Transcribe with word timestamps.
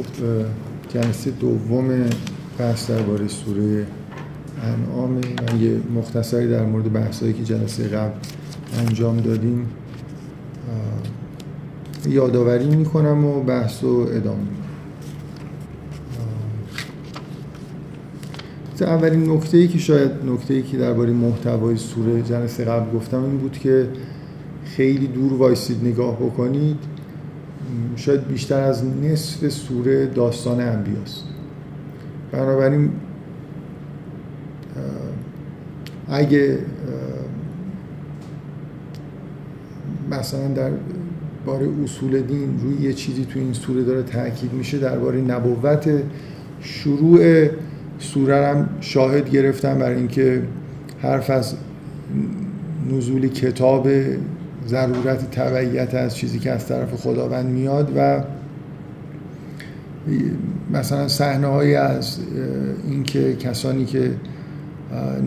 خب 0.00 0.24
جلسه 0.88 1.30
دوم 1.30 2.10
بحث 2.58 2.90
درباره 2.90 3.28
سوره 3.28 3.86
انعام. 4.62 5.10
من 5.12 5.60
یه 5.60 5.76
مختصری 5.96 6.48
در 6.48 6.64
مورد 6.64 6.92
بحثایی 6.92 7.32
که 7.32 7.44
جلسه 7.44 7.88
قبل 7.88 8.14
انجام 8.78 9.20
دادیم 9.20 9.68
یادآوری 12.08 12.76
می‌کنم 12.76 13.24
و 13.24 13.40
بحث 13.40 13.84
رو 13.84 13.90
ادامه 14.00 14.40
می‌کنم 14.40 14.60
اولین 18.80 19.30
نکته 19.30 19.56
ای 19.56 19.68
که 19.68 19.78
شاید 19.78 20.10
نکته 20.26 20.54
ای 20.54 20.62
که 20.62 20.76
درباره 20.76 21.12
محتوای 21.12 21.76
سوره 21.76 22.22
جلسه 22.22 22.64
قبل 22.64 22.96
گفتم 22.98 23.22
این 23.22 23.38
بود 23.38 23.58
که 23.58 23.88
خیلی 24.64 25.06
دور 25.06 25.32
وایسید 25.32 25.84
نگاه 25.84 26.16
بکنید. 26.16 26.76
شاید 27.96 28.28
بیشتر 28.28 28.60
از 28.60 28.84
نصف 28.84 29.48
سوره 29.48 30.06
داستان 30.06 30.60
انبیاست. 30.60 31.24
بنابراین 32.32 32.90
اگه 36.08 36.58
مثلا 40.10 40.48
در 40.48 40.70
باره 41.46 41.68
اصول 41.84 42.20
دین 42.20 42.60
روی 42.60 42.86
یه 42.86 42.92
چیزی 42.92 43.24
تو 43.24 43.38
این 43.38 43.52
سوره 43.52 43.82
داره 43.82 44.02
تاکید 44.02 44.52
میشه 44.52 44.78
درباره 44.78 45.20
نبوت 45.20 45.90
شروع 46.60 47.46
سوره 47.98 48.46
هم 48.46 48.68
شاهد 48.80 49.30
گرفتم 49.30 49.78
برای 49.78 49.96
اینکه 49.96 50.42
حرف 51.02 51.30
از 51.30 51.54
نزول 52.90 53.28
کتاب 53.28 53.88
ضرورت 54.68 55.30
تبعیت 55.30 55.94
از 55.94 56.16
چیزی 56.16 56.38
که 56.38 56.50
از 56.50 56.66
طرف 56.66 56.94
خداوند 56.94 57.46
میاد 57.46 57.92
و 57.96 58.22
مثلا 60.72 61.08
صحنه 61.08 61.46
های 61.46 61.74
از 61.74 62.18
اینکه 62.90 63.36
کسانی 63.36 63.84
که 63.84 64.14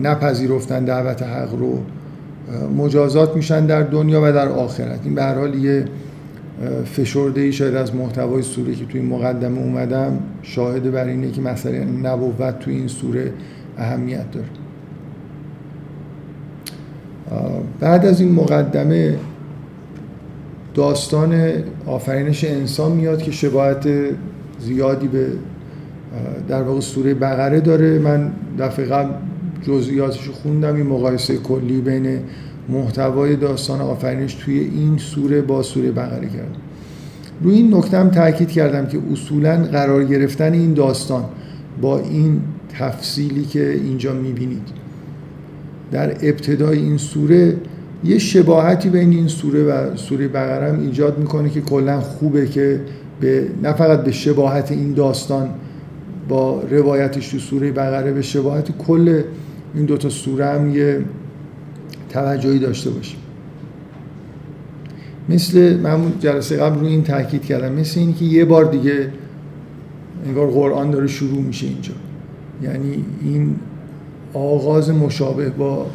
نپذیرفتن 0.02 0.84
دعوت 0.84 1.22
حق 1.22 1.54
رو 1.54 1.82
مجازات 2.76 3.36
میشن 3.36 3.66
در 3.66 3.82
دنیا 3.82 4.20
و 4.22 4.32
در 4.32 4.48
آخرت. 4.48 5.00
این 5.04 5.14
به 5.14 5.22
هر 5.22 5.34
حال 5.34 5.54
یه 5.54 5.84
فشرده 6.84 7.40
ای 7.40 7.52
شاید 7.52 7.74
از 7.74 7.94
محتوای 7.94 8.42
سوره 8.42 8.74
که 8.74 8.84
توی 8.84 9.00
مقدمه 9.00 9.58
اومدم 9.58 10.18
شاهد 10.42 10.92
بر 10.92 11.04
اینه 11.04 11.30
که 11.30 11.40
مسئله 11.40 11.84
نبوت 11.84 12.58
توی 12.58 12.74
این 12.74 12.88
سوره 12.88 13.32
اهمیت 13.78 14.30
داره. 14.30 14.46
بعد 17.80 18.06
از 18.06 18.20
این 18.20 18.32
مقدمه 18.32 19.16
داستان 20.74 21.52
آفرینش 21.86 22.44
انسان 22.44 22.92
میاد 22.92 23.22
که 23.22 23.30
شباهت 23.30 23.88
زیادی 24.60 25.08
به 25.08 25.26
در 26.48 26.62
واقع 26.62 26.80
سوره 26.80 27.14
بقره 27.14 27.60
داره. 27.60 27.98
من 27.98 28.32
دفعه 28.58 28.84
قبل 28.84 29.10
جزئیاتش 29.62 30.28
خوندم 30.28 30.74
این 30.74 30.86
مقایسه 30.86 31.36
کلی 31.36 31.80
بین 31.80 32.18
محتوای 32.68 33.36
داستان 33.36 33.80
آفرینش 33.80 34.34
توی 34.34 34.58
این 34.58 34.98
سوره 34.98 35.42
با 35.42 35.62
سوره 35.62 35.92
بقره 35.92 36.28
کردم. 36.28 36.60
روی 37.42 37.54
این 37.54 37.74
نکته 37.74 37.98
هم 37.98 38.08
تاکید 38.08 38.48
کردم 38.48 38.86
که 38.86 38.98
اصولا 39.12 39.56
قرار 39.56 40.04
گرفتن 40.04 40.52
این 40.52 40.74
داستان 40.74 41.24
با 41.80 41.98
این 41.98 42.40
تفصیلی 42.78 43.44
که 43.44 43.72
اینجا 43.72 44.12
می‌بینید. 44.12 44.83
در 45.94 46.10
ابتدای 46.10 46.78
این 46.78 46.96
سوره 46.96 47.56
یه 48.04 48.18
شباهتی 48.18 48.88
بین 48.88 49.10
این 49.10 49.28
سوره 49.28 49.62
و 49.62 49.96
سوره 49.96 50.28
بقره 50.28 50.72
هم 50.72 50.80
ایجاد 50.80 51.18
می‌کنه 51.18 51.50
که 51.50 51.60
کلا 51.60 52.00
خوبه 52.00 52.46
که 52.46 52.80
به 53.20 53.48
نه 53.62 53.72
فقط 53.72 54.04
به 54.04 54.12
شباهت 54.12 54.72
این 54.72 54.92
داستان 54.92 55.48
با 56.28 56.62
روایتش 56.70 57.28
تو 57.28 57.38
سوره 57.38 57.72
بقره 57.72 58.12
به 58.12 58.22
شباهت 58.22 58.78
کل 58.78 59.22
این 59.74 59.84
دوتا 59.84 60.08
سوره 60.08 60.46
هم 60.46 60.74
یه 60.74 61.04
توجهی 62.08 62.58
داشته 62.58 62.90
باشیم. 62.90 63.18
مثل 65.28 65.76
من 65.76 66.00
جلسه 66.20 66.56
قبل 66.56 66.80
روی 66.80 66.88
این 66.88 67.02
تاکید 67.02 67.44
کردم 67.44 67.72
مثل 67.72 68.00
اینی 68.00 68.12
که 68.12 68.24
یه 68.24 68.44
بار 68.44 68.64
دیگه 68.64 69.08
انگار 70.26 70.50
قرآن 70.50 70.90
داره 70.90 71.06
شروع 71.06 71.42
میشه 71.42 71.66
اینجا. 71.66 71.92
یعنی 72.62 73.04
این 73.22 73.56
آغاز 74.34 74.90
مشابه 74.90 75.48
با 75.50 75.86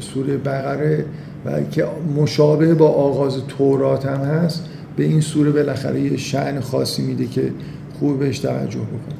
سوره 0.00 0.36
بقره 0.36 1.04
و 1.46 1.62
که 1.70 1.84
مشابه 2.16 2.74
با 2.74 2.88
آغاز 2.88 3.36
تورات 3.48 4.06
هم 4.06 4.20
هست. 4.20 4.64
به 4.96 5.04
این 5.04 5.20
سوره 5.20 5.50
بالاخره 5.50 6.00
یه 6.00 6.16
شعن 6.16 6.60
خاصی 6.60 7.02
میده 7.02 7.26
که 7.26 7.50
خوب 7.98 8.18
بهش 8.18 8.38
توجه 8.38 8.78
بکن 8.78 9.16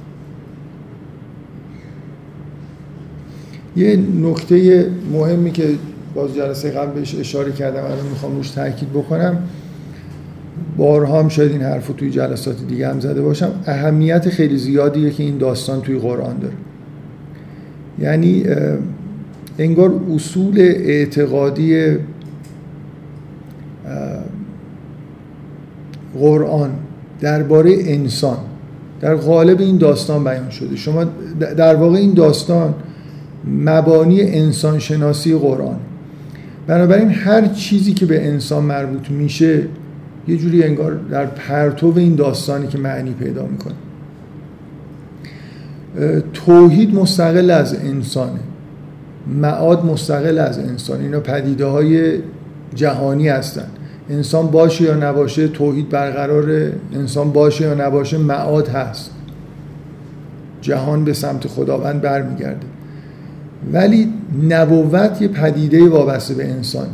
یه 3.77 3.99
نکته 4.23 4.87
مهمی 5.13 5.51
که 5.53 5.69
باز 6.15 6.35
جلسه 6.35 6.71
قبل 6.71 6.93
بهش 6.93 7.15
اشاره 7.15 7.53
کردم 7.53 7.85
الان 7.85 8.07
می‌خوام 8.11 8.37
روش 8.37 8.51
تاکید 8.51 8.91
بکنم. 8.91 9.39
بارها 10.77 11.21
هم 11.21 11.29
شاید 11.29 11.53
این 11.53 11.63
حرف 11.63 11.91
توی 11.97 12.11
جلسات 12.11 12.67
دیگه 12.69 12.89
هم 12.89 13.01
زده 13.01 13.23
باشم. 13.23 13.53
اهمیت 13.67 14.29
خیلی 14.29 14.57
زیادیه 14.57 15.11
که 15.11 15.23
این 15.23 15.39
داستان 15.39 15.81
توی 15.81 15.99
قرآن 15.99 16.39
داره. 16.39 16.55
یعنی 18.01 18.45
انگار 19.59 20.01
اصول 20.15 20.59
اعتقادی 20.61 21.97
قرآن 26.19 26.71
درباره 27.21 27.75
انسان 27.81 28.37
در 29.01 29.15
قالب 29.15 29.61
این 29.61 29.79
داستان 29.79 30.25
بیان 30.25 30.51
شده. 30.51 30.77
شما 30.77 31.05
در 31.57 31.77
واقع 31.77 31.97
این 31.97 32.15
داستان 32.15 32.75
مبانی 33.65 34.23
انسان 34.23 34.79
شناسی 34.79 35.35
قرآن. 35.35 35.77
بنابراین 36.67 37.11
هر 37.11 37.47
چیزی 37.47 37.93
که 37.93 38.07
به 38.07 38.27
انسان 38.27 38.65
مربوط 38.65 39.11
میشه 39.11 39.63
یه 40.29 40.37
جوری 40.37 40.63
انگار 40.63 40.95
در 41.11 41.27
پرتو 41.27 41.93
این 41.97 42.15
داستانی 42.15 42.67
که 42.67 42.79
معنی 42.79 43.13
پیدا 43.13 43.47
می‌کنه. 43.47 43.75
توحید 46.35 46.95
مستقل 46.95 47.51
از 47.51 47.75
انسانه. 47.75 48.41
معاد 49.27 49.85
مستقل 49.85 50.39
از 50.39 50.59
انسان 50.59 51.01
اینا 51.01 51.21
پدیده 51.21 51.67
های 51.67 52.19
جهانی 52.75 53.29
هستن. 53.29 53.67
انسان 54.11 54.47
باشه 54.47 54.85
یا 54.85 54.95
نباشه 54.95 55.49
توحید 55.49 55.89
برقراره 55.89 56.73
انسان 56.95 57.33
باشه 57.33 57.65
یا 57.65 57.87
نباشه 57.87 58.19
معاد 58.19 58.69
هست. 58.69 59.11
جهان 60.61 61.05
به 61.05 61.13
سمت 61.13 61.47
خداوند 61.47 62.01
برمیگرده. 62.01 62.67
ولی 63.73 64.13
نبوت 64.49 65.23
یه 65.23 65.29
پدیده 65.29 65.89
وابسته 65.89 66.35
به 66.35 66.51
انسان. 66.51 66.87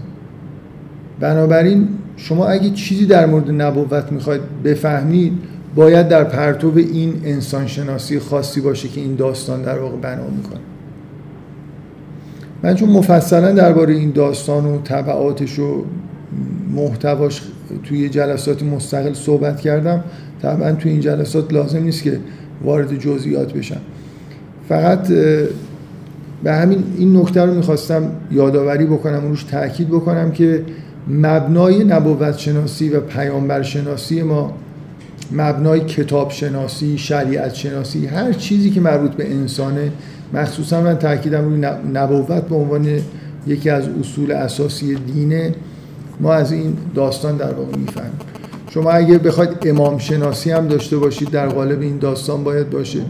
بنابراین 1.21 1.89
شما 2.17 2.47
اگه 2.47 2.71
چیزی 2.71 3.07
در 3.07 3.27
مورد 3.27 3.51
نبوت 3.51 4.13
می‌خواید 4.13 4.41
بفهمید 4.65 5.33
باید 5.75 6.09
در 6.09 6.25
پرتو 6.25 6.73
این 6.77 7.15
انسان 7.25 7.67
شناسی 7.67 8.19
خاصی 8.19 8.61
باشه 8.61 8.89
که 8.89 9.01
این 9.01 9.15
داستان 9.15 9.63
در 9.63 9.79
واقع 9.79 9.97
بنا 9.97 10.25
می‌کنه. 10.37 10.61
من 12.63 12.75
چون 12.75 12.89
مفصلا 12.89 13.53
درباره 13.53 13.95
این 13.95 14.11
داستان 14.11 14.67
و 14.67 14.83
طبعاتش 14.83 15.59
و 15.59 15.85
محتواش 16.75 17.43
توی 17.85 18.09
جلسات 18.09 18.63
مستقل 18.63 19.13
صحبت 19.13 19.61
کردم 19.61 20.05
طبعا 20.43 20.73
توی 20.73 20.91
این 20.91 21.01
جلسات 21.01 21.53
لازم 21.53 21.83
نیست 21.83 22.03
که 22.03 22.19
وارد 22.65 22.99
جزئیات 22.99 23.53
بشم. 23.53 23.81
فقط 24.69 25.09
به 26.43 26.53
همین 26.53 26.85
این 26.99 27.17
نکته 27.17 27.43
رو 27.43 27.55
می‌خواستم 27.55 28.03
یادآوری 28.31 28.87
بکنم 28.87 29.29
روش 29.29 29.45
تاکید 29.45 29.89
بکنم 29.89 30.31
که 30.31 30.65
مبنای 31.09 31.85
نبوت 31.85 32.39
شناسی 32.39 32.89
و 32.89 33.01
پیامبر 33.01 33.63
شناسی 33.63 34.23
ما 34.23 34.53
مبنای 35.33 35.81
کتاب 35.81 36.31
شناسی 36.31 36.99
شریعت 36.99 37.55
شناسی 37.55 38.07
هر 38.07 38.33
چیزی 38.33 38.71
که 38.71 38.81
مربوط 38.81 39.11
به 39.11 39.31
انسانه 39.31 39.93
مخصوصا 40.35 40.81
من 40.81 40.99
تاکیدم 40.99 41.45
روی 41.45 41.67
نبوت 41.95 42.49
به 42.49 42.55
عنوان 42.55 43.01
یکی 43.47 43.71
از 43.71 43.85
اصول 44.01 44.33
اساسی 44.33 44.95
دینه 44.95 45.55
ما 46.21 46.33
از 46.33 46.53
این 46.53 46.77
داستان 46.95 47.37
در 47.37 47.53
واقع 47.53 47.77
می‌فهمیم. 47.77 48.13
شما 48.71 48.91
اگه 48.91 49.19
بخواید 49.19 49.51
امام 49.63 49.99
شناسی 49.99 50.51
هم 50.51 50.69
داشته 50.69 50.97
باشید 50.97 51.31
در 51.31 51.49
قالب 51.49 51.81
این 51.81 51.99
داستان 51.99 52.45
باید 52.45 52.71
باشه. 52.71 53.01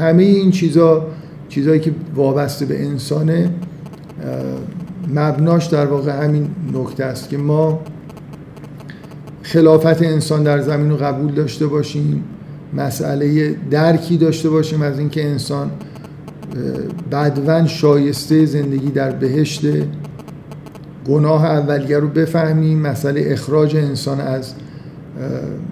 همه 0.00 0.22
این 0.22 0.50
چیزا 0.50 1.06
چیزایی 1.48 1.80
که 1.80 1.92
وابسته 2.14 2.66
به 2.66 2.86
انسانه 2.86 3.50
مبناش 5.14 5.66
در 5.66 5.86
واقع 5.86 6.24
همین 6.24 6.48
نکته 6.74 7.04
است 7.04 7.28
که 7.28 7.38
ما 7.38 7.80
خلافت 9.52 10.02
انسان 10.02 10.42
در 10.42 10.60
زمین 10.60 10.90
رو 10.90 10.96
قبول 10.96 11.32
داشته 11.32 11.66
باشیم 11.66 12.24
مسئله 12.76 13.54
درکی 13.70 14.16
داشته 14.16 14.50
باشیم 14.50 14.82
از 14.82 14.98
اینکه 14.98 15.26
انسان 15.26 15.70
بدون 17.12 17.66
شایسته 17.66 18.46
زندگی 18.46 18.90
در 18.90 19.10
بهشت 19.10 19.62
گناه 21.08 21.44
اولیه 21.44 21.98
رو 21.98 22.08
بفهمیم 22.08 22.78
مسئله 22.78 23.22
اخراج 23.26 23.76
انسان 23.76 24.20
از 24.20 24.54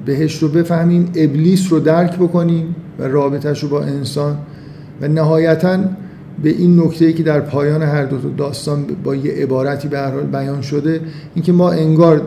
بهش 0.06 0.38
رو 0.42 0.48
بفهمیم 0.48 1.10
ابلیس 1.14 1.72
رو 1.72 1.80
درک 1.80 2.16
بکنیم 2.16 2.76
و 2.98 3.04
رابطهش 3.04 3.62
رو 3.62 3.68
با 3.68 3.82
انسان 3.82 4.38
و 5.00 5.08
نهایتا 5.08 5.78
به 6.42 6.50
این 6.50 6.80
نکته 6.80 7.12
که 7.12 7.22
در 7.22 7.40
پایان 7.40 7.82
هر 7.82 8.04
دو 8.04 8.30
داستان 8.30 8.86
با 9.04 9.14
یه 9.14 9.32
عبارتی 9.32 9.88
به 9.88 9.98
هر 9.98 10.10
بیان 10.10 10.62
شده 10.62 11.00
اینکه 11.34 11.52
ما 11.52 11.70
انگار 11.70 12.22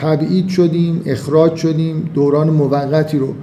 تبعید 0.00 0.48
شدیم 0.48 1.02
اخراج 1.06 1.56
شدیم 1.56 2.10
دوران 2.14 2.50
موقتی 2.50 3.18
رو 3.18 3.34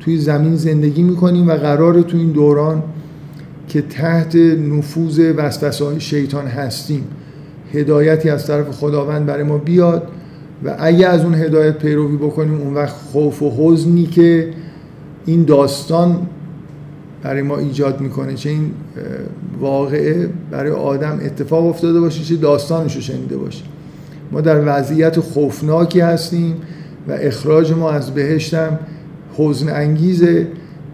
توی 0.00 0.18
زمین 0.18 0.56
زندگی 0.56 1.02
می‌کنیم 1.02 1.48
و 1.48 1.52
قرار 1.52 2.02
تو 2.02 2.16
این 2.16 2.30
دوران 2.30 2.82
که 3.68 3.82
تحت 3.82 4.36
نفوذ 4.36 5.20
وسوسه 5.36 5.84
های 5.84 6.00
شیطان 6.00 6.46
هستیم. 6.46 7.04
هدایتی 7.72 8.30
از 8.30 8.46
طرف 8.46 8.70
خداوند 8.70 9.26
برای 9.26 9.42
ما 9.42 9.58
بیاد 9.58 10.08
و 10.64 10.76
اگه 10.78 11.06
از 11.06 11.24
اون 11.24 11.34
هدایت 11.34 11.78
پیروی 11.78 12.16
بکنیم 12.16 12.60
اون 12.60 12.74
وقت 12.74 12.94
خوف 13.12 13.42
و 13.42 13.50
حزنی 13.58 14.06
که 14.06 14.48
این 15.26 15.44
داستان 15.44 16.26
برای 17.22 17.42
ما 17.42 17.58
ایجاد 17.58 18.00
می‌کنه. 18.00 18.34
چه 18.34 18.50
این 18.50 18.70
واقعه 19.60 20.28
برای 20.50 20.70
آدم 20.70 21.20
اتفاق 21.24 21.66
افتاده 21.66 22.00
باشه 22.00 22.24
چه 22.24 22.36
داستانش 22.36 22.94
رو 22.96 23.00
شنیده 23.00 23.36
باشه. 23.36 23.64
ما 24.32 24.40
در 24.40 24.78
وضعیت 24.78 25.20
خوفناکی 25.20 26.00
هستیم 26.00 26.56
و 27.08 27.12
اخراج 27.12 27.72
ما 27.72 27.90
از 27.90 28.14
بهشتم 28.14 28.78
حزن 29.36 29.68
انگیزه. 29.68 30.46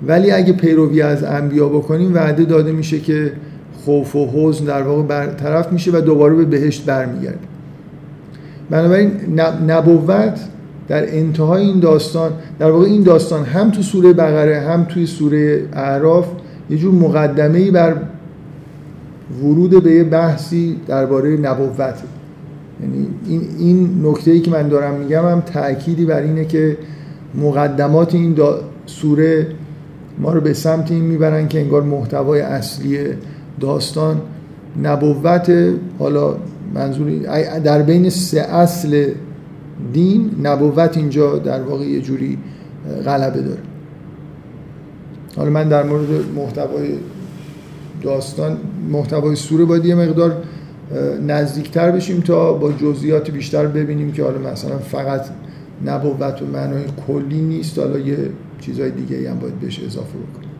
ولی 0.06 0.30
اگه 0.30 0.52
پیروی 0.52 1.02
از 1.02 1.24
انبیا 1.24 1.68
بکنیم 1.68 2.14
وعده 2.14 2.44
داده 2.44 2.72
میشه 2.72 3.00
که 3.00 3.32
خوف 3.84 4.16
و 4.16 4.28
حزن 4.34 4.64
در 4.64 4.82
واقع 4.82 5.02
برطرف 5.02 5.72
میشه 5.72 5.90
و 5.94 6.00
دوباره 6.00 6.34
به 6.34 6.44
بهشت 6.44 6.84
برمیگرده. 6.86 7.38
بنابراین 8.70 9.10
نبوت 9.68 10.40
در 10.88 11.16
انتهای 11.16 11.62
این 11.62 11.80
داستان 11.80 12.32
در 12.58 12.70
واقع 12.70 12.84
این 12.84 13.02
داستان 13.02 13.44
هم 13.44 13.70
تو 13.70 13.82
سوره 13.82 14.12
بقره 14.12 14.60
هم 14.60 14.84
توی 14.84 15.06
سوره 15.06 15.62
اعراف 15.72 16.26
یه 16.70 16.78
جور 16.78 16.94
مقدمه 16.94 17.58
ای 17.58 17.70
بر 17.70 17.96
ورود 19.42 19.82
به 19.84 19.92
یه 19.92 20.04
بحثی 20.04 20.76
درباره 20.86 21.36
نبوت 21.36 21.94
یعنی 22.82 23.08
این 23.26 23.42
این 23.58 24.06
نکته 24.06 24.30
ای 24.30 24.40
که 24.40 24.50
من 24.50 24.68
دارم 24.68 24.94
میگم 24.94 25.28
هم 25.28 25.40
تأکیدی 25.40 26.04
بر 26.04 26.22
اینه 26.22 26.44
که 26.44 26.78
مقدمات 27.34 28.14
این 28.14 28.36
سوره 28.86 29.46
ما 30.18 30.32
رو 30.32 30.40
به 30.40 30.52
سمت 30.52 30.90
این 30.90 31.04
می‌برن 31.04 31.48
که 31.48 31.60
انگار 31.60 31.82
محتوای 31.82 32.40
اصلی 32.40 32.98
داستان 33.60 34.20
نبوت 34.82 35.52
حالا 35.98 36.36
منظوری 36.74 37.20
در 37.64 37.82
بین 37.82 38.10
سه 38.10 38.40
اصل 38.40 39.06
دین 39.92 40.30
نبوت 40.42 40.96
اینجا 40.96 41.38
در 41.38 41.62
واقع 41.62 41.84
یه 41.84 42.00
جوری 42.00 42.38
غلبه 43.04 43.42
داره. 43.42 43.60
حالا 45.36 45.50
من 45.50 45.68
در 45.68 45.82
مورد 45.82 46.08
محتوای 46.36 46.88
داستان 48.02 48.56
محتوای 48.90 49.36
سوره 49.36 49.64
باید 49.64 49.84
یه 49.84 49.94
مقدار 49.94 50.42
نزدیکتر 51.26 51.90
بشیم 51.90 52.20
تا 52.20 52.52
با 52.52 52.72
جزئیات 52.72 53.30
بیشتر 53.30 53.66
ببینیم 53.66 54.12
که 54.12 54.22
حالا 54.22 54.38
مثلا 54.38 54.78
فقط 54.78 55.26
نبوت 55.86 56.42
و 56.42 56.46
معنای 56.46 56.82
کلی 57.06 57.40
نیست. 57.40 57.78
حالا 57.78 57.98
یه 57.98 58.16
چیزهای 58.60 58.90
دیگه 58.90 59.30
هم 59.30 59.38
باید 59.38 59.60
بهش 59.60 59.80
اضافه 59.86 60.18
بکنیم. 60.18 60.50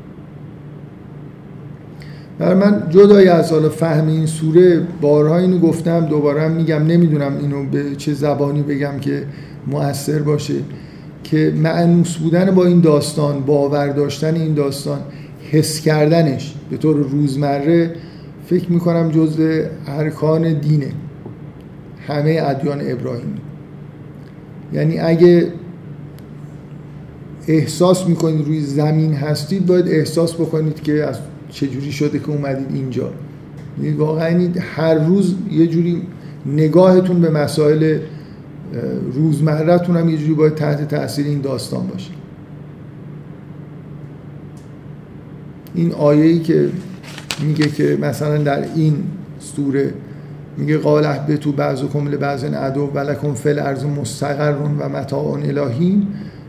برای 2.39 2.55
من 2.55 2.83
جدای 2.91 3.29
از 3.29 3.53
حالا 3.53 3.69
فهم 3.69 4.09
این 4.09 4.27
سوره 4.27 4.81
بارها 5.01 5.39
اینو 5.39 5.59
گفتم 5.59 6.07
دوباره 6.07 6.43
هم 6.43 6.51
میگم. 6.51 6.87
نمی‌دونم 6.87 7.33
اینو 7.41 7.65
به 7.65 7.97
چه 7.97 8.13
زبانی 8.13 8.63
بگم 8.63 8.99
که 9.01 9.23
مؤثر 9.67 10.19
باشه. 10.19 10.55
که 11.25 11.53
معنوس 11.57 12.17
بودن 12.17 12.55
با 12.55 12.65
این 12.65 12.81
داستان 12.81 13.41
باور 13.41 13.89
داشتن 13.89 14.35
این 14.35 14.55
داستان 14.55 14.99
حس 15.51 15.81
کردنش 15.81 16.55
به 16.71 16.77
طور 16.77 16.97
روزمره 16.97 17.91
فکر 18.51 18.73
می‌کنم 18.73 19.11
جزء 19.11 19.63
ارکان 19.87 20.61
دینه. 20.61 20.93
همه 22.07 22.41
ادیان 22.45 22.81
ابراهیمی. 22.81 23.41
یعنی 24.73 24.99
اگه 24.99 25.53
احساس 27.47 28.07
می‌کنید 28.07 28.47
روی 28.47 28.61
زمین 28.61 29.15
هستید 29.15 29.67
باید 29.67 29.89
احساس 29.89 30.35
بکنید 30.35 30.83
که 30.83 31.05
از 31.05 31.19
چجوری 31.51 31.93
شده 31.93 32.19
که 32.19 32.29
اومدید 32.29 32.67
اینجا. 32.75 33.11
یعنی 33.83 33.97
واقعا 33.97 34.49
هر 34.59 34.95
روز 34.95 35.35
یه 35.51 35.67
جوری 35.67 36.03
نگاهتون 36.47 37.21
به 37.21 37.31
مسائل 37.31 37.99
روزمرهتون 39.13 39.97
هم 39.97 40.09
یه 40.09 40.17
جوری 40.17 40.35
باید 40.35 40.55
تحت 40.55 40.89
تاثیر 40.89 41.27
این 41.27 41.41
داستان 41.41 41.87
باشه. 41.87 42.11
این 45.75 45.93
آیه‌ای 45.93 46.39
که 46.39 46.69
میگه 47.41 47.69
که 47.69 47.99
مثلا 48.01 48.39
در 48.39 48.65
این 48.75 48.95
سوره 49.41 49.95
میگه 50.57 50.79
قال 50.79 51.19
به 51.27 51.37
تو 51.37 51.53
بعض 51.53 51.85
کمل 51.85 52.17
بعض 52.17 52.45
عدو 52.45 52.91
ولکم 52.95 53.35
فل 53.35 53.59
ارز 53.59 53.85
مستقرون 53.85 54.79
و 54.79 54.89
متاع 54.89 55.33
الهی. 55.33 56.07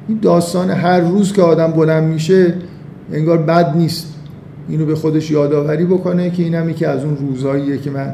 این 0.07 0.19
داستان 0.21 0.69
هر 0.69 0.99
روز 0.99 1.33
که 1.33 1.41
آدم 1.41 1.71
بلند 1.71 2.03
میشه 2.03 2.53
انگار 3.13 3.37
بد 3.37 3.77
نیست. 3.77 4.13
اینو 4.69 4.85
به 4.85 4.95
خودش 4.95 5.31
یادآوری 5.31 5.85
بکنه 5.85 6.29
که 6.29 6.43
این 6.43 6.55
هم 6.55 6.73
که 6.73 6.87
از 6.87 7.03
اون 7.03 7.17
روزاییه 7.17 7.77
که 7.77 7.91
من 7.91 8.13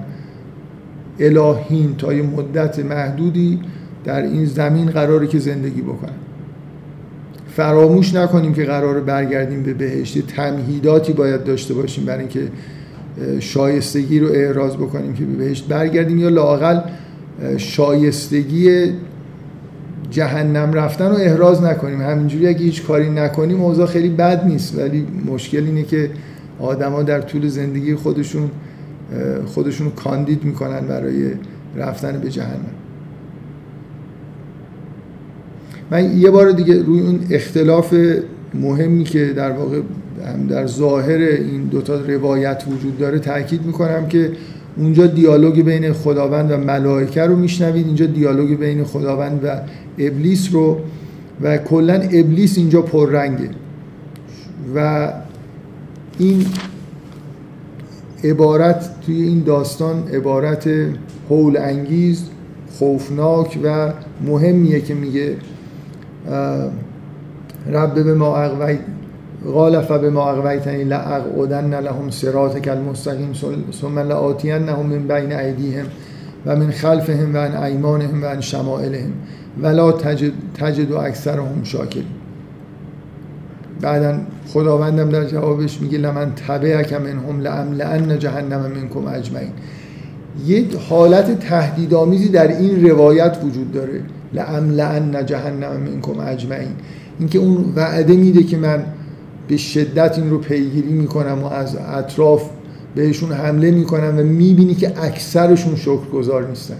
الهین 1.19 1.95
تا 1.97 2.13
یه 2.13 2.21
مدت 2.21 2.79
محدودی 2.79 3.59
در 4.03 4.21
این 4.21 4.45
زمین 4.45 4.89
قراره 4.89 5.27
که 5.27 5.39
زندگی 5.39 5.81
بکنم. 5.81 6.24
فراموش 7.47 8.13
نکنیم 8.13 8.53
که 8.53 8.63
قراره 8.63 9.01
برگردیم 9.01 9.63
به 9.63 9.73
بهشت. 9.73 10.27
تمهیداتی 10.27 11.13
باید 11.13 11.43
داشته 11.43 11.73
باشیم 11.73 12.05
برای 12.05 12.19
اینکه 12.19 12.47
شایستگی 13.39 14.19
رو 14.19 14.27
اعراض 14.27 14.75
بکنیم 14.75 15.13
که 15.13 15.25
به 15.25 15.33
بهشت 15.33 15.67
برگردیم 15.67 16.19
یا 16.19 16.29
لاقل 16.29 16.79
شایستگی 17.57 18.91
جهنم 20.09 20.73
رفتن 20.73 21.09
رو 21.09 21.15
احراز 21.15 21.63
نکنیم. 21.63 22.01
همینجوری 22.01 22.47
اگه 22.47 22.59
هیچ 22.59 22.83
کاری 22.83 23.09
نکنیم 23.09 23.61
اوضاع 23.61 23.85
خیلی 23.85 24.09
بد 24.09 24.45
نیست. 24.45 24.77
ولی 24.77 25.07
مشکل 25.33 25.63
اینه 25.65 25.83
که 25.83 26.09
آدما 26.59 27.03
در 27.03 27.21
طول 27.21 27.47
زندگی 27.47 27.95
خودشون 27.95 28.51
خودشون 29.45 29.91
کاندید 29.91 30.43
می‌کنن 30.43 30.79
برای 30.79 31.31
رفتن 31.77 32.19
به 32.19 32.29
جهنم. 32.29 32.84
من 35.91 36.17
یه 36.17 36.31
بار 36.31 36.51
دیگه 36.51 36.83
روی 36.83 37.01
اون 37.01 37.19
اختلاف 37.31 37.95
مهمی 38.53 39.03
که 39.03 39.25
در 39.25 39.51
واقع 39.51 39.81
در 40.49 40.67
ظاهر 40.67 41.17
این 41.17 41.63
دوتا 41.63 42.01
روایت 42.01 42.63
وجود 42.71 42.97
داره 42.97 43.19
تاکید 43.19 43.65
می‌کنم 43.65 44.07
که 44.07 44.31
اونجا 44.77 45.07
دیالوگ 45.07 45.61
بین 45.61 45.93
خداوند 45.93 46.51
و 46.51 46.57
ملائکه 46.57 47.21
رو 47.21 47.35
میشنوید 47.35 47.85
اینجا 47.85 48.05
دیالوگ 48.05 48.59
بین 48.59 48.83
خداوند 48.83 49.39
و 49.43 49.61
ابلیس 49.97 50.49
رو 50.51 50.77
و 51.41 51.57
کلا 51.57 51.93
ابلیس 51.93 52.57
اینجا 52.57 52.81
پررنگه. 52.81 53.49
و 54.75 55.09
این 56.17 56.45
عبارت 58.23 58.89
توی 59.05 59.21
این 59.21 59.43
داستان 59.43 60.03
عبارت 60.13 60.69
حول 61.29 61.57
انگیز 61.57 62.23
خوفناک 62.71 63.59
و 63.63 63.93
مهمیه 64.25 64.81
که 64.81 64.93
میگه 64.93 65.35
رب 67.67 67.93
به 67.93 68.13
ما 68.13 68.37
اقوی 68.37 68.79
قال 69.53 69.81
فبما 69.81 70.09
ما 70.09 70.29
اقویتنی 70.29 70.83
لاقعدن 70.83 71.79
لهم 71.79 72.09
صراطک 72.09 72.67
المستقیم 72.67 73.33
ثم 73.81 73.99
لآتینهم 73.99 74.85
من 74.85 75.07
بین 75.07 75.31
ایدیهم 75.31 75.85
و 76.45 76.55
من 76.55 76.71
خلفهم 76.71 77.35
و 77.35 77.37
عن 77.37 77.63
ایمانهم 77.63 78.23
و 78.23 78.25
عن 78.25 78.41
شمائلهم 78.41 79.11
ولا 79.61 79.91
تجد, 79.91 80.31
تجد 80.53 80.91
و 80.91 80.97
اکثرهم 80.97 81.63
شاکرین. 81.63 82.05
بعدا 83.81 84.17
خداوندم 84.53 85.09
در 85.09 85.25
جوابش 85.25 85.81
میگه 85.81 85.97
لمن 85.97 86.31
تبعک 86.47 86.93
منهم 86.93 87.41
لان 87.77 88.19
جهنم 88.19 88.71
منکم 88.75 89.07
اجمعین. 89.07 89.51
یک 90.45 90.75
حالت 90.89 91.39
تهدیدآمیزی 91.39 92.29
در 92.29 92.47
این 92.47 92.89
روایت 92.89 93.37
وجود 93.43 93.71
داره. 93.71 94.01
لان 94.35 95.25
جهنم 95.25 95.77
منکم 95.77 96.19
اجمعین. 96.19 96.71
اینکه 97.19 97.39
اون 97.39 97.73
وعده 97.75 98.13
میده 98.13 98.43
که 98.43 98.57
من 98.57 98.83
به 99.47 99.57
شدت 99.57 100.19
این 100.19 100.29
رو 100.29 100.37
پیگیری 100.37 100.93
می‌کنم 100.93 101.43
و 101.43 101.45
از 101.45 101.75
اطراف 101.75 102.49
بهشون 102.95 103.31
حمله 103.31 103.71
می‌کنم 103.71 104.17
و 104.17 104.23
می‌بینی 104.23 104.75
که 104.75 104.91
اکثرشون 105.03 105.75
شکرگزار 105.75 106.47
نیستن. 106.47 106.77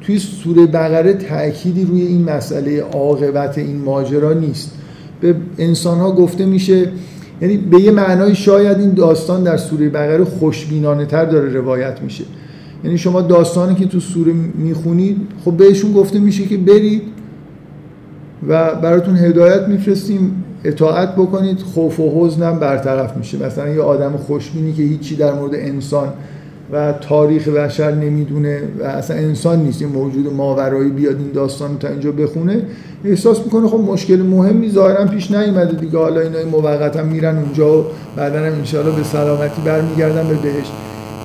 توی 0.00 0.18
سوره 0.18 0.66
بقره 0.66 1.12
تأکیدی 1.12 1.84
روی 1.84 2.02
این 2.02 2.30
مسئله 2.30 2.82
عاقبت 2.82 3.58
این 3.58 3.76
ماجرا 3.76 4.32
نیست. 4.32 4.70
به 5.20 5.34
انسان 5.58 5.98
ها 5.98 6.12
گفته 6.12 6.46
میشه 6.46 6.88
یعنی 7.40 7.56
به 7.56 7.80
یه 7.80 7.90
معنای 7.90 8.34
شاید 8.34 8.78
این 8.78 8.90
داستان 8.90 9.42
در 9.42 9.56
سوره 9.56 9.88
بقره 9.88 10.24
خوشبینانه 10.24 11.06
تر 11.06 11.24
داره 11.24 11.52
روایت 11.52 12.02
میشه. 12.02 12.24
یعنی 12.84 12.98
شما 12.98 13.20
داستانی 13.20 13.74
که 13.74 13.86
تو 13.86 14.00
سوره 14.00 14.32
می‌خونید 14.54 15.16
خب 15.44 15.52
بهشون 15.52 15.92
گفته 15.92 16.18
میشه 16.18 16.44
که 16.44 16.56
برید 16.56 17.02
و 18.48 18.74
براتون 18.74 19.16
هدایت 19.16 19.68
میفرستیم 19.68 20.44
اطاعت 20.64 21.14
بکنید 21.14 21.58
خوف 21.58 22.00
و 22.00 22.26
حزنم 22.26 22.58
برطرف 22.58 23.16
میشه. 23.16 23.46
مثلا 23.46 23.68
یه 23.68 23.82
آدم 23.82 24.16
خوشبینی 24.16 24.72
که 24.72 24.82
هیچی 24.82 25.16
در 25.16 25.34
مورد 25.34 25.54
انسان 25.54 26.08
و 26.72 26.92
تاریخ 26.92 27.48
بشر 27.48 27.94
نمی‌دونه 27.94 28.62
و 28.80 28.84
اصلا 28.84 29.16
انسان 29.16 29.62
نیست 29.62 29.82
یه 29.82 29.88
موجود 29.88 30.32
ماورایی 30.32 30.90
بیاد 30.90 31.16
این 31.16 31.30
داستان 31.34 31.78
تا 31.78 31.88
اینجا 31.88 32.12
بخونه 32.12 32.62
احساس 33.04 33.44
می‌کنه 33.44 33.68
خب 33.68 33.78
مشکل 33.78 34.22
مهمی 34.22 34.70
ظاهرا 34.70 35.04
پیش 35.04 35.30
نیومده 35.30 35.76
دیگه. 35.76 35.98
حالا 35.98 36.20
اینا 36.20 36.38
موقتا 36.52 37.02
میرن 37.02 37.38
اونجا 37.38 37.80
و 37.80 37.84
بعدا 38.16 38.38
هم 38.38 38.52
انشاءالله 38.52 38.96
به 38.96 39.02
سلامتی 39.02 39.62
برمیگردن 39.64 40.28
به 40.28 40.34
بهشت. 40.34 40.72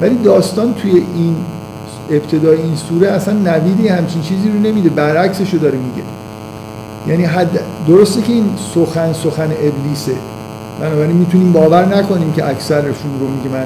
ولی 0.02 0.16
داستان 0.16 0.74
توی 0.74 0.92
این 0.92 1.36
ابتدای 2.12 2.62
این 2.62 2.76
سوره 2.76 3.08
اصلا 3.08 3.34
نویدی 3.34 3.88
همچین 3.88 4.22
چیزی 4.22 4.50
رو 4.50 4.60
نمیده 4.60 4.90
برعکسش 4.90 5.54
رو 5.54 5.60
داره 5.60 5.78
میگه. 5.78 6.04
یعنی 7.08 7.24
حد 7.24 7.60
درسته 7.88 8.22
که 8.22 8.34
این 8.34 8.50
سخن 8.74 9.14
سخن 9.14 9.52
ابلیسه 9.52 10.16
بنابراین 10.82 11.16
می‌تونیم 11.16 11.52
باور 11.52 11.98
نکنیم 11.98 12.34
که 12.34 12.48
اکثرشون 12.48 13.20
رو 13.20 13.28
میگه 13.28 13.50
من 13.50 13.66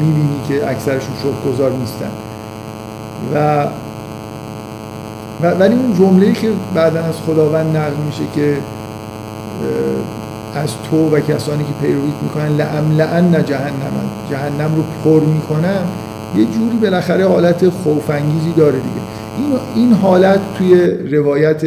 می‌بینی 0.00 0.40
که 0.48 0.70
اکثرشون 0.70 1.14
گذار 1.46 1.72
نیستن. 1.72 2.10
و 3.34 3.66
ولی 5.42 5.74
اون 5.74 5.94
جمله 5.94 6.32
که 6.32 6.48
بعدا 6.74 7.04
از 7.04 7.14
خداوند 7.26 7.76
نقل 7.76 7.96
میشه 8.06 8.22
که 8.34 8.56
از 10.54 10.70
تو 10.90 11.16
و 11.16 11.20
کسانی 11.20 11.64
که 11.64 11.86
پیرویت 11.86 12.22
می‌کنن 12.22 12.56
لعن 12.96 13.44
جهنم 13.44 13.92
جهنم 14.30 14.74
رو 14.76 14.82
پر 15.04 15.26
می‌کنم 15.26 15.84
یه 16.36 16.44
جوری 16.44 16.76
بالاخره 16.82 17.26
حالت 17.26 17.68
خوفانگیزی 17.68 18.52
داره 18.56 18.76
دیگه. 18.76 19.00
این 19.38 19.58
این 19.74 19.92
حالت 19.92 20.40
توی 20.58 20.74
روایت 21.16 21.62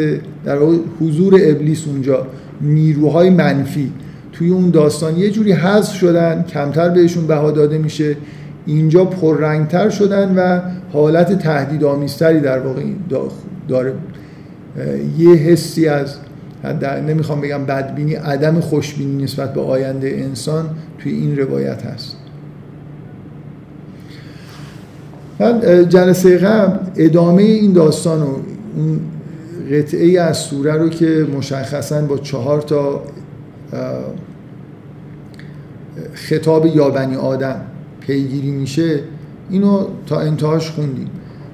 در 0.45 0.57
حضور 1.01 1.33
ابلیس 1.43 1.87
اونجا 1.87 2.27
نیروهای 2.61 3.29
منفی 3.29 3.91
توی 4.33 4.49
اون 4.49 4.69
داستان 4.69 5.17
یه 5.17 5.29
جوری 5.29 5.51
حذف 5.51 5.93
شدن 5.93 6.45
کمتر 6.49 6.89
بهشون 6.89 7.27
بها 7.27 7.51
داده 7.51 7.77
میشه. 7.77 8.17
اینجا 8.65 9.05
پررنگتر 9.05 9.89
شدن 9.89 10.35
و 10.35 10.59
حالت 10.93 11.39
تهدید 11.39 11.83
آمیزتری 11.83 12.39
در 12.39 12.59
واقع 12.59 12.81
داره. 13.67 13.93
یه 15.17 15.29
حسی 15.29 15.87
از 15.87 16.15
نمی‌خوام 17.07 17.41
بگم 17.41 17.65
بدبینی 17.65 18.13
عدم 18.13 18.59
خوشبینی 18.59 19.23
نسبت 19.23 19.53
به 19.53 19.61
آینده 19.61 20.07
انسان 20.07 20.69
توی 20.99 21.11
این 21.11 21.37
روایت 21.37 21.85
هست. 21.85 22.17
من 25.39 25.89
جلسه 25.89 26.37
قبل 26.37 26.77
ادامه 26.95 27.43
این 27.43 27.73
داستان 27.73 28.21
و 28.21 28.25
اون 28.75 28.99
قطعه 29.71 30.21
از 30.21 30.37
سوره 30.37 30.73
رو 30.73 30.89
که 30.89 31.27
مشخصا 31.37 32.01
با 32.01 32.17
چهار 32.17 32.61
تا 32.61 33.03
خطاب 36.13 36.65
یا 36.65 36.89
بنی 36.89 37.15
آدم 37.15 37.61
پیگیری 37.99 38.51
میشه 38.51 38.99
اینو 39.49 39.87
تا 40.07 40.19
انتهاش 40.19 40.69
خوندیم. 40.71 41.09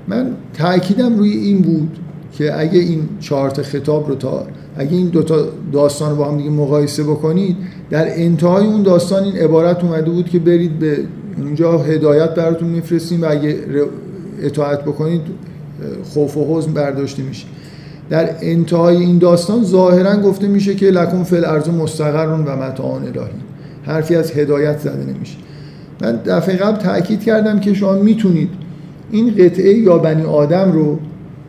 من 0.08 0.32
تاکیدم 0.53 1.18
روی 1.18 1.32
این 1.32 1.62
بود 1.62 2.00
که 2.34 2.60
اگه 2.60 2.80
این 2.80 3.10
چارت 3.20 3.62
خطاب 3.62 4.10
رو 4.10 4.15
تا 4.15 4.48
اگه 4.81 4.97
این 4.97 5.07
دوتا 5.07 5.45
داستان 5.73 6.09
رو 6.09 6.15
با 6.15 6.25
هم 6.25 6.38
دیگه 6.38 6.50
مقایسه 6.50 7.03
بکنید 7.03 7.57
در 7.89 8.05
انتهای 8.07 8.65
اون 8.65 8.83
داستان 8.83 9.23
این 9.23 9.35
عبارت 9.35 9.83
اومده 9.83 10.11
بود 10.11 10.29
که 10.29 10.39
برید 10.39 10.79
به 10.79 10.97
اونجا 11.38 11.77
هدایت 11.77 12.35
براتون 12.35 12.67
میفرستیم 12.67 13.21
و 13.21 13.25
اگه 13.29 13.55
اطاعت 14.41 14.81
بکنید 14.81 15.21
خوف 16.03 16.38
و 16.38 16.57
حزن 16.57 16.73
برداشته 16.73 17.23
میشه. 17.23 17.45
در 18.09 18.29
انتهای 18.41 18.97
این 18.97 19.17
داستان 19.17 19.63
ظاهرا 19.63 20.17
گفته 20.17 20.47
میشه 20.47 20.75
که 20.75 20.85
لکن 20.85 21.23
فل 21.23 21.45
ارز 21.45 21.69
مستقرون 21.69 22.45
و 22.45 22.55
متعان 22.55 23.01
الهی. 23.01 23.31
حرفی 23.83 24.15
از 24.15 24.31
هدایت 24.31 24.79
زده 24.79 25.13
نمیشه. 25.13 25.38
من 26.01 26.15
دفعه 26.25 26.55
قبل 26.55 26.77
تاکید 26.77 27.23
کردم 27.23 27.59
که 27.59 27.73
شما 27.73 27.93
می‌تونید 27.93 28.50
این 29.11 29.33
قطعه 29.38 29.73
یا 29.73 29.97
بنی 29.97 30.23
آدم 30.23 30.71
رو 30.71 31.00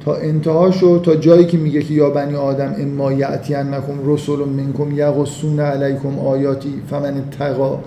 تا 0.05 0.15
انتهاشو 0.15 0.99
تا 0.99 1.15
جایی 1.15 1.47
که 1.47 1.59
میگه 1.59 1.83
که 1.83 1.95
یا 1.95 2.11
بنی 2.11 2.35
آدم 2.35 2.75
اما 2.79 3.13
یعتین 3.13 3.57
نکم 3.57 3.93
رسول 4.05 4.49
منکم 4.49 4.97
یغسون 4.97 5.61
علیکم 5.61 6.19
آیاتی 6.19 6.75
فمن 6.91 7.15
تقا 7.39 7.79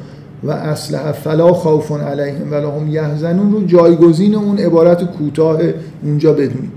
و 0.44 0.52
اصلح 0.52 1.12
فلا 1.12 1.54
خوف 1.54 1.92
علیهم 1.92 2.52
ولا 2.52 2.72
هم 2.72 2.88
یحزنون 2.88 3.52
رو 3.52 3.66
جایگزین 3.66 4.36
اون 4.36 4.58
عبارت 4.58 5.04
کوتاه 5.04 5.60
اونجا 6.04 6.34
بدونید. 6.34 6.72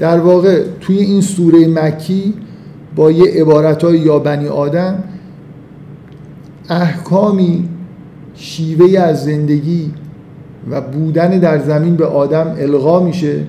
در 0.00 0.18
واقع 0.18 0.62
توی 0.80 0.98
این 0.98 1.20
سوره 1.20 1.68
مکی 1.68 2.34
با 2.96 3.10
یه 3.10 3.40
عبارت 3.40 3.84
های 3.84 3.98
یا 3.98 4.18
بنی 4.18 4.48
آدم 4.48 5.04
احکامی 6.68 7.68
شیوه 8.34 9.00
از 9.00 9.24
زندگی 9.24 9.90
و 10.70 10.80
بودن 10.80 11.38
در 11.38 11.58
زمین 11.58 11.96
به 11.96 12.06
آدم 12.06 12.56
القا 12.58 13.00
میشه. 13.00 13.44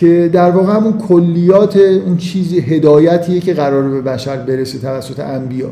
که 0.00 0.30
در 0.32 0.50
واقع 0.50 0.72
همون 0.72 0.92
کلیات 0.92 1.76
اون 1.76 2.16
چیزی 2.16 2.60
هدایتیه 2.60 3.40
که 3.40 3.54
قرار 3.54 3.88
به 3.88 4.00
بشر 4.00 4.36
برسه 4.36 4.78
توسط 4.78 5.20
انبیا. 5.20 5.70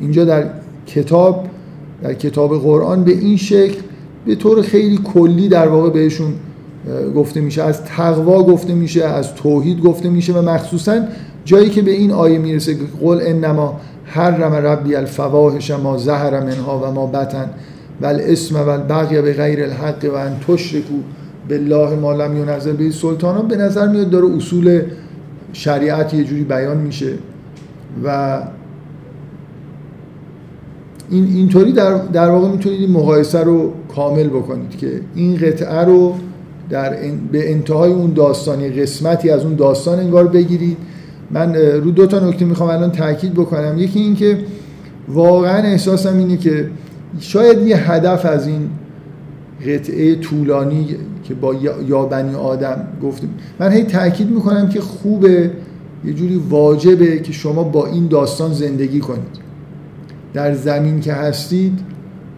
اینجا 0.00 0.24
در 0.24 0.44
کتاب 0.86 1.46
در 2.02 2.14
کتاب 2.14 2.62
قرآن 2.62 3.04
به 3.04 3.12
این 3.12 3.36
شکل 3.36 3.80
به 4.26 4.34
طور 4.34 4.62
خیلی 4.62 4.98
کلی 5.04 5.48
در 5.48 5.68
واقع 5.68 5.90
بهشون 5.90 6.32
گفته 7.16 7.40
میشه. 7.40 7.62
از 7.62 7.84
تقوا 7.84 8.42
گفته 8.42 8.74
میشه 8.74 9.04
از 9.04 9.34
توحید 9.34 9.80
گفته 9.80 10.08
میشه 10.08 10.32
و 10.32 10.42
مخصوصا 10.42 11.00
جایی 11.44 11.70
که 11.70 11.82
به 11.82 11.90
این 11.90 12.10
آیه 12.10 12.38
می‌رسه 12.38 12.76
قول 13.00 13.18
انما 13.22 13.80
حرم 14.04 14.52
ربی 14.52 14.94
الفواحش 14.94 15.70
ما 15.70 15.98
زهر 15.98 16.40
منها 16.40 16.78
و 16.78 16.94
ما 16.94 17.06
بطن 17.06 17.50
و 18.00 18.06
الاسم 18.06 18.56
و 18.56 18.68
البغی 18.68 19.22
به 19.22 19.32
غیر 19.32 19.62
الحق 19.62 20.10
و 20.12 20.16
ان 20.16 20.36
تشرکو 20.48 20.94
بالله 21.48 21.96
ما 21.96 22.12
لم 22.12 22.36
ینزل 22.36 22.72
به 22.72 22.90
سلطان 22.90 23.48
به 23.48 23.56
نظر 23.56 23.88
میاد 23.88 24.10
داره 24.10 24.36
اصول 24.36 24.82
شریعت 25.52 26.14
یه 26.14 26.24
جوری 26.24 26.44
بیان 26.44 26.76
میشه 26.76 27.12
و 28.04 28.38
این 31.10 31.24
اینطوری 31.24 31.72
در, 31.72 31.98
در 31.98 32.30
واقع 32.30 32.48
می‌تونید 32.48 32.80
این 32.80 32.90
مقایسه 32.90 33.40
رو 33.40 33.72
کامل 33.94 34.28
بکنید 34.28 34.78
که 34.78 35.00
این 35.14 35.36
قطعه 35.36 35.84
رو 35.84 36.14
در 36.70 36.96
به 37.32 37.52
انتهای 37.52 37.92
اون 37.92 38.12
داستانی 38.12 38.68
قسمتی 38.68 39.30
از 39.30 39.44
اون 39.44 39.54
داستان 39.54 39.98
انگار 39.98 40.26
بگیرید. 40.26 40.76
من 41.30 41.54
رو 41.54 41.90
دو 41.90 42.06
تا 42.06 42.28
نکته 42.28 42.44
می‌خوام 42.44 42.70
الان 42.70 42.90
تاکید 42.90 43.34
بکنم. 43.34 43.78
یکی 43.78 44.00
این 44.00 44.14
که 44.14 44.38
واقعا 45.08 45.62
احساسم 45.62 46.18
اینه 46.18 46.36
که 46.36 46.70
شاید 47.20 47.58
یه 47.58 47.92
هدف 47.92 48.26
از 48.26 48.46
این 48.46 48.70
قطعه 49.66 50.14
طولانی 50.14 50.96
که 51.24 51.34
با 51.34 51.54
یا 51.88 52.02
بنی 52.02 52.34
آدم 52.34 52.86
گفتیم. 53.02 53.30
من 53.58 53.72
هی 53.72 53.82
تاکید 53.82 54.30
می‌کنم 54.30 54.68
که 54.68 54.80
خوبه 54.80 55.50
یه 56.04 56.12
جوری 56.12 56.42
واجبه 56.50 57.18
که 57.18 57.32
شما 57.32 57.62
با 57.62 57.86
این 57.86 58.06
داستان 58.06 58.52
زندگی 58.52 59.00
کنید. 59.00 59.44
در 60.34 60.54
زمین 60.54 61.00
که 61.00 61.12
هستید 61.12 61.78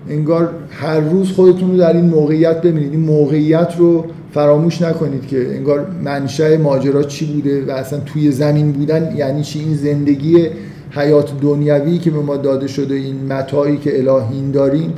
انگار 0.08 0.50
هر 0.70 1.00
روز 1.00 1.32
خودتون 1.32 1.70
رو 1.70 1.76
در 1.76 1.96
این 1.96 2.04
موقعیت 2.04 2.62
ببینید. 2.62 2.92
این 2.92 3.00
موقعیت 3.00 3.74
رو 3.78 4.04
فراموش 4.32 4.82
نکنید 4.82 5.26
که 5.26 5.56
انگار 5.56 5.86
منشأ 6.04 6.56
ماجرا 6.56 7.02
چی 7.02 7.26
بوده 7.26 7.64
و 7.64 7.70
اصلا 7.70 8.00
توی 8.00 8.30
زمین 8.30 8.72
بودن 8.72 9.16
یعنی 9.16 9.42
چی؟ 9.42 9.58
این 9.58 9.76
زندگی 9.76 10.48
حیات 10.90 11.40
دنیوی 11.40 11.98
که 11.98 12.10
به 12.10 12.20
ما 12.20 12.36
داده 12.36 12.66
شده 12.66 12.94
این 12.94 13.32
متاعی 13.32 13.76
که 13.76 13.98
الهین 13.98 14.50
داریم 14.50 14.92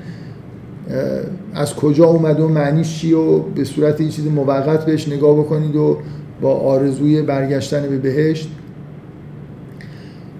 از 1.55 1.75
کجا 1.75 2.05
اومده 2.05 2.43
و 2.43 2.49
معنیش 2.49 3.01
چی 3.01 3.13
و 3.13 3.39
به 3.39 3.65
صورت 3.65 4.01
یه 4.01 4.09
چیز 4.09 4.27
موقت 4.27 4.87
بهش 4.87 5.09
نگاه 5.09 5.37
بکنید 5.39 5.77
و 5.77 5.97
با 6.41 6.55
آرزوی 6.55 7.23
برگشتن 7.23 7.83
به 7.83 7.99
بهشت. 7.99 8.49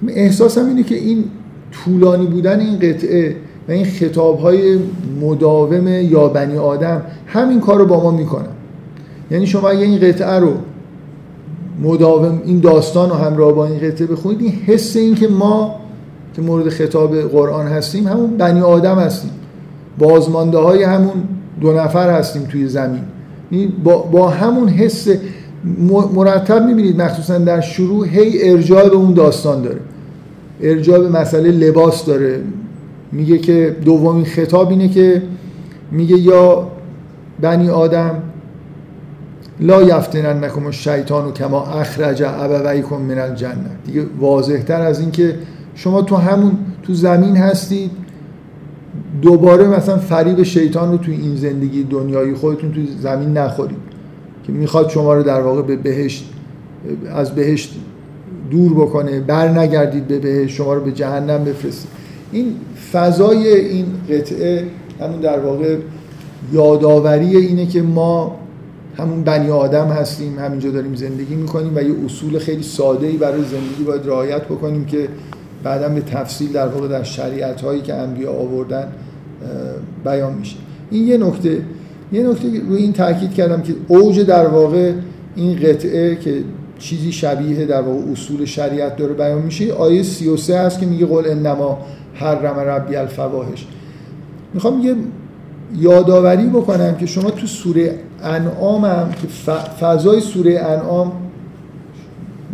احساسم 0.09 0.67
اینه 0.67 0.83
که 0.83 0.95
این 0.95 1.25
طولانی 1.73 2.27
بودن 2.27 2.61
این 2.61 2.79
قطعه 2.79 3.37
و 3.69 3.73
این 3.73 3.85
خطاب 3.85 4.39
های 4.39 4.79
مداوم 5.21 5.89
یا 5.89 6.29
بنی 6.29 6.57
آدم 6.57 7.03
همین 7.27 7.61
کار 7.61 7.79
رو 7.79 7.87
با 7.87 8.03
ما 8.03 8.11
می‌کنن. 8.11 8.49
یعنی 9.31 9.47
شما 9.47 9.69
اگه 9.69 9.81
این 9.81 10.01
قطعه 10.01 10.39
رو 10.39 10.53
مداوم 11.83 12.43
این 12.45 12.61
داستان 12.61 13.11
رو 13.11 13.15
همراه 13.15 13.53
با 13.53 13.67
این 13.67 13.79
قطعه 13.79 14.07
بخونید 14.07 14.41
این 14.41 14.53
حس 14.53 14.97
این 14.97 15.15
که 15.15 15.29
ما 15.29 15.75
که 16.35 16.43
مورد 16.43 16.69
خطاب 16.69 17.21
قرآن 17.21 17.67
هستیم 17.67 18.09
همون 18.09 18.37
بنی 18.37 18.61
آدم 18.61 18.99
هستیم. 18.99 19.31
بازمانده 19.99 20.59
های 20.59 20.83
همون 20.83 21.23
دو 21.61 21.73
نفر 21.73 22.11
هستیم 22.11 22.43
توی 22.43 22.69
زمین. 22.69 23.03
با, 23.85 23.99
با 23.99 24.29
همون 24.29 24.69
حس 24.69 25.09
مرتب 26.15 26.67
می‌بینید 26.67 27.03
مخصوصا 27.03 27.39
در 27.39 27.61
شروع 27.61 28.07
هی 28.07 28.51
ارجاع 28.51 28.89
به 28.89 28.97
اون 28.97 29.15
داستان 29.15 29.63
داره. 29.63 29.81
ارجاع 30.63 30.99
به 30.99 31.09
مسئله 31.09 31.51
لباس 31.51 32.05
داره. 32.05 32.41
میگه 33.13 33.39
که 33.39 33.77
دومین 33.85 34.25
خطاب 34.25 34.69
اینه 34.69 34.89
که 34.89 35.23
میگه 35.91 36.19
یا 36.19 36.71
بنی 37.41 37.71
آدم 37.71 38.23
لا 39.61 39.83
یفتننکم 39.83 40.67
الشیطان 40.67 41.33
کما 41.33 41.67
اخرج 41.67 42.23
ابویکم 42.23 42.97
من 42.97 43.19
الجنه. 43.19 43.71
دیگه 43.87 44.03
واضح 44.21 44.63
تر 44.63 44.83
از 44.83 45.01
این 45.01 45.11
که 45.11 45.35
شما 45.75 46.03
تو 46.03 46.17
همون 46.17 46.53
تو 46.83 46.95
زمین 46.95 47.37
هستید 47.37 47.91
دوباره 49.23 49.69
مثلا 49.69 49.97
فریب 49.99 50.43
شیطان 50.43 50.93
رو 50.93 50.99
تو 50.99 51.11
این 51.11 51.37
زندگی 51.37 51.83
دنیایی 51.83 52.35
خودتون 52.35 52.73
تو 52.73 52.81
زمین 53.01 53.39
نخورید 53.39 53.79
که 54.45 54.53
می‌خواد 54.53 54.89
شما 54.89 55.15
رو 55.15 55.23
در 55.23 55.41
واقع 55.41 55.63
به 55.63 55.77
بهشت 55.77 56.31
از 57.15 57.35
بهشت 57.35 57.75
دور 58.51 58.75
بکنه 58.75 59.21
بر 59.21 59.49
نگردید 59.49 60.09
به 60.09 60.19
بهشت 60.19 60.55
شما 60.55 60.75
رو 60.75 60.81
به 60.81 60.93
جهنم 60.93 61.45
بفرسته 61.45 61.89
این 62.33 62.55
فضای 62.93 63.49
این 63.49 63.87
قطعه 64.11 64.65
همون 65.01 65.21
در 65.21 65.39
واقع 65.41 65.77
یادآوری 66.53 67.37
اینه 67.37 67.67
که 67.67 67.83
ما 67.83 68.39
همون 68.97 69.23
بنی 69.23 69.51
آدم 69.51 69.87
هستیم 69.87 70.39
همینجا 70.39 70.71
داریم 70.71 70.95
زندگی 70.95 71.35
می‌کنیم 71.35 71.73
و 71.77 71.83
یه 71.83 71.95
اصول 72.05 72.39
خیلی 72.39 72.63
ساده 72.63 73.07
ای 73.07 73.17
برای 73.17 73.43
زندگی 73.43 73.85
باید 73.87 74.07
رعایت 74.07 74.45
بکنیم 74.45 74.85
که 74.85 75.09
بعدا 75.63 75.89
به 75.89 76.01
تفصیل 76.01 76.53
در 76.53 76.69
واقع 76.69 76.89
در 76.89 77.03
شریعت 77.03 77.61
هایی 77.61 77.81
که 77.81 77.95
انبیا 77.95 78.33
آوردن 78.33 78.93
بیان 80.05 80.35
میشه. 80.35 80.57
این 80.91 81.07
یه 81.07 81.19
نکته 81.19 81.63
یه 82.13 82.23
نکته 82.23 82.49
روی 82.69 82.83
این 82.83 82.93
تاکید 82.93 83.35
کردم 83.35 83.63
که 83.63 83.75
اوج 83.89 84.21
در 84.21 84.47
واقع 84.47 84.93
این 85.37 85.57
قطعه 85.57 86.17
که 86.17 86.43
چیزی 86.79 87.13
شبیه 87.13 87.67
در 87.67 87.81
واقع 87.81 88.11
اصول 88.13 88.45
شریعت 88.45 88.97
داره 88.97 89.15
بیان 89.15 89.43
میشه 89.43 89.73
آیه 89.73 90.03
33 90.03 90.59
هست 90.59 90.81
که 90.81 90.87
میگه 90.87 91.07
قول 91.07 91.27
انما 91.27 91.79
حرم 92.15 92.59
ربی 92.59 92.97
الفواحش. 92.97 93.67
می‌خوام 94.55 94.81
یه 94.81 94.95
یادآوری 95.77 96.47
بکنم 96.47 96.95
که 96.95 97.07
شما 97.07 97.31
تو 97.31 97.47
سوره 97.47 97.95
انعام 98.23 98.85
هم 98.85 99.11
که 99.13 99.29
فضای 99.81 100.21
سوره 100.21 100.61
انعام 100.61 101.13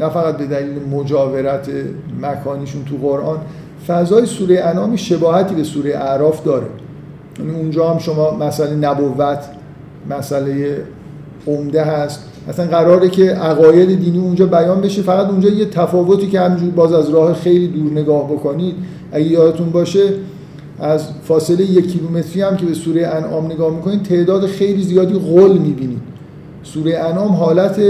نه 0.00 0.08
فقط 0.08 0.36
به 0.36 0.46
دلیل 0.46 0.78
مجاورت 0.92 1.68
مکانیشون 2.22 2.84
تو 2.84 2.96
قرآن 2.96 3.38
فضای 3.86 4.26
سوره 4.26 4.60
انعام 4.60 4.96
شباهتی 4.96 5.54
به 5.54 5.64
سوره 5.64 5.96
اعراف 5.96 6.44
داره. 6.44 6.66
یعنی 7.38 7.54
اونجا 7.54 7.90
هم 7.90 7.98
شما 7.98 8.30
مسئله 8.30 8.74
نبوت 8.74 9.38
مسئله 10.10 10.82
عمده 11.46 11.82
هست. 11.84 12.24
مثلا 12.48 12.66
قراره 12.66 13.08
که 13.08 13.30
عقاید 13.30 14.00
دینی 14.00 14.18
اونجا 14.18 14.46
بیان 14.46 14.80
بشه. 14.80 15.02
فقط 15.02 15.28
اونجا 15.28 15.48
یه 15.48 15.64
تفاوتی 15.64 16.26
که 16.26 16.40
همینجور 16.40 16.70
باز 16.70 16.92
از 16.92 17.10
راه 17.10 17.34
خیلی 17.34 17.68
دور 17.68 17.92
نگاه 17.92 18.32
بکنید. 18.32 18.74
اگه 19.12 19.26
یادتون 19.26 19.70
باشه 19.70 20.08
از 20.80 21.08
فاصله 21.24 21.62
یک 21.62 21.92
کیلومتری 21.92 22.42
هم 22.42 22.56
که 22.56 22.66
به 22.66 22.74
سوره 22.74 23.06
انعام 23.06 23.46
نگاه 23.46 23.74
می‌کنید 23.74 24.02
تعداد 24.02 24.46
خیلی 24.46 24.82
زیادی 24.82 25.14
غل 25.14 25.58
می‌بینید. 25.58 26.02
سوره 26.62 26.98
انعام 26.98 27.32
حالت 27.32 27.80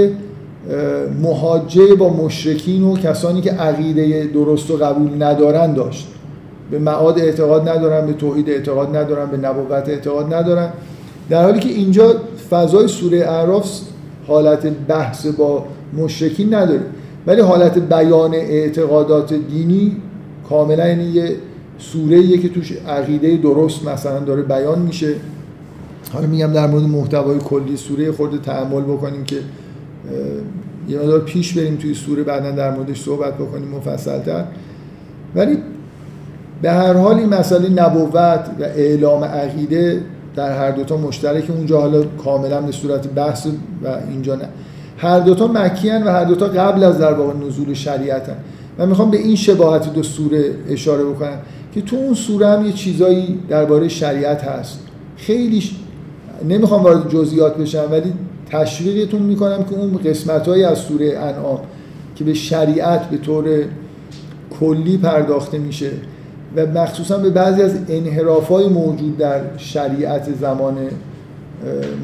مهاجه 1.22 1.94
با 1.94 2.08
مشرکین 2.08 2.82
و 2.82 2.96
کسانی 2.96 3.40
که 3.40 3.50
عقیده 3.50 4.24
درست 4.34 4.70
و 4.70 4.76
قبول 4.76 5.22
ندارن 5.22 5.74
داشت. 5.74 6.08
به 6.70 6.78
معاد 6.78 7.18
اعتقاد 7.18 7.68
ندارن 7.68 8.06
به 8.06 8.12
توحید 8.12 8.50
اعتقاد 8.50 8.96
ندارن 8.96 9.30
به 9.30 9.36
نبوت 9.36 9.88
اعتقاد 9.88 10.34
ندارن. 10.34 10.68
در 11.30 11.42
حالی 11.42 11.60
که 11.60 11.68
اینجا 11.68 12.14
فضای 12.50 12.88
سوره 12.88 13.18
اعراف 13.18 13.70
حالت 14.26 14.66
بحث 14.66 15.26
با 15.26 15.64
مشرکین 15.96 16.54
نداره. 16.54 16.80
ولی 17.26 17.40
حالت 17.40 17.78
بیان 17.78 18.34
اعتقادات 18.34 19.34
دینی 19.34 19.96
کاملا 20.48 20.88
یعنی 20.88 21.04
یه 21.04 21.36
سوره 21.78 22.38
که 22.38 22.48
توش 22.48 22.72
عقیده 22.88 23.36
درست 23.36 23.88
مثلا 23.88 24.18
داره 24.18 24.42
بیان 24.42 24.78
میشه. 24.78 25.14
حالا 26.12 26.26
میگم 26.26 26.52
در 26.52 26.66
مورد 26.66 26.82
محتوای 26.82 27.38
کلی 27.38 27.76
سوره 27.76 28.12
خورده 28.12 28.38
تحمل 28.38 28.82
بکنیم 28.82 29.24
که 29.24 29.36
یه 30.88 31.18
پیش 31.18 31.52
بریم 31.52 31.76
توی 31.76 31.94
سوره 31.94 32.22
بعدا 32.22 32.50
در 32.50 32.70
موردش 32.70 33.02
صحبت 33.02 33.34
بکنیم 33.34 33.68
مفصلتر 33.68 34.44
ولی 35.34 35.58
به 36.62 36.72
هر 36.72 36.92
حال 36.92 37.18
این 37.18 37.28
مسئله 37.28 37.68
نبوت 37.68 38.14
و 38.60 38.62
اعلام 38.62 39.24
عقیده 39.24 40.00
در 40.36 40.58
هر 40.58 40.70
دوتا 40.70 40.96
مشترک 40.96 41.50
اونجا 41.50 41.80
حالا 41.80 42.02
کاملا 42.02 42.60
به 42.60 42.72
صورت 42.72 43.08
بحث 43.08 43.46
و 43.84 43.98
اینجا 44.10 44.34
نه 44.34 44.48
هر 44.98 45.20
دوتا 45.20 45.46
مکی 45.46 45.90
و 45.90 46.10
هر 46.10 46.24
دوتا 46.24 46.46
قبل 46.46 46.82
از 46.82 46.98
در 46.98 47.12
واقع 47.12 47.46
نزول 47.46 47.74
شریعت 47.74 48.28
هن. 48.28 48.36
من 48.78 48.88
می‌خوام 48.88 49.10
به 49.10 49.16
این 49.16 49.36
شباهت 49.36 49.92
دو 49.92 50.02
سوره 50.02 50.50
اشاره 50.68 51.04
بکنم 51.04 51.38
که 51.74 51.80
تو 51.80 51.96
اون 51.96 52.14
سوره 52.14 52.48
هم 52.48 52.66
یه 52.66 52.72
چیزایی 52.72 53.38
درباره 53.48 53.88
شریعت 53.88 54.44
هست 54.44 54.80
خیلی. 55.16 55.62
نمی‌خوام 56.48 56.82
وارد 56.82 57.08
جزئیات 57.08 57.56
بشم 57.56 57.88
ولی 57.90 58.12
تشویقتون 58.54 59.22
می‌کنم 59.22 59.64
که 59.64 59.76
اون 59.76 59.96
قسمت 60.04 60.48
از 60.48 60.78
سوره 60.78 61.18
انعام 61.18 61.58
که 62.16 62.24
به 62.24 62.34
شریعت 62.34 63.10
به 63.10 63.16
طور 63.16 63.44
کلی 64.60 64.98
پرداخته 64.98 65.58
میشه 65.58 65.90
و 66.56 66.66
مخصوصا 66.66 67.18
به 67.18 67.30
بعضی 67.30 67.62
از 67.62 67.78
انحراف 67.88 68.48
های 68.48 68.68
موجود 68.68 69.18
در 69.18 69.40
شریعت 69.56 70.34
زمان 70.40 70.76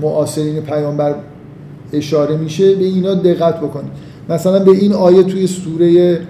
معاصرین 0.02 0.60
پیامبر 0.60 1.14
اشاره 1.92 2.36
میشه 2.36 2.74
به 2.74 2.84
اینا 2.84 3.14
دقت 3.14 3.56
بکنید. 3.56 3.92
مثلا 4.28 4.58
به 4.58 4.70
این 4.70 4.92
آیه 4.92 5.22
توی 5.22 5.46
سوره 5.46 6.20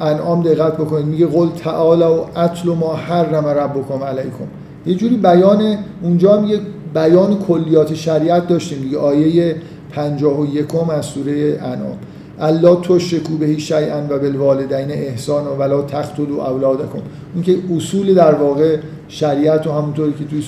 انعام 0.00 0.42
دقت 0.42 0.74
بکنید. 0.74 1.06
میگه 1.06 1.26
قل 1.26 1.48
تعالی 1.48 2.02
و 2.02 2.38
اطل 2.38 2.68
ما 2.68 2.94
حرم 2.94 3.46
ربکم 3.46 4.04
علیکم. 4.04 4.46
یه 4.86 4.94
جوری 4.94 5.16
بیان 5.16 5.76
اونجا 6.02 6.40
میگه 6.40 6.60
بیان 6.94 7.38
کلیات 7.38 7.94
شریعت 7.94 8.48
داشتیم 8.48 8.82
دیگه. 8.82 8.98
آیه 8.98 9.56
51 9.90 10.64
از 10.90 11.04
سوره 11.06 11.58
انعام. 11.62 11.98
الله 12.40 12.80
تشرکو 12.80 13.36
بهی 13.36 13.60
شیئا 13.60 14.02
و 14.10 14.18
بالوالدین 14.18 14.90
احسان 14.90 15.46
و 15.46 15.54
ولا 15.54 15.82
تقتلوا 15.82 16.50
اولادکم. 16.50 17.02
این 17.34 17.42
که 17.42 17.56
اصول 17.76 18.14
در 18.14 18.34
واقع 18.34 18.76
شریعت 19.08 19.66
و 19.66 19.72
همونطوری 19.72 20.12
که 20.12 20.24
توی 20.24 20.42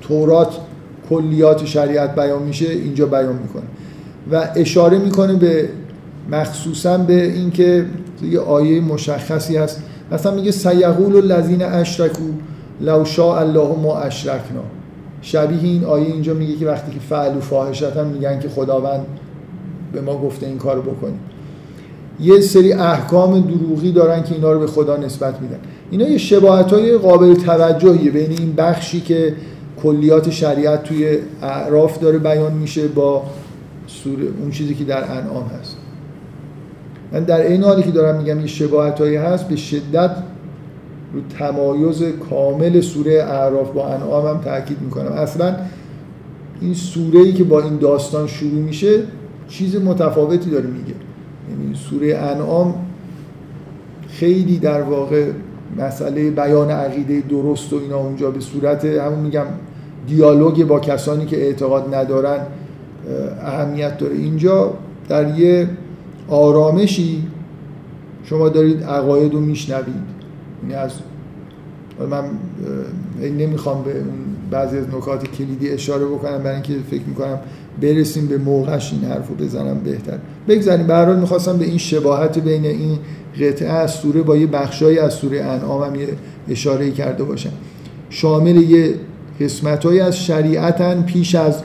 تورات 0.00 0.56
کلیات 1.10 1.64
شریعت 1.64 2.14
بیان 2.14 2.42
میشه 2.42 2.70
اینجا 2.70 3.06
بیان 3.06 3.38
می‌کنه. 3.42 3.62
و 4.32 4.48
اشاره 4.56 4.98
می‌کنه 4.98 5.34
به 5.34 5.68
مخصوصا 6.30 6.98
به 6.98 7.24
اینکه 7.24 7.86
یه 8.30 8.40
آیه 8.40 8.80
مشخصی 8.80 9.56
هست. 9.56 9.82
مثلا 10.12 10.34
میگه 10.34 10.50
سیقول 10.50 11.16
الذین 11.16 11.62
اشرکو 11.62 12.24
لو 12.80 13.04
شاء 13.04 13.40
الله 13.40 13.76
ما 13.82 13.98
اشرکنا. 13.98 14.79
شبیه 15.22 15.62
این 15.62 15.84
آیه 15.84 16.06
اینجا 16.06 16.34
میگه 16.34 16.56
که 16.56 16.66
وقتی 16.66 16.92
که 16.92 17.00
فعل 17.00 17.36
و 17.36 17.40
فاحشتن 17.40 18.06
میگن 18.06 18.40
که 18.40 18.48
خداوند 18.48 19.06
به 19.92 20.00
ما 20.00 20.18
گفته 20.18 20.46
این 20.46 20.58
کارو 20.58 20.82
بکنیم 20.82 21.20
یه 22.20 22.40
سری 22.40 22.72
احکام 22.72 23.40
دروغی 23.40 23.92
دارن 23.92 24.22
که 24.22 24.34
اینا 24.34 24.52
رو 24.52 24.60
به 24.60 24.66
خدا 24.66 24.96
نسبت 24.96 25.40
میدن. 25.40 25.58
اینا 25.90 26.08
یه 26.08 26.18
شباهت 26.18 26.72
های 26.72 26.98
قابل 26.98 27.34
توجهیه. 27.34 28.10
بین 28.10 28.30
این 28.30 28.54
بخشی 28.56 29.00
که 29.00 29.34
کلیات 29.82 30.30
شریعت 30.30 30.82
توی 30.82 31.18
اعراف 31.42 31.98
داره 31.98 32.18
بیان 32.18 32.52
میشه 32.52 32.88
با 32.88 33.22
سوره 33.86 34.24
اون 34.40 34.50
چیزی 34.50 34.74
که 34.74 34.84
در 34.84 35.04
انعام 35.10 35.50
هست. 35.60 35.76
من 37.12 37.24
در 37.24 37.46
این 37.46 37.64
حالی 37.64 37.82
که 37.82 37.90
دارم 37.90 38.18
میگم 38.18 38.40
یه 38.40 38.46
شباهت 38.46 39.00
هست 39.00 39.48
به 39.48 39.56
شدت 39.56 40.10
رو 41.14 41.20
تمایز 41.38 42.02
کامل 42.30 42.80
سوره 42.80 43.12
اعراف 43.12 43.70
با 43.70 43.86
انعام 43.88 44.26
هم 44.26 44.40
تاکید 44.44 44.82
می‌کنم. 44.82 45.12
اصلا 45.12 45.56
این 46.60 46.74
سوره 46.74 47.20
ای 47.20 47.32
که 47.32 47.44
با 47.44 47.62
این 47.62 47.76
داستان 47.76 48.26
شروع 48.26 48.62
میشه 48.62 49.02
چیز 49.48 49.76
متفاوتی 49.76 50.50
داره 50.50 50.66
میگه. 50.66 50.94
یعنی 51.50 51.74
سوره 51.74 52.16
انعام 52.16 52.74
خیلی 54.08 54.58
در 54.58 54.82
واقع 54.82 55.30
مسئله 55.78 56.30
بیان 56.30 56.70
عقیده 56.70 57.20
درست 57.20 57.72
و 57.72 57.76
اینا 57.76 57.98
اونجا 57.98 58.30
به 58.30 58.40
صورت 58.40 58.84
همون 58.84 59.18
میگم 59.18 59.46
دیالوگ 60.06 60.64
با 60.64 60.80
کسانی 60.80 61.26
که 61.26 61.36
اعتقاد 61.36 61.94
ندارن 61.94 62.38
اهمیت 63.42 63.98
داره. 63.98 64.14
اینجا 64.14 64.72
در 65.08 65.38
یه 65.38 65.68
آرامشی 66.28 67.22
شما 68.24 68.48
دارید 68.48 68.84
عقاید 68.84 69.34
رو 69.34 69.40
میشنوید. 69.40 70.09
یعنی 70.62 70.74
از 70.74 70.90
من 72.10 72.24
نمی‌خوام 73.22 73.82
به 73.82 73.94
بعضی 74.50 74.78
از 74.78 74.88
نکات 74.88 75.26
کلیدی 75.26 75.70
اشاره 75.70 76.04
بکنم 76.04 76.38
برای 76.38 76.54
اینکه 76.54 76.74
فکر 76.90 77.02
می‌کنم 77.06 77.38
برسیم 77.82 78.26
به 78.26 78.38
موقعش 78.38 78.92
این 78.92 79.10
حرف 79.10 79.28
رو 79.28 79.34
بزنم 79.34 79.78
بهتر. 79.84 80.18
بگذاریم 80.48 80.86
به 80.86 80.94
هر 80.94 81.14
می‌خواستم 81.14 81.56
به 81.58 81.64
این 81.64 81.78
شباهت 81.78 82.38
بین 82.38 82.64
این 82.64 82.98
قطعه 83.40 83.68
از 83.68 83.90
سوره 83.90 84.22
با 84.22 84.36
یه 84.36 84.46
بخشای 84.46 84.98
از 84.98 85.12
سوره 85.14 85.44
انعام 85.44 85.82
هم 85.82 85.94
یه 85.94 86.08
اشاره 86.48 86.90
کرده 86.90 87.24
باشم. 87.24 87.52
شامل 88.10 88.56
یه 88.56 88.94
قسمت 89.40 89.86
از 89.86 90.18
شریعتن 90.18 91.02
پیش 91.02 91.34
از 91.34 91.62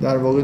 در 0.00 0.16
واقع 0.16 0.42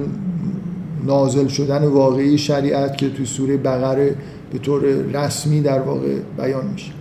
نازل 1.07 1.47
شدن 1.47 1.85
واقعی 1.85 2.39
شریعت 2.39 2.97
که 2.97 3.11
توی 3.11 3.27
سوره 3.27 3.57
بقره 3.57 4.15
به 4.53 4.59
طور 4.59 4.83
رسمی 5.13 5.61
در 5.61 5.81
واقع 5.81 6.15
بیان 6.39 6.67
میشه. 6.67 6.93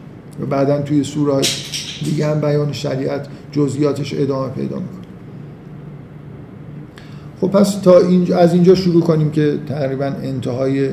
و 0.41 0.45
بعدا 0.45 0.81
توی 0.81 1.03
سوره 1.03 1.41
دیگه 2.05 2.27
هم 2.27 2.41
بیان 2.41 2.73
شریعت 2.73 3.27
جزئیاتش 3.51 4.13
ادامه 4.13 4.49
پیدا 4.49 4.75
می‌کنه. 4.75 5.07
خب 7.41 7.47
پس 7.47 7.75
تا 7.75 7.99
اینجا 7.99 8.37
از 8.37 8.53
اینجا 8.53 8.75
شروع 8.75 9.01
کنیم 9.01 9.31
که 9.31 9.57
تقریبا 9.67 10.05
انتهای 10.05 10.89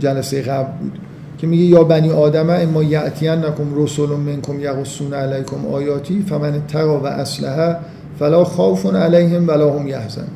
جلسه 0.00 0.42
قبل 0.42 0.78
بود 0.78 0.98
که 1.38 1.46
میگه 1.46 1.64
یا 1.64 1.84
بنی 1.84 2.10
آدم 2.10 2.50
اما 2.50 2.82
یعتین 2.82 3.30
نکم 3.30 3.82
رسول 3.82 4.08
منکم 4.08 4.60
یقصون 4.60 5.14
علیکم 5.14 5.66
آیاتی 5.66 6.24
فمن 6.28 6.66
تقا 6.68 7.00
و 7.00 7.06
اسلحه 7.06 7.76
فلا 8.18 8.44
خوف 8.44 8.86
علیهم 8.86 9.48
ولا 9.48 9.78
هم 9.78 9.86
یحزن. 9.86 10.28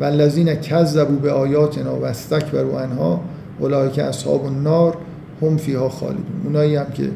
و 0.00 0.04
الذین 0.04 0.54
کذبوا 0.54 1.16
به 1.16 1.32
آیاتنا 1.32 1.96
و 1.96 2.04
استکبروا 2.04 2.80
عنها 3.62 3.78
اولئک 3.78 3.98
اصحاب 3.98 4.44
النار 4.44 4.96
هم 5.42 5.56
فیها 5.56 5.88
خالدون. 5.88 6.24
اونایی 6.44 6.76
هم 6.76 6.86
که 6.94 7.10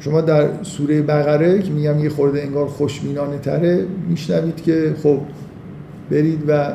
شما 0.00 0.20
در 0.20 0.62
سوره 0.62 1.02
بقره 1.02 1.62
که 1.62 1.70
میگم 1.70 1.98
یه 1.98 2.08
خورده 2.08 2.42
انگار 2.42 2.66
خوشبینانه 2.66 3.38
تره 3.38 3.86
میشنوید 4.08 4.62
که 4.62 4.94
خب 5.02 5.18
برید 6.10 6.42
و 6.48 6.72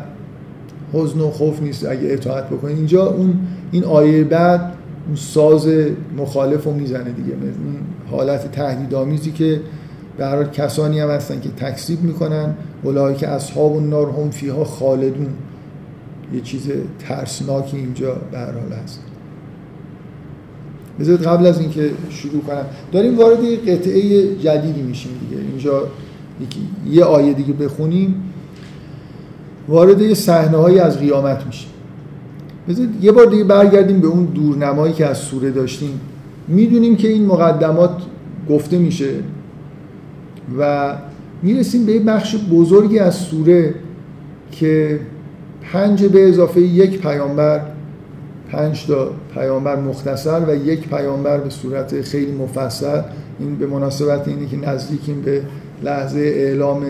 حزن 0.94 1.20
و 1.20 1.30
خوف 1.30 1.62
نیست 1.62 1.86
اگه 1.86 2.14
اطاعت 2.14 2.50
بکنید. 2.50 2.78
اینجا 2.78 3.08
اون 3.08 3.34
این 3.72 3.84
آیه 3.84 4.24
بعد 4.24 4.74
اون 5.08 5.16
ساز 5.16 5.68
مخالف 6.18 6.64
رو 6.64 6.74
می‌زنه 6.74 7.12
دیگه. 7.12 7.34
اون 7.34 7.76
حالت 8.12 8.52
تهدیدآمیزی 8.52 9.32
که 9.32 9.62
به 10.18 10.26
هر 10.26 10.44
کسانی 10.44 11.00
هم 11.00 11.10
هستن 11.10 11.40
که 11.40 11.50
تکذیب 11.50 12.04
می‌کنن. 12.04 12.54
اولایی 12.84 13.16
که 13.16 13.28
اصحاب 13.28 13.76
النار 13.76 14.10
هم 14.10 14.30
فیها 14.30 14.64
خالدون. 14.64 15.28
یه 16.34 16.42
چیز 16.42 16.72
ترسناکی 17.00 17.78
اینجا 17.78 18.16
به 18.32 18.38
حال 18.38 18.80
هست. 18.84 19.00
بذارید 21.00 21.22
قبل 21.22 21.46
از 21.46 21.60
اینکه 21.60 21.92
شروع 22.10 22.42
کنم 22.42 22.66
داریم 22.92 23.18
وارد 23.18 23.70
قطعه 23.70 24.36
جدیدی 24.36 24.82
میشیم 24.82 25.12
دیگه. 25.30 25.42
اینجا 25.42 25.88
یه 26.90 27.04
آیه 27.04 27.34
دیگه 27.34 27.54
بخونیم. 27.54 28.16
وارد 29.68 30.02
یه 30.02 30.14
صحنه 30.14 30.82
از 30.82 31.00
قیامت 31.00 31.46
میشیم. 31.46 31.70
بذارید 32.70 33.04
یه 33.04 33.12
بار 33.12 33.26
دیگه 33.26 33.44
برگردیم 33.44 34.00
به 34.00 34.08
اون 34.08 34.26
دورنمایی 34.26 34.94
که 34.94 35.06
از 35.06 35.18
سوره 35.18 35.52
داشتیم. 35.52 36.00
می‌دونیم 36.48 36.96
که 36.96 37.08
این 37.08 37.26
مقدمات 37.26 38.02
گفته 38.50 38.78
میشه 38.78 39.10
و 40.60 40.94
می‌رسیم 41.44 41.86
به 41.86 41.92
یه 41.92 42.00
بخش 42.00 42.36
بزرگی 42.52 43.00
از 43.00 43.16
سوره 43.16 43.76
که 44.52 45.00
پنج 45.74 46.06
به 46.06 46.30
اضافه 46.30 46.62
یک 46.62 47.02
پیامبر 47.02 47.62
پنج 48.52 48.88
تا 48.88 49.12
پیامبر 49.34 49.76
مختصر 49.76 50.46
و 50.48 50.56
یک 50.56 50.90
پیامبر 50.90 51.38
به 51.38 51.50
صورت 51.50 52.02
خیلی 52.02 52.32
مفصل. 52.32 53.02
این 53.40 53.56
به 53.56 53.68
مناسبت 53.68 54.28
اینه 54.28 54.48
که 54.48 54.58
نزدیکیم 54.58 55.22
به 55.22 55.42
لحظه 55.84 56.20
اعلام 56.20 56.86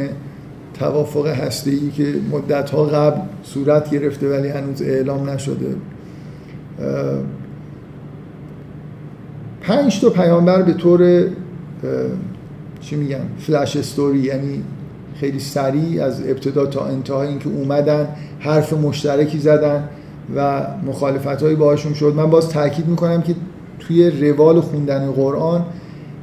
توافق 0.74 1.28
هسته 1.28 1.72
که 1.96 2.14
مدت 2.32 2.70
ها 2.70 2.84
قبل 2.84 3.22
صورت 3.44 3.90
گرفته 3.90 4.30
ولی 4.30 4.48
هنوز 4.48 4.82
اعلام 4.82 5.30
نشده. 5.30 5.76
پنج 9.62 10.02
تا 10.02 10.10
پیامبر 10.10 10.62
به 10.62 10.74
طور 10.74 11.24
چی 12.82 12.96
میگن؟ 12.96 13.22
فلش 13.40 13.78
استوری 13.78 14.20
یعنی 14.20 14.64
خیلی 15.20 15.40
سریع 15.40 16.04
از 16.04 16.22
ابتدا 16.28 16.66
تا 16.66 16.86
انتها 16.86 17.24
اینکه 17.24 17.50
اومدن 17.50 18.08
حرف 18.40 18.74
مشترکی 18.74 19.40
زدن 19.40 19.84
و 20.36 20.68
مخالفت 20.88 21.44
هایی 21.44 21.56
باهاشون 21.56 21.94
شد. 21.94 22.14
من 22.16 22.30
باز 22.30 22.50
تاکید 22.50 22.88
می‌کنم 22.88 23.22
که 23.22 23.36
توی 23.80 24.10
روال 24.10 24.62
خوندن 24.62 25.12
قرآن 25.12 25.66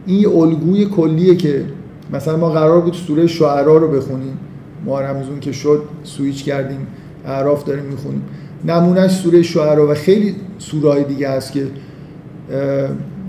این 0.06 0.26
الگوی 0.26 0.84
کلیه 0.84 1.36
که 1.36 1.64
مثلا 2.12 2.36
ما 2.36 2.50
قرار 2.50 2.80
بود 2.80 2.92
سوره 2.92 3.26
شعرا 3.26 3.76
رو 3.76 3.88
بخونیم. 3.88 4.38
ما 4.84 5.00
رمزون 5.00 5.40
که 5.40 5.52
شد 5.52 5.82
سویچ 6.02 6.44
کردیم 6.44 6.86
اعراف 7.26 7.64
داریم 7.64 7.84
می‌خونیم. 7.84 8.22
نمونهش 8.64 9.10
سوره 9.10 9.42
شعرا 9.42 9.90
و 9.90 9.94
خیلی 9.94 10.36
سوره 10.58 11.04
دیگه 11.04 11.30
هست 11.30 11.52
که 11.52 11.66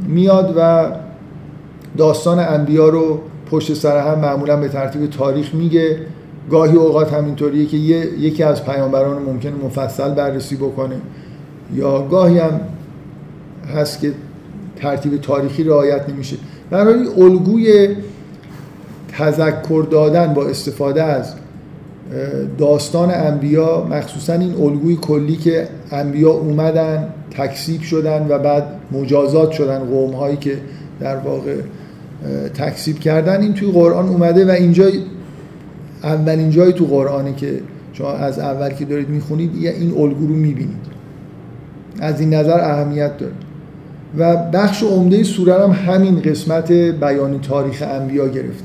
میاد 0.07 0.53
و 0.57 0.85
داستان 1.97 2.39
انبیا 2.39 2.89
رو 2.89 3.19
پشت 3.51 3.73
سر 3.73 4.11
هم 4.11 4.19
معمولا 4.19 4.55
به 4.55 4.67
ترتیب 4.67 5.09
تاریخ 5.09 5.55
میگه. 5.55 5.97
گاهی 6.51 6.75
اوقات 6.75 7.13
همینطوریه 7.13 7.65
که 7.65 7.77
یکی 7.77 8.43
از 8.43 8.65
پیامبران 8.65 9.21
ممکنه 9.21 9.53
مفصل 9.65 10.09
بررسی 10.09 10.55
بکنه. 10.55 10.95
یا 11.75 12.01
گاهی 12.01 12.39
هم 12.39 12.59
هست 13.75 14.01
که 14.01 14.11
ترتیب 14.75 15.21
تاریخی 15.21 15.63
رعایت 15.63 16.09
نمیشه. 16.09 16.37
برای 16.69 17.07
الگوی 17.17 17.95
تذکر 19.17 19.87
دادن 19.91 20.33
با 20.33 20.45
استفاده 20.45 21.03
از 21.03 21.33
داستان 22.57 23.11
انبیا 23.11 23.87
مخصوصا 23.89 24.33
این 24.33 24.55
الگوی 24.61 24.95
کلی 24.95 25.35
که 25.35 25.67
انبیا 25.91 26.31
اومدن 26.31 27.07
تکسیب 27.31 27.81
شدن 27.81 28.27
و 28.29 28.39
بعد 28.39 28.63
مجازات 28.91 29.51
شدن 29.51 29.79
قوم 29.79 30.11
هایی 30.11 30.37
که 30.37 30.57
در 30.99 31.17
واقع 31.17 31.55
تکسیب 32.53 32.99
کردن 32.99 33.41
این 33.41 33.53
توی 33.53 33.71
قرآن 33.71 34.09
اومده 34.09 34.45
و 34.45 34.49
اینجا 34.49 34.85
اولین 36.03 36.49
جایی 36.49 36.73
تو 36.73 36.85
قرآنه 36.85 37.35
که 37.35 37.61
شما 37.93 38.11
از 38.11 38.39
اول 38.39 38.69
که 38.69 38.85
دارید 38.85 39.09
می‌خونید 39.09 39.51
این 39.55 39.97
الگو 39.97 40.27
رو 40.27 40.33
می‌بینید. 40.33 40.87
از 41.99 42.19
این 42.19 42.33
نظر 42.33 42.59
اهمیت 42.59 43.17
داره. 43.17 43.33
و 44.17 44.35
بخش 44.51 44.83
عمده 44.83 45.23
سوره 45.23 45.63
هم 45.63 45.71
همین 45.71 46.21
قسمت 46.21 46.71
بیان 46.71 47.41
تاریخ 47.41 47.83
انبیا 47.87 48.27
گرفت. 48.27 48.63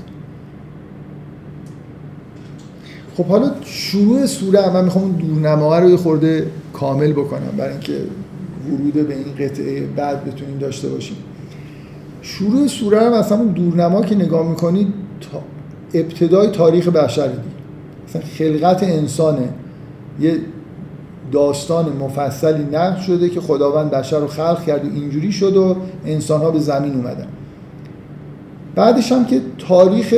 خب 3.17 3.25
حالا 3.25 3.51
شروع 3.65 4.27
سوره 4.27 4.73
من 4.75 4.85
می‌خوام 4.85 5.12
دورنماه 5.12 5.81
رو 5.81 5.97
خورده 5.97 6.47
کامل 6.73 7.12
بکنم 7.12 7.53
برای 7.59 7.71
اینکه 7.71 7.97
ورود 8.71 9.09
به 9.09 9.15
این 9.15 9.49
قطعه 9.49 9.81
بعد 9.97 10.25
بتونیم 10.25 10.59
داشته 10.59 10.88
باشیم. 10.88 11.17
شروع 12.22 12.66
سوره 12.66 13.00
هم 13.00 13.12
اصلا 13.12 13.38
اون 13.38 13.48
دورنما 13.48 14.00
که 14.00 14.14
نگاه 14.14 14.48
می‌کنید 14.48 14.88
ابتدای 15.94 16.48
تاریخ 16.48 16.88
بشر 16.88 17.26
دید 17.26 17.52
مثلا 18.08 18.22
خلقت 18.38 18.82
انسانه. 18.82 19.48
یه 20.20 20.37
داستان 21.32 21.92
مفصلی 22.00 22.64
نقل 22.64 23.00
شده 23.00 23.28
که 23.28 23.40
خداوند 23.40 23.90
بشر 23.90 24.18
رو 24.18 24.26
خلق 24.26 24.64
کرد 24.64 24.85
و 24.85 24.88
اینجوری 24.94 25.32
شد 25.32 25.56
و 25.56 25.76
انسان 26.06 26.40
ها 26.40 26.50
به 26.50 26.58
زمین 26.58 26.94
اومدن. 26.94 27.26
بعدش 28.74 29.12
هم 29.12 29.24
که 29.24 29.40
تاریخ 29.68 30.14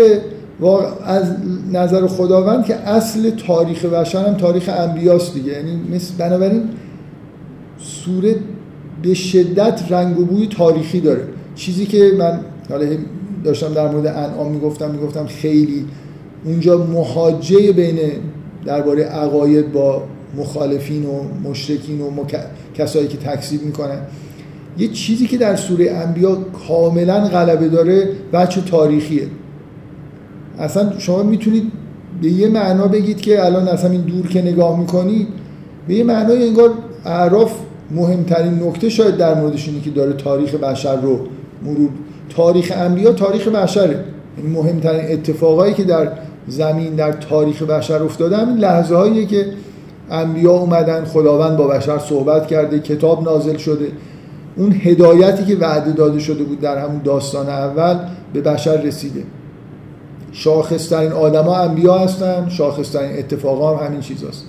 از 1.05 1.37
نظر 1.73 2.07
خداوند 2.07 2.65
که 2.65 2.75
اصل 2.75 3.31
تاریخ 3.31 3.85
بشر 3.85 4.27
هم 4.27 4.35
تاریخ 4.35 4.71
انبیاست 4.79 5.35
دیگه. 5.35 5.53
یعنی 5.53 5.81
مثل 5.95 6.15
بنابراین 6.19 6.63
سوره 7.79 8.37
به 9.03 9.15
شدت 9.15 9.83
رنگ 9.91 10.21
و 10.21 10.25
بوی 10.25 10.47
تاریخی 10.47 11.01
داره. 11.01 11.29
چیزی 11.55 11.87
که 11.87 12.13
من 12.19 12.41
حالا 12.71 12.87
داشتم 13.45 13.75
در 13.75 13.89
مورد 13.89 14.07
انعام 14.07 14.53
می‌گفتم 14.53 14.91
می‌گفتم 14.91 15.27
خیلی 15.27 15.87
اونجا 16.45 16.79
محاجه 16.79 17.73
بین 17.73 17.99
درباره 18.65 19.03
عقاید 19.03 19.73
با 19.73 20.03
مخالفین 20.37 21.05
و 21.05 21.49
مشرکین 21.49 22.01
و 22.01 22.11
کسایی 22.75 23.09
که 23.09 23.17
تکذیب 23.17 23.63
می‌کنن. 23.63 23.99
یه 24.79 24.89
چیزی 24.89 25.27
که 25.27 25.37
در 25.37 25.57
سوره 25.57 25.91
انبیا 25.91 26.39
کاملا 26.69 27.21
غلبه 27.21 27.69
داره 27.69 28.09
بچه 28.33 28.61
تاریخیه. 28.61 29.27
اصلا 30.59 30.99
شما 30.99 31.23
می‌تونید 31.23 31.73
به 32.23 32.29
یه 32.29 32.49
معنا 32.49 32.87
بگید 32.87 33.21
که 33.21 33.45
الان 33.45 33.69
اصلا 33.69 33.91
این 33.91 34.01
دور 34.01 34.29
که 34.29 34.43
نگاه 34.43 34.81
می‌کنید 34.81 35.29
به 35.89 35.95
یه 35.95 36.05
معنای 36.05 36.49
انگار 36.49 36.71
اعراف 37.05 37.53
مهمترین 37.91 38.63
نکته 38.63 38.89
شاید 38.89 39.17
در 39.17 39.35
موردش 39.35 39.69
اینه 39.69 39.81
که 39.81 39.91
داره 39.91 40.13
تاریخ 40.13 40.55
بشر 40.55 41.01
رو 41.01 41.21
مرور 41.65 41.91
تاریخ 42.37 42.73
انبیا 42.77 43.13
تاریخ 43.13 43.49
بشره 43.49 44.05
این 44.37 44.51
مهمترین 44.51 45.13
اتفاقایی 45.13 45.75
که 45.75 45.85
در 45.85 46.09
زمین 46.49 46.95
در 46.95 47.13
تاریخ 47.13 47.63
بشر 47.63 48.03
افتاده 48.03 48.37
همین 48.37 48.57
لحظه 48.57 48.97
هاییه 48.97 49.27
که 49.27 49.47
انبیا 50.11 50.53
اومدن 50.53 51.05
خداوند 51.05 51.57
با 51.57 51.67
بشر 51.67 51.99
صحبت 51.99 52.47
کرده 52.47 52.79
کتاب 52.79 53.25
نازل 53.25 53.57
شده. 53.57 53.89
اون 54.57 54.73
هدایتی 54.73 55.45
که 55.45 55.57
وعده 55.57 55.93
داده 55.93 56.19
شده 56.19 56.45
بود 56.45 56.61
در 56.61 56.79
همون 56.79 57.01
داستان 57.05 57.49
اول 57.49 57.99
به 58.33 58.41
بشر 58.41 58.77
رسیده. 58.83 59.23
شاخصترین 60.33 61.13
آدما 61.13 61.57
انبیا 61.57 61.99
هستن 61.99 62.49
شاخصترین 62.49 63.19
اتفاقا 63.19 63.77
هم 63.77 63.87
همین 63.87 64.01
چیز 64.01 64.25
هست. 64.25 64.45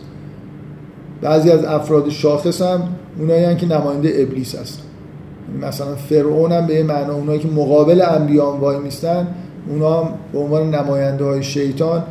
بعضی 1.22 1.52
از 1.52 1.66
افراد 1.66 2.10
شاخص 2.10 2.62
هم 2.62 2.82
اونایی 3.20 3.56
که 3.56 3.66
نماینده 3.66 4.14
ابلیس 4.16 4.56
هستن. 4.56 4.85
مثلا 5.62 5.96
فرعون 5.96 6.52
هم 6.52 6.68
به 6.68 6.84
معنا 6.84 7.14
اونایی 7.14 7.40
که 7.40 7.48
مقابل 7.48 8.02
انبیان 8.02 8.60
وای 8.60 8.78
میستن 8.78 9.28
اونا 9.70 10.04
هم 10.04 10.10
به 10.34 10.40
عنوان 10.40 10.76
نماینده 10.76 11.24
های 11.24 11.44
شیطان 11.44 12.04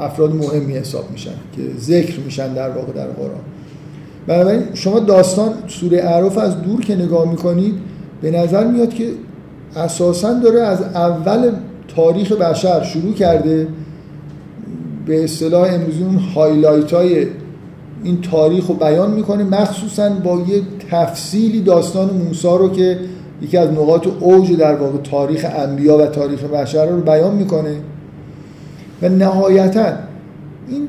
افراد 0.00 0.34
مهمی 0.34 0.74
حساب 0.74 1.10
میشن 1.10 1.34
که 1.56 1.62
ذکر 1.80 2.20
میشن 2.20 2.54
در 2.54 2.70
واقع 2.70 2.92
در 2.92 3.06
قرآن. 3.06 3.40
بنابراین 4.26 4.62
شما 4.74 4.98
داستان 4.98 5.52
سوره 5.66 5.98
اعراف 5.98 6.38
از 6.38 6.62
دور 6.62 6.80
که 6.80 6.96
نگاه 6.96 7.30
می‌کنید 7.30 7.74
به 8.22 8.30
نظر 8.30 8.66
میاد 8.66 8.94
که 8.94 9.10
اساسا 9.76 10.34
داره 10.34 10.60
از 10.60 10.82
اول 10.82 11.52
تاریخ 11.96 12.32
بشر 12.32 12.82
شروع 12.82 13.14
کرده. 13.14 13.68
به 15.06 15.24
اصطلاح 15.24 15.74
امروزی 15.74 16.02
اون 16.02 16.18
هایلایت 16.18 16.92
های 16.92 17.26
این 18.02 18.20
تاریخ 18.20 18.66
رو 18.66 18.74
بیان 18.74 19.10
می‌کنه 19.10 19.44
مخصوصا 19.44 20.10
با 20.10 20.42
یه 20.48 20.62
تفصیلی 20.90 21.60
داستان 21.60 22.10
موسی 22.10 22.48
رو 22.48 22.68
که 22.68 22.98
یکی 23.42 23.56
از 23.56 23.70
نقاط 23.70 24.06
اوج 24.20 24.56
در 24.56 24.74
واقع 24.74 24.98
تاریخ 24.98 25.46
انبیا 25.56 25.98
و 25.98 26.06
تاریخ 26.06 26.44
بشر 26.44 26.86
رو 26.86 27.00
بیان 27.00 27.34
می‌کنه. 27.34 27.76
و 29.02 29.08
نهایتا 29.08 29.84
این 30.68 30.88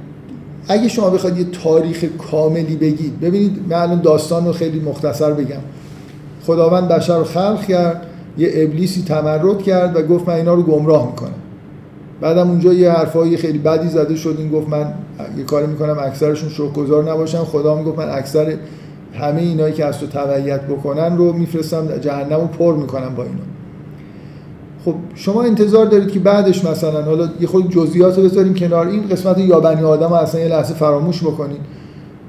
اگه 0.68 0.88
شما 0.88 1.10
بخواید 1.10 1.38
یه 1.38 1.46
تاریخ 1.64 2.06
کاملی 2.32 2.76
بگید 2.76 3.20
ببینید 3.20 3.60
من 3.70 3.78
الان 3.78 4.02
داستان 4.02 4.46
رو 4.46 4.54
خیلی 4.54 4.80
مختصر 4.80 5.34
بگم. 5.34 5.62
خداوند 6.46 6.88
بشر 6.88 7.18
رو 7.18 7.24
خلق 7.24 7.66
کرد 7.66 8.02
یه 8.38 8.52
ابلیسی 8.54 9.02
تمرد 9.02 9.62
کرد 9.62 9.96
و 9.96 10.02
گفت 10.02 10.28
من 10.28 10.36
اینا 10.36 10.54
رو 10.54 10.64
گمراه 10.64 11.06
می‌کنم. 11.06 11.34
بعدم 12.22 12.50
اونجا 12.50 12.74
یه 12.74 12.92
حرفایی 12.92 13.38
خیلی 13.38 13.58
بدی 13.58 13.88
زده 13.88 14.16
شد 14.16 14.36
این 14.40 14.52
گفت 14.52 14.70
من 14.70 14.94
یه 15.38 15.44
کاری 15.44 15.68
می‌کنم 15.68 15.98
اکثرشون 16.02 16.50
شکرگزار 16.50 17.12
نباشن. 17.12 17.44
خدا 17.44 17.76
می‌گفت 17.76 17.98
من 17.98 18.10
اکثر 18.10 18.54
همه 19.13 19.41
اینایی 19.41 19.74
که 19.74 19.86
از 19.86 20.00
تو 20.00 20.08
تبعیت 20.08 20.62
بکنن 20.62 21.17
رو 21.17 21.34
میفرستم 21.34 21.98
جهنم 21.98 22.41
رو 22.41 22.48
پر 22.48 22.76
می‌کنم 22.76 23.15
با 23.15 23.24
اینا. 23.24 23.38
خب 24.86 24.95
شما 25.15 25.43
انتظار 25.43 25.86
دارید 25.86 26.12
که 26.12 26.19
بعدش 26.19 26.65
مثلا 26.65 27.04
حالا 27.04 27.30
یه 27.39 27.48
خود 27.48 27.69
جزئیات 27.69 28.17
رو 28.17 28.24
بذاریم 28.24 28.54
کنار. 28.54 28.88
این 28.88 29.08
قسمت 29.08 29.38
یا 29.38 29.60
بنی 29.60 29.84
آدم 29.84 30.13
اصلا 30.13 30.41
یه 30.41 30.48
لحظه 30.48 30.74
فراموش 30.74 31.24
بکنید. 31.24 31.62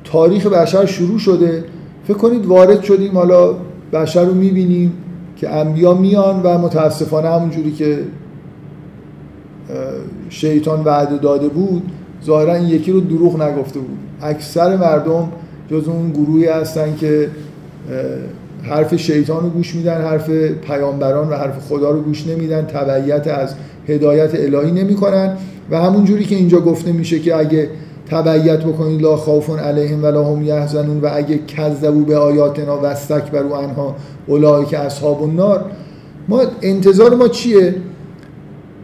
تاریخ 0.05 0.47
بشر 0.47 0.87
شروع 0.87 1.19
شده. 1.19 1.65
فکر 2.05 2.17
کنید 2.17 2.47
وارد 2.47 2.83
شدیم. 2.83 3.15
حالا 3.15 3.55
بشر 3.93 4.25
رو 4.25 4.35
می‌بینیم 4.35 4.93
که 5.37 5.51
انبیا 5.51 5.95
میان 5.95 6.43
و 6.43 6.59
متاسفانه 6.59 7.29
همون 7.29 7.51
جوری 7.51 7.73
که 7.73 7.99
شیطان 10.29 10.85
وعده 10.85 11.17
داده 11.17 11.49
بود 11.49 11.83
ظاهرا 12.25 12.59
یکی 12.59 12.93
رو 12.93 13.01
دروغ 13.01 13.43
نگفته 13.43 13.81
بود. 13.81 13.99
اکثر 14.23 14.77
مردم 14.77 15.29
جز 15.71 15.89
اون 15.89 16.11
گروهی 16.11 16.47
هستن 16.47 16.97
که 16.97 17.29
حرف 18.63 18.97
شیطان 18.97 19.43
رو 19.43 19.51
گوش 19.51 19.75
میدن 19.75 20.03
حرف 20.03 20.31
پیامبران 20.67 21.29
و 21.29 21.35
حرف 21.35 21.59
خدا 21.69 21.91
رو 21.91 22.01
گوش 22.03 22.27
نمیدن 22.27 22.63
تبعیت 22.63 23.27
از 23.27 23.55
هدایت 23.89 24.31
الهی 24.35 24.73
نمی‌کنن. 24.73 25.37
و 25.71 25.81
همون 25.81 26.05
جوری 26.05 26.25
که 26.25 26.37
اینجا 26.37 26.61
گفته 26.61 26.93
میشه 26.93 27.19
که 27.19 27.37
اگه 27.37 27.69
تبعیت 28.11 28.61
بکنید 28.61 29.03
لا 29.03 29.17
خوف 29.17 29.59
علیهم 29.59 30.03
ولا 30.05 30.25
هم 30.25 30.43
یحزنون. 30.43 31.01
و 31.01 31.09
اگه 31.13 31.39
کذبوا 31.39 32.01
به 32.01 32.17
آیاتنا 32.17 32.79
و 32.79 32.87
استکبروا 32.87 33.59
عنها 33.59 33.97
اولئک 34.27 34.75
اصحاب 34.75 35.23
النار. 35.23 35.65
ما 36.29 36.43
انتظار 36.63 37.15
ما 37.15 37.29
چیه؟ 37.29 37.75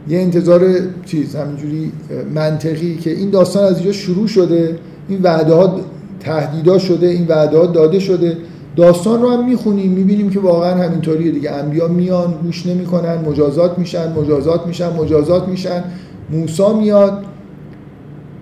یه 0.09 0.19
انتظار 0.19 0.61
چیز 1.07 1.37
همینجوری 1.37 1.93
منطقی 2.35 2.97
که 2.97 3.11
این 3.11 3.31
داستان 3.31 3.65
از 3.65 3.77
اینجا 3.77 3.93
شروع 3.93 4.27
شده. 4.27 4.79
این 5.09 5.23
وعده 5.23 5.55
ها 5.55 5.81
تهدیدا 6.27 6.79
شده 6.79 7.07
این 7.07 7.27
وعده 7.27 7.67
داده 7.67 7.99
شده. 7.99 8.37
داستان 8.77 9.23
رو 9.23 9.31
هم 9.31 9.49
می‌خونیم 9.49 9.93
می‌بینیم 9.93 10.31
که 10.31 10.41
واقعا 10.41 10.75
همینطوریه 10.85 11.31
دیگه. 11.31 11.51
انبیا 11.51 11.89
میان 11.89 12.35
گوش 12.43 12.67
نمی‌کنن 12.67 13.19
مجازات 13.29 13.79
میشن 13.79 14.13
مجازات 14.13 14.67
میشن 14.67 14.93
مجازات 14.97 15.49
میشن. 15.49 15.85
موسا 16.31 16.73
میاد. 16.73 17.25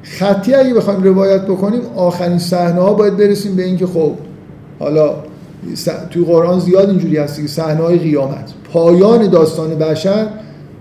خطی 0.02 0.54
اگه 0.54 0.74
بخوایم 0.74 1.02
روایت 1.02 1.42
بکنیم 1.42 1.80
آخرین 1.96 2.38
صحنه 2.38 2.80
ها 2.80 2.94
باید 2.94 3.16
برسیم 3.16 3.56
به 3.56 3.64
اینکه 3.64 3.86
خب 3.86 4.12
حالا 4.78 5.14
توی 6.10 6.24
قرآن 6.24 6.60
زیاد 6.60 6.88
اینجوری 6.88 7.16
هست 7.16 7.40
که 7.40 7.46
صحنه 7.46 7.82
های 7.82 7.98
قیامت. 7.98 8.52
پایان 8.72 9.26
داستان 9.30 9.74
بشر 9.74 10.26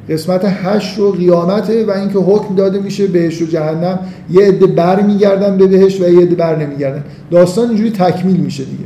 قسمت 0.09 0.41
هشت 0.45 0.97
رو 0.97 1.11
قیامته 1.11 1.85
و 1.85 1.91
اینکه 1.91 2.19
حکم 2.19 2.55
داده 2.55 2.79
میشه 2.79 3.07
بهش 3.07 3.41
و 3.41 3.45
جهنم. 3.45 3.99
یه 4.31 4.47
عده 4.47 4.67
بر 4.67 5.01
میگردن 5.01 5.57
به 5.57 5.67
بهش 5.67 6.01
و 6.01 6.09
یه 6.09 6.19
عده 6.19 6.35
بر 6.35 6.55
نمیگردن. 6.55 7.03
داستان 7.31 7.67
اینجوری 7.67 7.89
تکمیل 7.89 8.37
میشه 8.37 8.63
دیگه. 8.63 8.83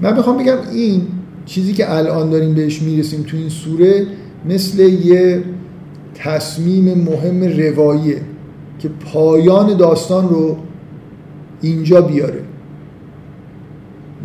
من 0.00 0.16
بخوام 0.16 0.38
بگم 0.38 0.56
این 0.72 1.02
چیزی 1.46 1.72
که 1.72 1.94
الان 1.94 2.30
داریم 2.30 2.54
بهش 2.54 2.82
می‌رسیم 2.82 3.22
تو 3.22 3.36
این 3.36 3.48
سوره 3.48 4.06
مثل 4.48 4.82
یه 4.82 5.42
تصمیم 6.14 6.98
مهم 6.98 7.42
رواییه 7.42 8.20
که 8.78 8.88
پایان 8.88 9.76
داستان 9.76 10.28
رو 10.28 10.56
اینجا 11.60 12.00
بیاره. 12.00 12.40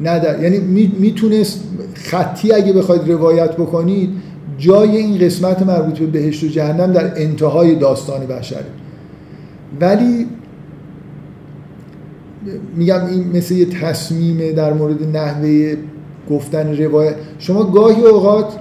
نه 0.03 0.21
یعنی 0.41 0.57
می‌تونست 0.99 1.63
خطی 1.93 2.51
اگه 2.51 2.73
بخواید 2.73 3.11
روایت 3.11 3.51
بکنید 3.51 4.09
جای 4.59 4.97
این 4.97 5.17
قسمت 5.17 5.61
مربوط 5.61 5.99
به 5.99 6.05
بهشت 6.05 6.43
و 6.43 6.47
جهنم 6.47 6.91
در 6.91 7.21
انتهای 7.21 7.75
داستان 7.75 8.25
بشره 8.25 8.65
ولی 9.81 10.27
میگم 12.75 13.05
این 13.05 13.37
مثل 13.37 13.55
یه 13.55 13.65
تصمیم 13.65 14.51
در 14.51 14.73
مورد 14.73 15.17
نحوه 15.17 15.75
گفتن 16.29 16.77
روایت. 16.77 17.15
شما 17.39 17.63
گاهی 17.63 18.01
اوقات 18.01 18.53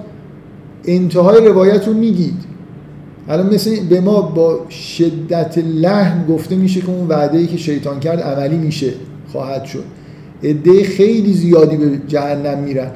انتهای 0.85 1.47
روایت 1.47 1.87
رو 1.87 1.93
میگید. 1.93 2.49
الان 3.29 3.53
مثل 3.53 3.79
به 3.89 4.01
ما 4.01 4.21
با 4.21 4.59
شدت 4.69 5.57
لحن 5.57 6.25
گفته 6.25 6.55
میشه 6.55 6.81
که 6.81 6.89
اون 6.89 7.07
وعده 7.07 7.37
ای 7.37 7.47
که 7.47 7.57
شیطان 7.57 7.99
کرد 7.99 8.19
عملی 8.19 8.57
میشه 8.57 8.93
خواهد 9.31 9.65
شد. 9.65 9.83
عده 10.43 10.83
خیلی 10.83 11.33
زیادی 11.33 11.77
به 11.77 11.91
جهنم 12.07 12.59
میرن. 12.59 12.91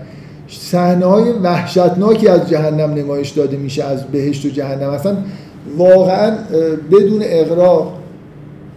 صحنه 0.47 1.05
های 1.05 1.31
وحشتناکی 1.31 2.27
از 2.27 2.49
جهنم 2.49 2.93
نمایش 2.93 3.29
داده 3.29 3.57
میشه 3.57 3.83
از 3.83 4.03
بهشت 4.03 4.45
و 4.45 4.49
جهنم. 4.49 4.89
اصلا 4.89 5.17
واقعا 5.77 6.37
بدون 6.91 7.21
اقراق 7.23 7.99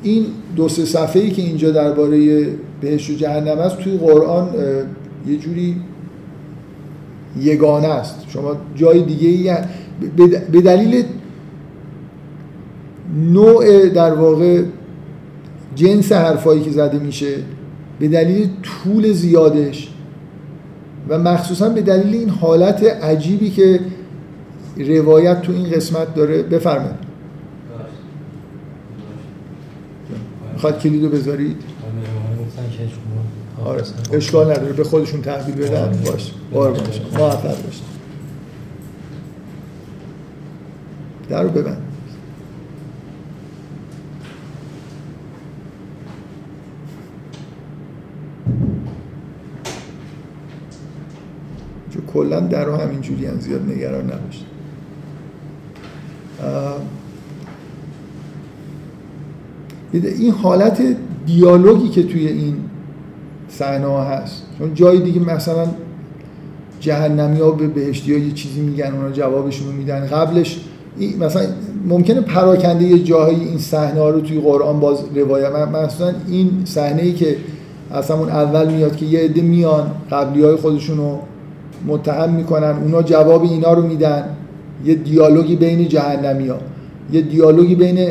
این 0.03 0.27
دو 0.57 0.69
سه 0.69 0.85
صفحه 0.85 1.31
که 1.31 1.43
اینجا 1.43 1.71
درباره 1.71 2.47
بهشت 2.81 3.11
و 3.11 3.15
جهنم 3.15 3.59
است 3.59 3.79
توی 3.79 3.97
قرآن 3.97 4.49
یه 5.29 5.37
جوری 5.37 5.77
یگانه 7.41 7.89
است. 7.89 8.25
شما 8.29 8.57
جای 8.75 9.03
دیگه 9.03 9.29
ای 9.29 9.55
به 10.53 10.61
دلیل 10.61 11.05
نوع 13.33 13.89
در 13.89 14.15
واقع 14.15 14.63
جنس 15.75 16.13
حرفایی 16.13 16.63
که 16.63 16.71
زده 16.71 16.99
میشه 16.99 17.35
به 17.99 18.09
دلیل 18.09 18.49
طول 18.63 19.13
زیادش 19.13 19.89
و 21.09 21.19
مخصوصا 21.19 21.69
به 21.69 21.83
دلیل 21.83 22.15
این 22.15 22.29
حالت 22.29 22.83
عجیبی 22.83 23.51
که 23.51 23.81
روایت 24.77 25.43
تو 25.43 25.53
این 25.53 25.71
قسمت 25.71 26.15
داره 26.15 26.43
بفرمایید. 26.43 27.07
می‌خواد 30.53 30.79
کلیدو 30.79 31.09
بذارید؟ 31.09 31.57
آره 33.65 33.83
اشکال 34.13 34.51
نداره 34.51 34.73
به 34.73 34.85
خودشون 34.85 35.23
تحویل 35.23 35.55
بدن. 35.55 36.01
باش 36.05 36.33
بار 36.53 36.73
باش 36.73 37.01
موفق 37.19 37.63
باش 37.63 37.83
در 41.29 41.43
رو 41.43 41.49
ببند. 41.49 41.83
کلا 52.17 52.41
در 52.41 52.71
همینجوری 52.71 53.27
هم 53.27 53.41
زیاد 53.41 53.63
نگران 53.71 54.05
نباشید. 54.05 54.47
این 59.93 60.33
حالت 60.33 60.83
دیالوگی 61.27 61.89
که 61.89 62.03
توی 62.03 62.29
این 62.29 62.57
صحنه 63.49 63.87
ها 63.87 64.05
هست 64.05 64.43
چون 64.59 64.75
جای 64.75 65.01
دیگه 65.01 65.21
مثلا 65.21 65.67
جهنمی 66.81 67.41
ها 67.41 67.51
به 67.51 67.67
بهشتی 67.67 68.21
یه 68.21 68.33
چیزی 68.33 68.61
میگن 68.61 68.93
اونا 68.95 69.11
جوابشون 69.11 69.75
میدن. 69.75 70.07
قبلش 70.07 70.61
مثلا 71.21 71.43
ممکنه 71.89 72.21
پراکنده 72.21 72.85
یه 72.85 72.99
جاهایی 72.99 73.41
این 73.41 73.59
صحنه 73.59 74.01
ها 74.01 74.11
رو 74.11 74.21
توی 74.21 74.41
قرآن 74.41 74.81
باز 74.81 74.99
روایت 75.15 75.53
مثلا 75.53 76.15
این 76.29 76.63
صحنه 76.65 77.03
ای 77.03 77.13
که 77.13 77.37
از 77.91 78.11
همون 78.11 78.29
اول 78.29 78.73
میاد 78.73 78.97
که 78.97 79.07
یه 79.07 79.21
عده 79.21 79.41
میان 79.41 79.91
قبلی 80.11 80.43
های 80.43 80.57
خودشون 80.57 80.97
رو 80.97 81.19
متهم 81.87 82.31
می‌کنن. 82.31 82.75
اونا 82.83 83.03
جواب 83.03 83.43
اینا 83.43 83.73
رو 83.73 83.83
میدن. 83.83 84.25
یه 84.85 84.95
دیالوگی 84.95 85.57
بین 85.57 85.89
جهنمی 85.89 86.49
ها 86.49 86.57
یه 87.13 87.21
دیالوگی 87.21 87.75
بین 87.75 88.09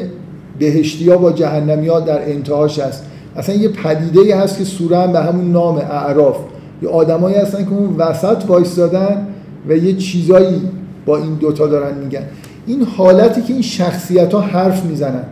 بهشتی 0.60 1.10
ها 1.10 1.18
با 1.18 1.32
جهنمی 1.32 1.88
ها 1.88 2.00
در 2.00 2.30
انتهاش 2.30 2.80
هست. 2.80 3.06
اصلا 3.36 3.56
یه 3.56 3.70
پدیده 3.70 4.38
هست 4.38 4.58
که 4.58 4.64
سوره 4.64 4.98
هم 4.98 5.12
به 5.12 5.20
همون 5.20 5.52
نام 5.52 5.78
اعراف. 5.78 6.38
یه 6.82 6.90
آدمایی 6.90 7.36
هستن 7.36 7.66
که 7.66 7.72
اون 7.72 7.96
وسط 7.98 8.44
وایستادن 8.48 9.28
و 9.70 9.78
یه 9.78 9.94
چیزایی 9.94 10.62
با 11.06 11.18
این 11.18 11.36
دوتا 11.36 11.68
دارن 11.68 11.98
میگن. 11.98 12.24
این 12.68 12.84
حالتی 12.84 13.42
که 13.42 13.54
این 13.54 13.62
شخصیت 13.62 14.34
ها 14.34 14.40
حرف 14.40 14.86
می‌زنن. 14.86 15.24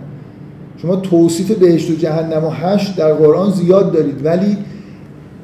شما 0.78 0.96
توصیف 0.96 1.52
بهشت 1.52 1.92
و 1.92 1.96
جهنم 1.96 2.46
و 2.46 2.50
هشت 2.50 2.96
در 2.96 3.14
قرآن 3.14 3.52
زیاد 3.52 3.92
دارید. 3.92 4.26
ولی 4.26 4.58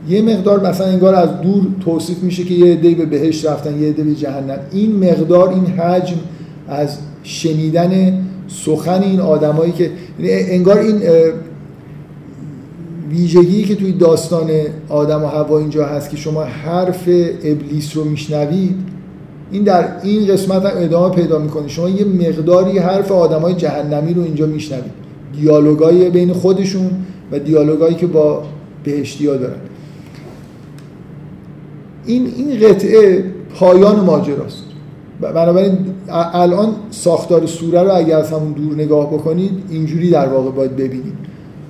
یه 0.09 0.21
مقدار 0.21 0.69
مثلا 0.69 0.87
انگار 0.87 1.15
از 1.15 1.41
دور 1.41 1.67
توصیف 1.85 2.23
میشه 2.23 2.43
که 2.43 2.53
یه 2.53 2.73
عده 2.73 2.95
به 2.95 3.05
بهشت 3.05 3.45
رفتن 3.45 3.81
یه 3.81 3.89
عده 3.89 4.03
به 4.03 4.15
جهنم. 4.15 4.59
این 4.71 4.95
مقدار 4.95 5.49
این 5.49 5.65
حجم 5.65 6.15
از 6.67 6.97
شنیدن 7.23 8.21
سخن 8.47 9.01
این 9.01 9.19
آدمایی 9.19 9.71
که 9.71 9.91
یعنی 10.19 10.31
انگار 10.31 10.77
این 10.77 11.01
ویژگی 13.09 13.63
که 13.63 13.75
توی 13.75 13.91
داستان 13.91 14.49
آدم 14.89 15.23
و 15.23 15.27
هوا 15.27 15.59
اینجا 15.59 15.85
هست 15.85 16.09
که 16.09 16.17
شما 16.17 16.43
حرف 16.43 17.09
ابلیس 17.43 17.97
رو 17.97 18.03
میشنوید 18.03 18.75
این 19.51 19.63
در 19.63 19.87
این 20.03 20.27
قسمت 20.27 20.65
هم 20.65 20.71
ادامه 20.75 21.15
پیدا 21.15 21.39
می‌کنه. 21.39 21.67
شما 21.67 21.89
یه 21.89 22.05
مقداری 22.05 22.77
حرف 22.77 23.11
آدمای 23.11 23.53
جهنمی 23.53 24.13
رو 24.13 24.21
اینجا 24.21 24.45
میشنوید. 24.45 24.91
دیالوگای 25.41 26.09
بین 26.09 26.33
خودشون 26.33 26.89
و 27.31 27.39
دیالوگایی 27.39 27.95
که 27.95 28.07
با 28.07 28.43
بهشتیا 28.83 29.37
دارن. 29.37 29.55
این 32.09 32.33
این 32.37 32.59
قطعه 32.59 33.23
پایان 33.55 33.99
ماجراست. 33.99 34.63
بنابراین 35.21 35.77
الان 36.09 36.75
ساختار 36.91 37.45
سوره 37.45 37.83
رو 37.83 37.95
اگر 37.95 38.17
از 38.17 38.31
همون 38.31 38.51
دور 38.51 38.73
نگاه 38.73 39.13
بکنید 39.13 39.51
اینجوری 39.69 40.09
در 40.09 40.27
واقع 40.27 40.51
باید 40.51 40.75
ببینید. 40.75 41.13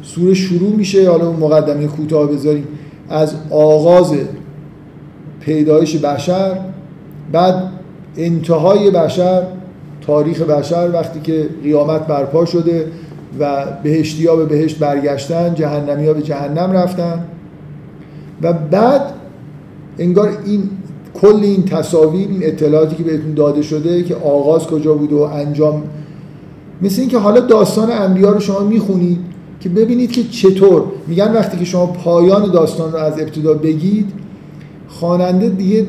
سوره 0.02 0.34
شروع 0.34 0.76
میشه 0.76 1.10
حالا 1.10 1.28
اون 1.28 1.36
مقدمه 1.36 1.88
کوتاه 1.88 2.32
بذاریم 2.32 2.68
از 3.10 3.34
آغاز 3.50 4.14
پیدایش 5.40 5.96
بشر 5.96 6.58
بعد 7.32 7.64
انتهای 8.18 8.92
بشر 8.92 9.44
تاریخ 10.02 10.42
بشر 10.42 10.90
وقتی 10.94 11.20
که 11.20 11.50
قیامت 11.64 12.08
برپا 12.08 12.46
شده 12.46 12.88
و 13.40 13.66
بهشتی 13.84 14.28
ها 14.28 14.36
به 14.36 14.46
بهشت 14.46 14.80
برگشتن 14.80 15.56
جهنمی 15.56 16.08
ها 16.08 16.14
به 16.14 16.22
جهنم 16.22 16.72
رفتن. 16.72 17.26
و 18.42 18.54
بعد 18.54 19.02
انگار 20.00 20.38
این 20.46 20.70
کل 21.22 21.40
این 21.44 21.64
تصاویر 21.64 22.28
این 22.28 22.40
اطلاعاتی 22.44 22.96
که 22.96 23.04
بهتون 23.04 23.34
داده 23.34 23.62
شده 23.62 24.04
که 24.04 24.16
آغاز 24.16 24.68
کجا 24.68 24.94
بود 24.94 25.14
و 25.14 25.22
انجام. 25.22 25.84
مثل 26.82 27.02
اینکه 27.02 27.18
حالا 27.18 27.40
داستان 27.40 27.92
انبیا 27.92 28.30
رو 28.30 28.40
شما 28.40 28.60
می‌خونید 28.60 29.18
که 29.60 29.70
ببینید 29.70 30.12
که 30.12 30.24
چطور. 30.24 30.84
میگن 31.08 31.34
وقتی 31.34 31.58
که 31.58 31.66
شما 31.66 31.86
پایان 31.86 32.52
داستان 32.52 32.92
رو 32.92 32.98
از 32.98 33.20
ابتدا 33.20 33.54
بگید 33.54 34.06
خواننده 34.88 35.50
دیگه 35.50 35.86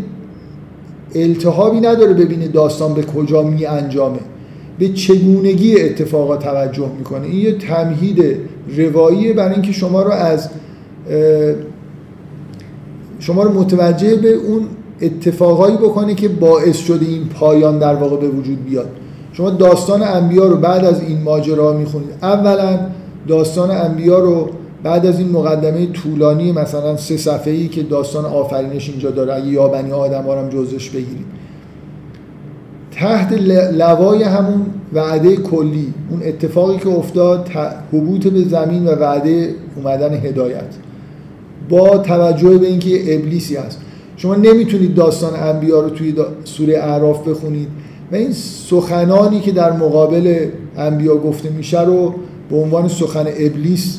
التهابی 1.14 1.80
نداره 1.80 2.14
ببینه 2.14 2.48
داستان 2.48 2.94
به 2.94 3.02
کجا 3.02 3.42
می 3.42 3.66
انجامه 3.66 4.18
به 4.78 4.88
چگونگی 4.88 5.80
اتفاقات 5.80 6.42
توجه 6.44 6.90
می‌کنه. 6.98 7.26
این 7.26 7.36
یه 7.36 7.52
تمهید 7.52 8.36
رواییه 8.76 9.32
برای 9.32 9.52
اینکه 9.52 9.72
شما 9.72 10.02
رو 10.02 10.10
از 10.10 10.48
شما 13.20 13.42
رو 13.42 13.52
متوجه 13.60 14.16
به 14.16 14.32
اون 14.32 14.62
اتفاقایی 15.02 15.76
بکنه 15.76 16.14
که 16.14 16.28
باعث 16.28 16.76
شده 16.76 17.06
این 17.06 17.28
پایان 17.28 17.78
در 17.78 17.94
واقع 17.94 18.16
به 18.16 18.28
وجود 18.28 18.64
بیاد. 18.64 18.88
شما 19.32 19.50
داستان 19.50 20.02
انبیا 20.02 20.46
رو 20.46 20.56
بعد 20.56 20.84
از 20.84 21.02
این 21.02 21.22
ماجرا 21.22 21.72
می‌خونید. 21.72 22.10
اولا 22.22 22.78
داستان 23.28 23.70
انبیا 23.70 24.18
رو 24.18 24.50
بعد 24.82 25.06
از 25.06 25.18
این 25.18 25.28
مقدمه 25.28 25.86
طولانی 25.86 26.52
مثلا 26.52 26.96
سه 26.96 27.16
صفحه 27.16 27.52
ای 27.52 27.68
که 27.68 27.82
داستان 27.82 28.24
آفرینش 28.24 28.90
اینجا 28.90 29.10
داره 29.10 29.46
یا 29.46 29.68
بنی 29.68 29.92
آدم 29.92 30.22
هم 30.22 30.48
جزش 30.48 30.90
بگیرید. 30.90 31.26
تحت 32.92 33.32
لوای 33.72 34.22
همون 34.22 34.66
وعده 34.92 35.36
کلی 35.36 35.94
اون 36.10 36.22
اتفاقی 36.22 36.78
که 36.78 36.88
افتاد 36.88 37.48
حبوط 37.92 38.26
به 38.26 38.44
زمین 38.44 38.88
و 38.88 38.90
وعده 38.90 39.54
اومدن 39.76 40.14
هدایت. 40.14 40.89
با 41.70 41.98
توجه 41.98 42.58
به 42.58 42.66
اینکه 42.66 43.14
ابلیسی 43.14 43.56
هست. 43.56 43.80
شما 44.16 44.34
نمی‌تونید 44.34 44.94
داستان 44.94 45.34
انبیا 45.34 45.80
رو 45.80 45.90
توی 45.90 46.14
سوره 46.44 46.78
اعراف 46.78 47.28
بخونید 47.28 47.68
و 48.12 48.16
این 48.16 48.32
سخنانی 48.32 49.40
که 49.40 49.52
در 49.52 49.72
مقابل 49.72 50.46
انبیا 50.76 51.16
گفته 51.16 51.50
میشه 51.50 51.82
رو 51.82 52.14
به 52.50 52.56
عنوان 52.56 52.88
سخن 52.88 53.26
ابلیس 53.38 53.98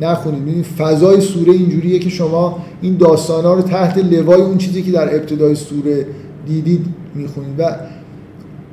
نخونید. 0.00 0.42
ببینید 0.42 0.64
فضای 0.64 1.20
سوره 1.20 1.52
اینجوریه 1.52 1.98
که 1.98 2.10
شما 2.10 2.58
این 2.82 2.96
داستان 2.96 3.44
رو 3.44 3.62
تحت 3.62 3.98
لوای 3.98 4.40
اون 4.40 4.58
چیزی 4.58 4.82
که 4.82 4.92
در 4.92 5.14
ابتدای 5.14 5.54
سوره 5.54 6.06
دیدید 6.46 6.86
می‌خونید. 7.14 7.54
و 7.58 7.76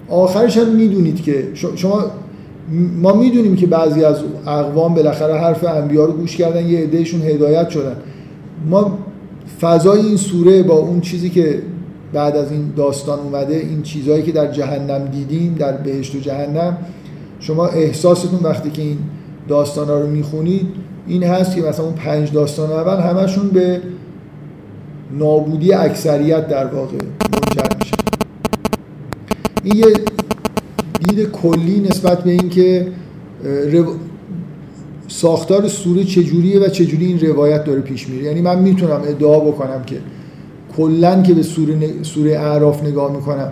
آخرش 0.09 0.57
هم 0.57 0.75
می‌دونید 0.75 1.23
که 1.23 1.47
شما 1.75 2.05
ما 3.01 3.13
می‌دونیم 3.13 3.55
که 3.55 3.67
بعضی 3.67 4.03
از 4.03 4.17
اقوام 4.47 4.93
بالاخره 4.93 5.33
حرف 5.33 5.63
انبیا 5.63 6.05
رو 6.05 6.13
گوش 6.13 6.37
کردن 6.37 6.65
یه 6.65 6.79
عدهشون 6.79 7.21
هدایت 7.21 7.69
شدن. 7.69 7.95
ما 8.69 8.97
فضای 9.61 9.99
این 9.99 10.17
سوره 10.17 10.63
با 10.63 10.73
اون 10.73 11.01
چیزی 11.01 11.29
که 11.29 11.61
بعد 12.13 12.35
از 12.35 12.51
این 12.51 12.71
داستان 12.75 13.19
اومده 13.19 13.55
این 13.55 13.81
چیزهایی 13.81 14.23
که 14.23 14.31
در 14.31 14.51
جهنم 14.51 15.05
دیدیم 15.05 15.55
در 15.59 15.71
بهشت 15.71 16.15
و 16.15 16.19
جهنم 16.19 16.77
شما 17.39 17.67
احساستون 17.67 18.39
وقتی 18.43 18.69
که 18.69 18.81
این 18.81 18.97
داستان 19.47 19.87
ها 19.87 19.99
رو 19.99 20.07
می‌خونید 20.07 20.67
این 21.07 21.23
هست 21.23 21.55
که 21.55 21.61
مثلا 21.61 21.85
اون 21.85 21.93
پنج 21.93 22.31
داستان 22.31 22.71
اول 22.71 23.01
همشون 23.01 23.49
به 23.49 23.81
نابودی 25.17 25.73
اکثریت 25.73 26.47
در 26.47 26.65
واقع 26.65 26.97
منجر 27.31 27.75
میشه. 27.79 27.95
این 29.63 29.75
یه 29.75 29.85
دید 31.09 31.31
کلی 31.31 31.79
نسبت 31.79 32.23
به 32.23 32.31
اینکه 32.31 32.87
ساختار 35.07 35.67
سوره 35.67 36.03
چجوریه 36.03 36.59
و 36.59 36.67
چجوری 36.67 37.05
این 37.05 37.19
روایت 37.19 37.63
داره 37.63 37.81
پیش 37.81 38.09
میره. 38.09 38.25
یعنی 38.25 38.41
من 38.41 38.59
می‌تونم 38.59 39.01
ادعا 39.07 39.39
بکنم 39.39 39.83
که 39.85 39.95
کلا 40.77 41.21
که 41.21 41.33
به 41.33 41.43
سوره, 41.43 41.75
سوره 42.03 42.31
اعراف 42.31 42.83
نگاه 42.83 43.15
می‌کنم 43.15 43.51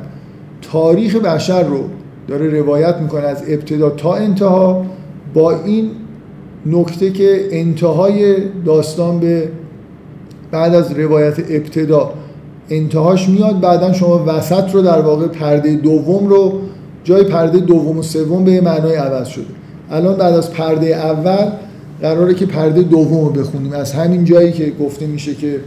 تاریخ 0.62 1.16
بشر 1.16 1.64
رو 1.64 1.80
داره 2.28 2.50
روایت 2.60 2.98
می‌کنه 2.98 3.24
از 3.24 3.44
ابتدا 3.48 3.90
تا 3.90 4.16
انتها 4.16 4.86
با 5.34 5.64
این 5.64 5.90
نکته 6.66 7.12
که 7.12 7.48
انتهای 7.52 8.36
داستان 8.66 9.20
به 9.20 9.50
بعد 10.52 10.76
از 10.76 10.92
روایت 10.92 11.40
ابتدا 11.40 12.14
انتهاش 12.70 13.30
میاد. 13.30 13.60
بعدا 13.60 13.94
شما 13.94 14.24
وسط 14.28 14.76
رو 14.76 14.82
در 14.82 15.02
واقع 15.02 15.28
پرده 15.28 15.76
دوم 15.76 16.28
رو 16.28 16.62
جای 17.08 17.24
پرده 17.24 17.60
دوم 17.60 17.98
و 17.98 18.02
سوم 18.02 18.44
به 18.44 18.62
معنای 18.62 18.96
عوض 18.96 19.28
شده. 19.28 19.46
الان 19.92 20.18
بعد 20.18 20.34
از 20.34 20.52
پرده 20.52 20.86
اول 20.86 21.52
قراره 22.02 22.34
که 22.34 22.46
پرده 22.46 22.82
دوم 22.82 23.26
رو 23.26 23.30
بخونیم. 23.30 23.74
از 23.74 23.94
همین 23.94 24.26
جایی 24.26 24.52
که 24.52 24.72
گفته 24.80 25.06
میشه 25.08 25.36
که 25.36 25.60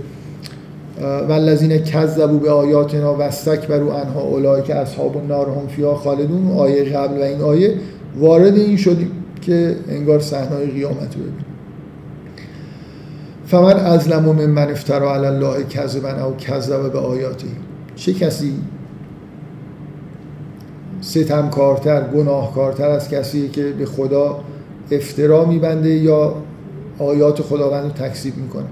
والذین 1.29 1.79
کذبوا 1.79 2.39
به 2.39 2.51
آیاتنا 2.51 3.15
و 3.15 3.23
استکبروا 3.23 4.01
عنها 4.01 4.21
اولئک 4.21 4.65
که 4.65 4.75
اصحاب 4.75 5.17
النار 5.17 5.47
هم 5.47 5.67
فیها 5.69 5.95
خالدون. 5.95 6.53
آیه 6.57 6.85
قبل 6.85 7.19
و 7.19 7.23
این 7.23 7.41
آیه 7.41 7.75
وارد 8.19 8.57
این 8.57 8.77
شدیم 8.77 9.11
که 9.41 9.77
انگار 9.89 10.21
صحنه 10.21 10.67
قیامت 10.75 11.17
رو 11.17 11.21
ببینیم. 11.21 11.45
فمن 13.47 13.77
ازلم 13.77 14.25
من 14.25 14.47
من 14.47 14.71
افترا 14.71 15.15
علی 15.15 15.27
الله 15.27 15.65
کذبا 15.65 16.25
او 16.25 16.37
کذب 16.37 16.93
به 16.93 16.99
آیاتی 16.99 17.49
چه 17.97 18.13
کسی 18.13 18.53
ستمکارتر 21.01 22.01
گناهکارتر 22.01 22.89
از 22.89 23.09
کسی 23.09 23.49
که 23.49 23.73
به 23.79 23.87
خدا 23.87 24.41
افترا 24.91 25.45
میبنده 25.45 25.91
یا 25.91 26.35
آیات 26.99 27.43
خداوند 27.43 27.85
رو 27.85 27.91
تکذیب 27.91 28.37
می‌کنه. 28.37 28.65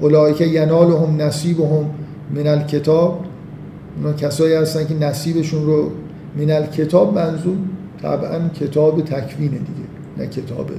اولایی 0.00 0.34
که 0.34 0.46
ینالهم 0.46 1.22
نصیبهم 1.22 1.90
من 2.34 2.46
الکتاب. 2.46 3.24
اونا 3.96 4.12
کسایی 4.12 4.54
هستن 4.54 4.86
که 4.86 4.94
نصیبشون 4.94 5.66
رو 5.66 5.90
من 6.36 6.50
الکتاب 6.50 7.14
منظور 7.14 7.56
طبعا 8.02 8.48
کتاب 8.48 9.00
تکوینه 9.00 9.58
دیگه 9.58 9.88
نه 10.18 10.26
کتاب 10.26 10.70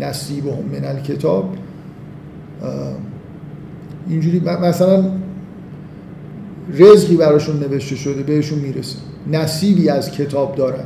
نصیبهم 0.00 0.64
من 0.72 0.84
الکتاب. 0.84 1.44
اینجوری 4.08 4.40
مثلا 4.40 5.04
رزقی 6.74 7.16
براشون 7.16 7.58
نوشته 7.58 7.96
شده 7.96 8.22
بهشون 8.22 8.58
می‌رسه. 8.58 8.98
نصیبی 9.30 9.88
از 9.88 10.10
کتاب 10.10 10.54
دارن 10.54 10.84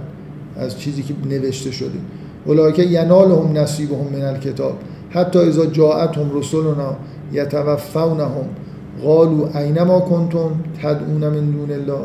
از 0.57 0.78
چیزی 0.78 1.03
که 1.03 1.14
نوشته 1.28 1.70
شده. 1.70 1.99
اولئک 2.45 2.78
ینالهم 2.78 3.57
نصیبهم 3.57 4.12
من 4.12 4.22
الکتاب. 4.22 4.74
حتی 5.11 5.39
اذا 5.39 5.66
جاءتهم 5.66 6.39
رسلنا 6.39 6.97
یتوفونهم. 7.32 8.49
قالوا 9.03 9.59
اینما 9.59 10.01
کنتم 10.01 10.51
تدعون 10.82 11.28
من 11.28 11.51
دون 11.51 11.70
الله. 11.70 12.05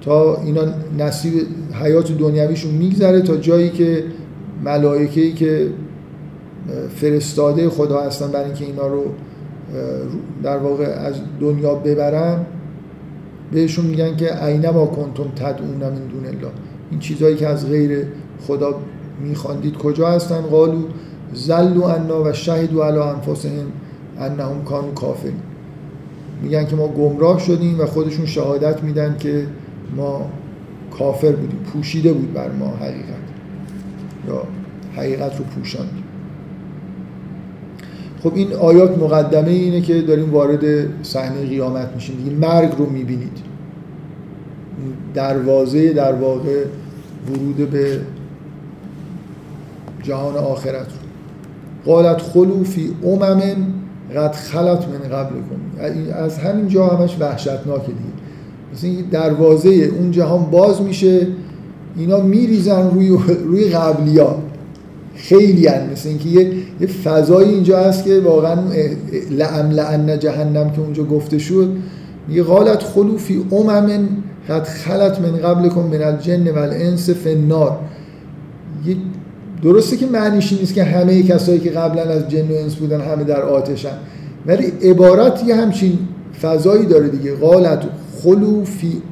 تا 0.00 0.36
اینا 0.36 0.62
نصیب 0.98 1.32
حیات 1.82 2.12
دنیویشون 2.12 2.74
میگذره 2.74 3.20
تا 3.20 3.36
جایی 3.36 3.70
که 3.70 4.04
ملائکه‌ای 4.64 5.32
که 5.32 5.66
فرستاده 6.96 7.68
خدا 7.68 8.00
هستن 8.00 8.28
برای 8.28 8.44
اینکه 8.44 8.64
اینا 8.64 8.86
رو 8.86 9.04
در 10.42 10.56
واقع 10.58 10.84
از 10.84 11.14
دنیا 11.40 11.74
ببرن 11.74 12.38
بهشون 13.52 13.84
میگن 13.84 14.16
که 14.16 14.44
اینما 14.44 14.86
کنتم 14.86 15.30
تدعون 15.36 15.70
من 15.70 15.94
دون 15.94 16.26
الله. 16.26 16.52
این 16.90 17.00
چیزهایی 17.00 17.36
که 17.36 17.46
از 17.46 17.68
غیر 17.68 18.06
خدا 18.46 18.74
میخواندید 19.20 19.76
کجا 19.76 20.08
هستن؟ 20.08 20.40
قالو 20.40 20.82
زلو 21.32 21.84
انا 21.84 22.24
و 22.24 22.32
شهدوا 22.32 22.86
علی 22.86 22.98
انفسهم 22.98 23.66
انهم 24.18 24.64
کانوا 24.64 24.90
کافرین. 24.90 25.34
میگن 26.42 26.66
که 26.66 26.76
ما 26.76 26.88
گمراه 26.88 27.38
شدیم 27.38 27.80
و 27.80 27.86
خودشون 27.86 28.26
شهادت 28.26 28.82
میدن 28.82 29.16
که 29.18 29.46
ما 29.96 30.30
کافر 30.98 31.32
بودیم. 31.32 31.58
پوشیده 31.72 32.12
بود 32.12 32.32
بر 32.32 32.50
ما 32.52 32.66
حقیقت. 32.66 33.20
یا 34.28 34.42
حقیقت 34.96 35.38
رو 35.38 35.44
پوشاندیم. 35.44 36.04
خب 38.22 38.32
این 38.34 38.52
آیات 38.52 38.98
مقدمه 38.98 39.50
اینه 39.50 39.80
که 39.80 40.02
داریم 40.02 40.32
وارد 40.32 40.86
صحنه 41.02 41.46
قیامت 41.46 41.88
میشیم. 41.94 42.16
دیگه 42.16 42.36
مرگ 42.36 42.70
رو 42.78 42.90
می‌بینید. 42.90 43.38
دروازه 45.14 45.92
در 45.92 46.12
واقع 46.12 46.64
ورود 47.28 47.70
به 47.70 48.00
جهان 50.02 50.36
آخرت 50.36 50.86
رو. 50.86 51.92
قالت 51.92 52.22
خلو 52.22 52.64
فی 52.64 52.94
امم 53.04 53.40
قد 54.16 54.32
خلط 54.32 54.84
من 54.88 55.08
قبل 55.08 55.34
کن 55.34 55.82
از 56.12 56.38
همین 56.38 56.68
جا 56.68 56.86
همش 56.86 57.16
وحشتناکه 57.20 57.86
دیگه. 57.86 58.10
مثل 58.74 58.86
این 58.86 59.04
دروازه 59.10 59.68
اون 59.70 60.10
جهان 60.10 60.50
باز 60.50 60.82
میشه 60.82 61.26
اینا 61.96 62.20
میریزن 62.20 62.90
روی 62.90 63.18
روی 63.44 63.68
قبلی 63.68 64.18
ها 64.18 64.42
خیلی 65.14 65.66
هن. 65.66 65.90
مثل 65.92 66.08
اینکه 66.08 66.28
یه, 66.28 66.52
یه 66.80 66.86
فضایی 66.86 67.48
اینجا 67.48 67.78
هست 67.78 68.04
که 68.04 68.20
واقعا 68.20 68.60
لعم 69.30 69.70
لعن 69.70 70.18
جهنم 70.18 70.70
که 70.70 70.80
اونجا 70.80 71.04
گفته 71.04 71.38
شد. 71.38 71.76
میگه 72.28 72.42
قالت 72.42 72.82
خلو 72.82 73.16
فی 73.16 73.44
امم 73.52 74.08
قد 74.48 74.64
خلط 74.64 75.20
من 75.20 75.36
قبل 75.36 75.68
کن 75.68 75.80
من 75.80 76.02
الجن 76.02 76.48
و 76.48 76.58
الانس 76.58 77.10
فنار 77.10 77.78
درسته 79.62 79.96
که 79.96 80.06
معنیش 80.06 80.52
نیست 80.52 80.74
که 80.74 80.84
همه 80.84 81.22
کسایی 81.22 81.60
که 81.60 81.70
قبلا 81.70 82.02
از 82.02 82.28
جن 82.28 82.48
و 82.48 82.54
انس 82.54 82.74
بودن 82.74 83.00
همه 83.00 83.24
در 83.24 83.42
آتشن. 83.42 83.92
ولی 84.46 84.72
عبارت 84.82 85.44
یه 85.44 85.56
همچین 85.56 85.98
فضایی 86.42 86.86
داره 86.86 87.08
دیگه. 87.08 87.34
قالت 87.34 87.82
خلو 88.22 88.64
فی 88.64 89.02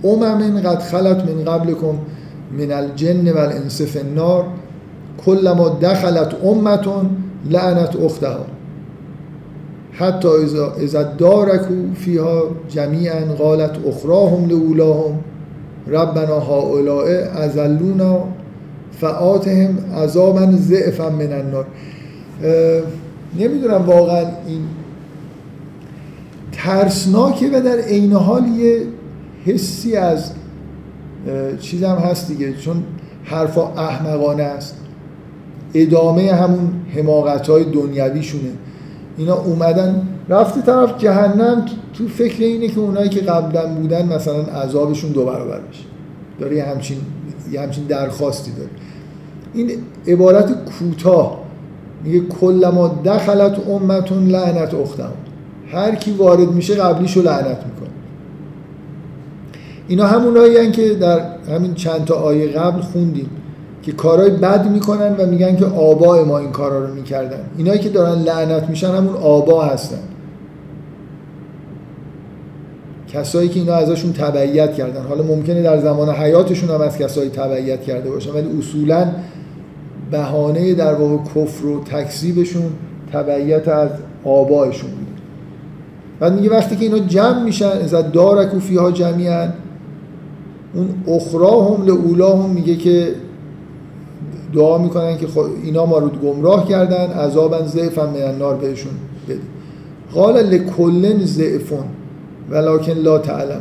قد 0.64 0.78
خلت 0.78 1.24
من 1.24 1.44
قبلكم 1.44 1.98
من 2.58 2.72
الجن 2.72 3.32
و 3.32 3.38
الانس 3.38 3.82
فی 3.82 3.98
کلما 5.28 5.68
دخلت 5.68 6.34
امتون 6.44 7.10
لعنت 7.50 7.96
اختها. 7.96 8.46
حتی 9.92 10.28
اذا 10.80 11.02
دارکو 11.02 11.74
فیها 11.94 12.42
جمیعا 12.68 13.20
قالت 13.38 13.76
اخراهم 13.86 14.48
لولاهم. 14.48 15.14
ربنا 15.86 16.38
هؤلاء 16.38 17.06
ازلونا 17.34 18.24
فآتهم 19.00 19.78
عذابا 19.96 20.52
ضعفا 20.52 21.08
من 21.08 21.32
النار. 21.32 21.66
نمی‌دونم 23.38 23.86
واقعا 23.86 24.24
این 24.46 24.60
ترسناکه 26.52 27.48
و 27.48 27.60
در 27.60 27.78
عین 27.78 28.12
حال 28.12 28.46
یه 28.46 28.82
حسی 29.44 29.96
از 29.96 30.30
چیزم 31.60 31.94
هست 31.94 32.28
دیگه 32.28 32.52
چون 32.52 32.82
حرفا 33.24 33.68
احمقانه 33.68 34.42
است. 34.42 34.76
ادامه 35.74 36.32
همون 36.32 36.70
حماقت 36.94 37.48
های 37.48 37.64
دنیویشونه. 37.64 38.50
اینا 39.18 39.34
اومدن 39.34 40.08
رفتی 40.28 40.62
طرف 40.62 40.98
جهنم 40.98 41.66
تو 41.94 42.08
فکر 42.08 42.44
اینه 42.44 42.68
که 42.68 42.80
اونایی 42.80 43.08
که 43.08 43.20
قبلا 43.20 43.74
بودن 43.74 44.06
مثلا 44.14 44.42
عذابشون 44.42 45.12
دو 45.12 45.24
برابر 45.24 45.60
بشه 45.60 45.84
داره 46.40 46.56
یه 46.56 46.64
همچین 46.64 46.98
یه 47.52 47.60
همچین 47.60 47.84
درخواستی 47.84 48.50
داره. 48.50 48.70
این 49.54 49.70
عبارت 50.06 50.64
کوتاه. 50.64 51.38
میگه 52.04 52.20
کلما 52.20 52.88
دخلت 53.04 53.68
امتون 53.68 54.28
لعنت 54.28 54.74
اختم. 54.74 55.12
هر 55.72 55.94
کی 55.94 56.10
وارد 56.10 56.50
میشه 56.50 56.74
قبلیشو 56.74 57.22
لعنت 57.22 57.46
می‌کنه. 57.46 57.88
اینا 59.88 60.06
همونایی 60.06 60.70
که 60.70 60.94
در 60.94 61.20
همین 61.48 61.74
چند 61.74 62.04
تا 62.04 62.14
آیه 62.14 62.48
قبل 62.48 62.80
خوندیم. 62.80 63.30
که 63.88 63.94
کارهای 63.94 64.30
بد 64.30 64.70
می‌کنن 64.70 65.16
و 65.18 65.26
میگن 65.26 65.56
که 65.56 65.64
آبا 65.64 66.24
ما 66.24 66.38
این 66.38 66.50
کارا 66.50 66.84
رو 66.84 66.94
می‌کردن. 66.94 67.40
اینایی 67.58 67.78
که 67.78 67.88
دارن 67.88 68.22
لعنت 68.22 68.68
میشن 68.68 68.88
همون 68.88 69.14
آبا 69.14 69.64
هستن. 69.64 69.98
کسایی 73.08 73.48
که 73.48 73.60
اینا 73.60 73.74
ازشون 73.74 74.12
تبعیت 74.12 74.74
کردن. 74.74 75.02
حالا 75.02 75.22
ممکنه 75.22 75.62
در 75.62 75.80
زمان 75.80 76.10
حیاتشون 76.10 76.70
هم 76.70 76.80
از 76.80 76.98
کسایی 76.98 77.30
تبعیت 77.30 77.82
کرده 77.82 78.10
باشن 78.10 78.30
ولی 78.30 78.58
اصولا 78.58 79.06
بهانه 80.10 80.74
در 80.74 80.94
واقع 80.94 81.16
کفر 81.16 81.66
و 81.66 81.84
تکذیبشون 81.84 82.72
تبعیت 83.12 83.68
از 83.68 83.90
آبایشون 84.24 84.90
بود 84.90 85.20
بعد 86.20 86.32
میگه 86.32 86.50
وقتی 86.50 86.76
که 86.76 86.84
اینا 86.84 86.98
جمع 86.98 87.42
میشن 87.42 87.66
از 87.66 87.90
دارک 88.12 88.54
و 88.54 88.60
فیها 88.60 88.90
جمیعا 88.90 89.48
اون 90.74 91.16
اخراهم 91.16 91.90
هم 92.42 92.50
میگه 92.50 92.76
که 92.76 93.14
دعا 94.54 94.78
می‌کنن 94.78 95.18
که 95.18 95.26
اینا 95.64 95.86
ما 95.86 95.98
رو 95.98 96.08
گمراه 96.08 96.68
کردن 96.68 97.10
عذابا 97.10 97.62
ضعفا 97.62 98.06
من 98.06 98.22
النار 98.22 98.54
بهشون 98.56 98.92
بده 99.28 99.38
قال 100.14 100.46
لکلن 100.46 101.24
ضعفون 101.24 101.84
ولکن 102.50 102.92
لا 102.92 103.18
تعلم 103.18 103.60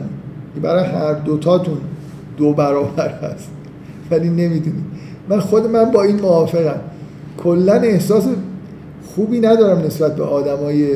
برای 0.61 0.85
هر 0.85 1.13
دوتاتون 1.13 1.77
دو 2.37 2.53
برابر 2.53 3.09
هست. 3.09 3.49
ولی 4.11 4.29
نمی‌دونید 4.29 4.85
من 5.29 5.39
خود 5.39 5.67
من 5.67 5.91
با 5.91 6.03
این 6.03 6.19
موافقم. 6.19 6.79
کلا 7.43 7.73
احساس 7.73 8.23
خوبی 9.15 9.39
ندارم 9.39 9.85
نسبت 9.85 10.15
به 10.15 10.23
آدمای 10.23 10.87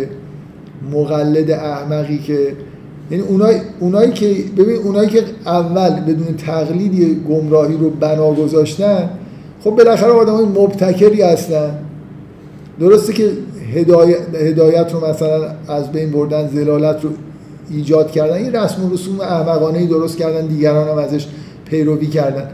مقلد 0.91 1.51
احمقی 1.51 2.17
که 2.17 2.55
یعنی 3.11 3.23
اونای 3.23 3.55
اونایی 3.79 4.11
که 4.11 4.35
ببین 4.57 4.75
اونایی 4.75 5.09
که 5.09 5.23
اول 5.45 5.89
بدون 5.89 6.35
تقلید 6.37 7.23
گمراهی 7.29 7.77
رو 7.77 7.89
بنا 7.89 8.31
گذاشتن 8.33 9.09
خب 9.64 9.70
بالاخره 9.70 10.12
آدمای 10.12 10.45
مبتکری 10.45 11.22
هستن. 11.22 11.80
درسته 12.80 13.14
که 13.14 13.32
هدایت, 13.74 14.36
هدایت 14.36 14.93
رو 14.93 15.09
مثلا 15.09 15.51
از 15.68 15.91
بین 15.91 16.12
بردن 16.12 16.47
زلالت 16.47 17.03
رو 17.03 17.09
ایجاد 17.70 18.12
کردن 18.12 18.34
این 18.34 18.55
رسم 18.55 18.86
و 18.86 18.93
رسوم 18.93 19.22
احمقانه 19.22 19.86
درست 19.86 20.18
کردن 20.18 20.45
دیگران 20.45 20.88
هم 20.88 20.97
ازش 20.97 21.28
پیروی 21.66 22.07
کردن. 22.07 22.47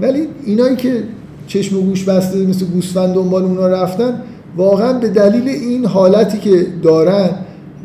ولی 0.00 0.28
اینایی 0.44 0.76
که 0.76 1.02
چشم 1.46 1.78
و 1.78 1.80
گوش 1.80 2.04
بسته 2.04 2.38
مثل 2.38 2.66
گوسفند 2.66 3.14
دنبال 3.14 3.42
اونا 3.42 3.66
رفتن 3.66 4.22
واقعا 4.56 4.92
به 4.92 5.08
دلیل 5.08 5.48
این 5.48 5.84
حالتی 5.84 6.38
که 6.38 6.66
دارن 6.82 7.30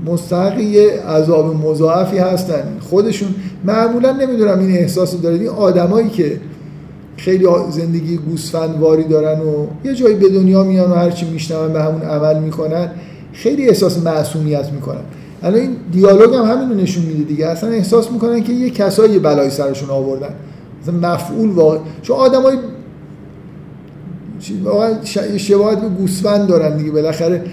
مستحق 0.06 0.60
یه 0.60 1.02
عذاب 1.02 1.56
مضاعفی 1.66 2.18
هستن. 2.18 2.78
خودشون 2.80 3.36
معمولا 3.64 4.12
نمی‌دونم 4.12 4.60
این 4.60 4.72
احساس 4.72 5.22
دارید. 5.22 5.42
این 5.42 5.50
آدمایی 5.50 6.10
که 6.10 6.40
خیلی 7.18 7.46
زندگی 7.70 8.18
گوسفندواری 8.18 9.04
دارن 9.04 9.40
و 9.40 9.68
یه 9.86 9.96
جایی 9.96 10.16
به 10.16 10.30
دنیا 10.30 10.64
میان 10.64 10.92
و 10.92 10.94
هرچی 10.94 11.26
میشنون 11.30 11.74
به 11.74 11.84
همون 11.84 12.02
عمل 12.02 12.40
می‌کنن 12.40 12.92
خیلی 13.34 13.68
احساس 13.68 13.98
معصومیت 13.98 14.70
می‌کنن. 14.72 15.02
الان 15.44 15.60
این 15.60 15.76
دیالوگ 15.92 16.36
هم 16.36 16.44
همین 16.44 16.70
رو 16.70 16.76
نشون 16.76 17.06
میده 17.06 17.24
دیگه. 17.24 17.48
اصلا 17.48 17.70
احساس 17.70 18.12
می‌کنن 18.12 18.44
که 18.44 18.54
یه 18.54 18.70
کسایی 18.70 19.20
بلای 19.20 19.50
سرشون 19.50 19.90
آوردن. 19.90 20.34
مثلا 20.82 21.14
مفعول 21.14 21.50
واقع 21.50 21.78
چون 22.02 22.18
آدمای 22.18 22.58
واقعا 24.64 24.94
شباهت 25.38 25.82
به 25.82 25.90
گوسفند 25.90 26.48
دارن 26.48 26.78
دیگه. 26.78 26.92
بالاخره 26.92 27.44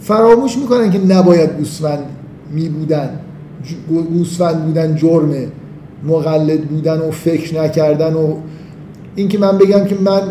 فراموش 0.00 0.58
می‌کنن 0.58 0.90
که 0.90 0.98
نباید 0.98 1.56
گوسفند 1.56 2.04
می 2.52 2.68
بودن 2.68 3.10
گوسفند 3.88 4.64
بودن 4.64 4.96
جرمه. 4.96 5.48
مقلد 6.04 6.60
بودن 6.60 6.98
و 6.98 7.10
فکر 7.10 7.62
نکردن 7.62 8.14
و 8.14 8.34
اینکه 9.14 9.38
من 9.38 9.58
بگم 9.58 9.84
که 9.84 9.96
من 10.04 10.22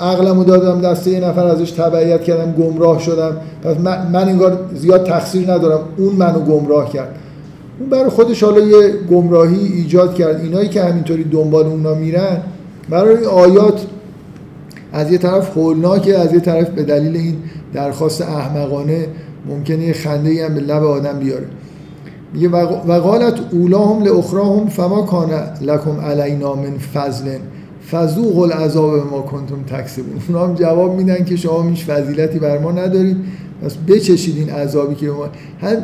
عقلمو 0.00 0.44
دادم 0.44 0.80
دسته 0.80 1.10
یه 1.10 1.20
نفر 1.20 1.46
ازش 1.46 1.70
تبعیت 1.70 2.22
کردم 2.22 2.52
گمراه 2.52 2.98
شدم. 2.98 3.36
پس 3.62 3.76
من, 3.76 4.10
من 4.12 4.28
انگار 4.28 4.58
زیاد 4.74 5.06
تقصیر 5.06 5.52
ندارم. 5.52 5.80
اون 5.96 6.14
منو 6.14 6.40
گمراه 6.40 6.92
کرد. 6.92 7.08
اون 7.80 7.90
برای 7.90 8.08
خودش 8.10 8.42
حالا 8.42 8.60
یه 8.60 8.92
گمراهی 9.10 9.66
ایجاد 9.66 10.14
کرد. 10.14 10.40
اینایی 10.40 10.68
که 10.68 10.84
همینطوری 10.84 11.24
دنبال 11.24 11.66
اونا 11.66 11.94
میرن 11.94 12.40
برای 12.90 13.24
آیات 13.24 13.86
از 14.92 15.12
یه 15.12 15.18
طرف 15.18 15.56
هولناکه 15.56 16.18
از 16.18 16.32
یه 16.32 16.40
طرف 16.40 16.70
به 16.70 16.82
دلیل 16.82 17.16
این 17.16 17.36
درخواست 17.72 18.22
احمقانه 18.22 19.06
ممکنه 19.48 19.84
یه 19.84 19.92
خنده 19.92 20.44
هم 20.44 20.54
به 20.54 20.60
لب 20.60 20.84
آدم 20.84 21.18
بیاره. 21.18 21.46
میگه 22.34 22.48
وقالت 22.86 23.34
اولاهم 23.52 24.02
لاخراهم 24.02 24.68
فما 24.68 25.02
کان 25.02 25.30
لکم 25.60 26.00
علینا 26.00 26.54
من 26.54 26.78
فضل 26.94 27.28
فذوق 27.90 28.38
العذاب 28.38 29.10
ما 29.10 29.20
کنتم 29.20 29.62
تکسبون. 29.62 30.20
اونا 30.28 30.46
هم 30.46 30.54
جواب 30.54 30.96
میدن 30.96 31.24
که 31.24 31.36
شما 31.36 31.62
هیچ 31.62 31.84
فضیلتی 31.84 32.38
بر 32.38 32.58
ما 32.58 32.72
ندارید. 32.72 33.16
پس 33.62 33.76
بچشید 33.88 34.36
این 34.38 34.50
عذابی 34.50 34.94
که 34.94 35.06
ما 35.06 35.24
هم 35.60 35.76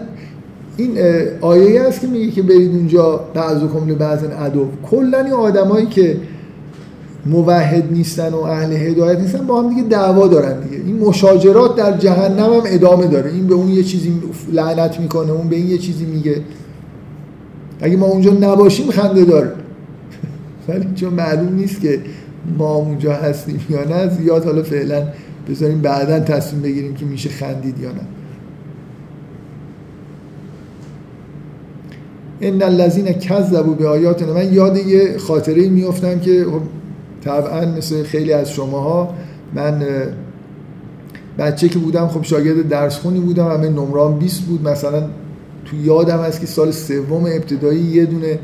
این 0.77 0.99
آیه 1.41 1.81
است 1.81 2.01
که 2.01 2.07
میگه 2.07 2.31
که 2.31 2.43
برید 2.43 2.75
اونجا 2.75 3.21
بعض 3.35 3.63
و 3.63 3.69
کمل 3.69 3.95
بعض 3.95 4.19
ادو 4.39 4.67
کلا 4.91 5.19
این 5.19 5.33
آدمایی 5.33 5.87
که 5.87 6.17
موحد 7.27 7.93
نیستن 7.93 8.29
و 8.29 8.41
اهل 8.41 8.73
هدایت 8.73 9.19
نیستن 9.19 9.47
با 9.47 9.63
هم 9.63 9.69
دیگه 9.69 9.83
دعوا 9.83 10.27
دارن 10.27 10.61
دیگه. 10.61 10.85
این 10.85 10.99
مشاجرات 10.99 11.77
در 11.77 11.97
جهنم 11.97 12.53
هم 12.53 12.63
ادامه 12.67 13.07
داره. 13.07 13.31
این 13.31 13.47
به 13.47 13.55
اون 13.55 13.69
یه 13.69 13.83
چیزی 13.83 14.13
لعنت 14.53 15.01
می‌کنه 15.01 15.33
اون 15.33 15.49
به 15.49 15.57
این 15.57 15.69
یه 15.69 15.79
چیزی 15.79 16.05
میگه. 16.05 16.37
اگه 17.81 17.97
ما 17.97 18.07
اونجا 18.07 18.33
نباشیم 18.33 18.91
خنده 18.91 19.25
داره. 19.25 19.53
ولی 20.69 20.87
چون 20.95 21.15
معلوم 21.15 21.55
نیست 21.55 21.81
که 21.81 22.01
ما 22.59 22.75
اونجا 22.75 23.13
هستیم 23.13 23.61
یا 23.71 23.85
نه 23.85 24.09
زیاد 24.09 24.45
حالا 24.45 24.63
فعلا 24.63 25.09
بذاریم 25.49 25.81
بعدا 25.81 26.21
تصمیم 26.21 26.63
بگیریم 26.63 26.95
که 26.95 27.05
میشه 27.05 27.29
خندید 27.29 27.79
یا 27.79 27.93
نه. 27.93 28.01
ان 32.41 32.63
الذين 32.63 33.13
كذبوا 33.13 33.75
به 33.75 34.33
من 34.35 34.53
یاد 34.53 34.77
یه 34.77 35.19
خاطره 35.19 35.69
میافتم 35.69 36.19
که 36.19 36.45
خب 36.45 36.61
طبعا 37.25 37.67
مثل 37.67 38.03
خیلی 38.03 38.33
از 38.33 38.51
شماها 38.51 39.15
من 39.55 39.83
بچه 41.39 41.69
که 41.69 41.79
بودم 41.79 42.09
خب 42.09 42.23
شاگرد 42.23 42.69
درس 42.69 42.99
خونی 42.99 43.21
بودم 43.21 43.49
همه 43.49 43.69
نمران 43.69 44.19
20 44.19 44.41
بود. 44.41 44.69
مثلا 44.69 45.03
تو 45.65 45.77
یادم 45.85 46.19
هست 46.19 46.41
که 46.41 46.47
سال 46.47 46.71
سوم 46.71 47.25
ابتدایی 47.25 47.81
یه 47.81 48.05
دونه 48.05 48.39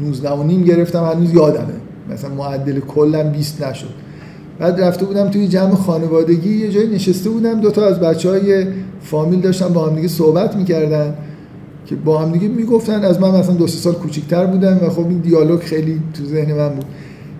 19 0.00 0.30
و 0.30 0.42
نیم 0.42 0.64
گرفتم 0.64 1.04
هنوز 1.04 1.34
یادمه. 1.34 1.74
مثلا 2.10 2.34
معدل 2.34 2.80
کلم 2.80 3.30
20 3.30 3.62
نشد. 3.62 3.88
بعد 4.58 4.80
رفته 4.80 5.06
بودم 5.06 5.30
توی 5.30 5.48
جمع 5.48 5.74
خانوادگی 5.74 6.56
یه 6.56 6.70
جایی 6.70 6.88
نشسته 6.88 7.30
بودم 7.30 7.60
دو 7.60 7.70
تا 7.70 7.86
از 7.86 8.00
بچه 8.00 8.30
های 8.30 8.66
فامیل 9.00 9.40
داشتن 9.40 9.68
با 9.68 9.88
هم 9.88 9.96
دیگه 9.96 10.08
صحبت 10.08 10.56
می‌کردن 10.56 11.14
که 11.86 11.96
با 11.96 12.18
هم 12.18 12.32
دیگه 12.32 12.48
می‌گفتن. 12.48 13.04
از 13.04 13.20
من 13.20 13.30
مثلا 13.30 13.54
دو 13.54 13.66
سه 13.66 13.78
سال 13.78 13.94
کوچیک‌تر 13.94 14.46
بودم 14.46 14.78
و 14.82 14.88
خب 14.88 15.08
این 15.08 15.18
دیالوگ 15.18 15.60
خیلی 15.60 16.00
تو 16.14 16.24
ذهن 16.24 16.52
من 16.52 16.68
بود. 16.68 16.84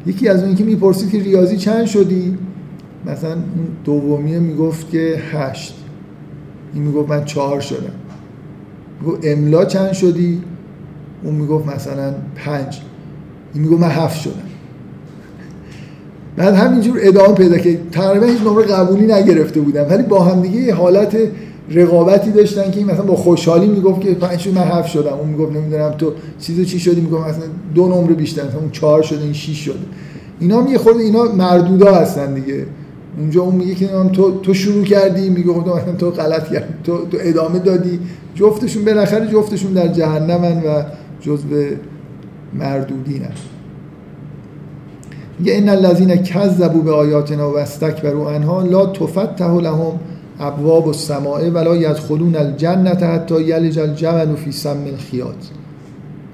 یکی 0.06 0.28
از 0.28 0.42
اون 0.42 0.54
که 0.54 0.64
می‌پرسید 0.64 1.10
که 1.10 1.18
ریاضی 1.18 1.56
چند 1.56 1.86
شدی؟ 1.86 2.38
مثلا 3.06 3.32
اون 3.32 3.66
دومیه 3.84 4.38
می‌گفت 4.38 4.90
که 4.90 5.20
هشت. 5.32 5.74
این 6.74 6.82
می‌گفت 6.82 7.08
من 7.08 7.24
چهار 7.24 7.60
شدم. 7.60 7.92
می‌گفت 9.00 9.20
املا 9.24 9.64
چند 9.64 9.92
شدی؟ 9.92 10.42
اون 11.24 11.34
می‌گفت 11.34 11.74
مثلا 11.74 12.14
پنج. 12.36 12.80
این 13.54 13.62
می‌گفت 13.62 13.82
من 13.82 13.88
هفت 13.88 14.20
شدم. 14.20 14.34
بعد 16.36 16.54
همینجور 16.54 16.98
ادامه 17.00 17.34
پیدا 17.34 17.58
که 17.58 17.80
تقریبا 17.92 18.26
هیچ 18.26 18.40
نمره 18.40 18.64
قبولی 18.64 19.12
نگرفته 19.12 19.60
بودم. 19.60 19.86
ولی 19.90 20.02
با 20.02 20.24
هم 20.24 20.42
دیگه 20.42 20.74
حالت 20.74 21.16
رقابتی 21.70 22.30
داشتن 22.30 22.70
که 22.70 22.78
این 22.78 22.90
مثلا 22.90 23.02
با 23.02 23.16
خوشحالی 23.16 23.66
می‌گفت 23.66 24.00
که 24.00 24.14
پنج 24.14 24.48
من 24.48 24.62
هفت 24.62 24.88
شدم. 24.88 25.12
اون 25.12 25.28
می‌گفت 25.28 25.56
نمی‌دونم 25.56 25.90
تو 25.90 26.12
چیزو 26.40 26.64
چی 26.64 26.78
شدی؟ 26.78 27.00
می‌گفت 27.00 27.28
مثلا 27.28 27.44
دو 27.74 27.88
نمره 27.88 28.14
بیشتر 28.14 28.46
مثلا 28.46 28.60
اون 28.60 28.70
چهار 28.70 29.02
شده 29.02 29.22
این 29.22 29.32
شیش 29.32 29.64
شده 29.64 29.74
اینا 30.40 30.62
هم 30.62 30.72
یه 30.72 30.78
خورده 30.78 31.00
اینا 31.02 31.24
مردودا 31.24 31.94
هستن 31.94 32.34
دیگه. 32.34 32.66
اونجا 33.18 33.42
اون 33.42 33.54
میگه 33.54 33.74
که 33.74 33.88
تو 34.12 34.40
تو 34.40 34.54
شروع 34.54 34.84
کردی؟ 34.84 35.28
میگه 35.28 35.52
خب 35.52 35.96
تو 35.98 36.10
غلط 36.10 36.52
کردی 36.52 36.74
تو 36.84 37.06
تو 37.06 37.16
ادامه 37.20 37.58
دادی. 37.58 38.00
جفتشون 38.34 38.84
بالاخره 38.84 39.26
جفتشون 39.26 39.72
در 39.72 39.88
جهنمن 39.88 40.56
و 40.56 40.82
جزء 41.24 41.74
مردودینن 42.54 43.36
میگه 45.38 45.58
ان 45.58 45.68
الذين 45.68 46.14
كذبوا 46.14 46.82
بآیاتنا 46.82 47.50
واستكبروا 47.50 48.30
عنها 48.30 48.62
لا 48.62 48.86
تفتح 48.86 49.50
لهم 49.50 49.98
ابواب 50.40 50.88
السماء 50.88 51.50
ولا 51.50 51.74
يدخلون 51.74 52.36
الجنه 52.36 53.06
حتى 53.14 53.42
يلج 53.42 53.78
الجمل 53.78 54.36
في 54.36 54.52
سم 54.52 54.84
الخياط. 54.86 55.42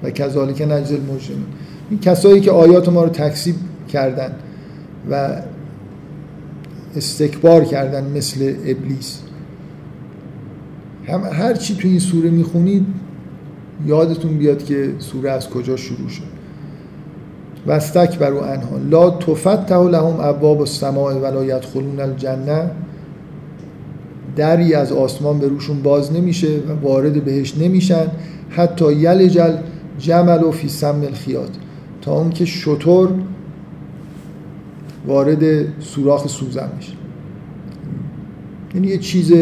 و 0.03 0.09
کذالک 0.09 0.61
نجز 0.61 0.91
المجرمین 0.91 1.45
این 1.89 1.99
کسایی 1.99 2.41
که 2.41 2.51
آیات 2.51 2.89
ما 2.89 3.03
رو 3.03 3.09
تکذیب 3.09 3.55
کردن 3.89 4.35
و 5.11 5.41
استکبار 6.95 7.65
کردن 7.65 8.11
مثل 8.17 8.53
ابلیس. 8.65 9.19
هم 11.07 11.23
هر 11.23 11.53
چی 11.53 11.75
تو 11.75 11.87
این 11.87 11.99
سوره 11.99 12.29
می‌خونید 12.29 12.85
یادتون 13.85 14.37
بیاد 14.37 14.65
که 14.65 14.93
سوره 14.99 15.31
از 15.31 15.49
کجا 15.49 15.75
شروع 15.75 16.09
شد. 16.09 16.41
و 17.67 17.71
استکبروا 17.71 18.45
انها 18.45 18.77
لا 18.89 19.09
تفتح 19.09 19.81
لهم 19.81 20.19
ابواب 20.19 20.59
السماء 20.59 21.13
ولا 21.13 21.45
يدخلون 21.45 21.99
الجنه 21.99 22.71
دری 24.35 24.73
از 24.73 24.91
آسمان 24.91 25.39
به 25.39 25.47
روشون 25.47 25.81
باز 25.81 26.13
نمیشه 26.13 26.47
و 26.47 26.87
وارد 26.87 27.25
بهش 27.25 27.57
نمیشن. 27.57 28.07
حتی 28.49 28.93
یلجل 28.93 29.57
جمل 29.99 30.43
و 30.43 30.51
فی 30.51 30.69
سم 30.69 31.01
الخیات 31.01 31.49
تا 32.01 32.13
اون 32.13 32.29
که 32.29 32.45
شطور 32.45 33.09
وارد 35.07 35.65
سوراخ 35.79 36.27
سوزن 36.27 36.69
میشه. 36.77 36.93
یعنی 38.75 38.87
یه 38.87 38.97
چیز 38.97 39.33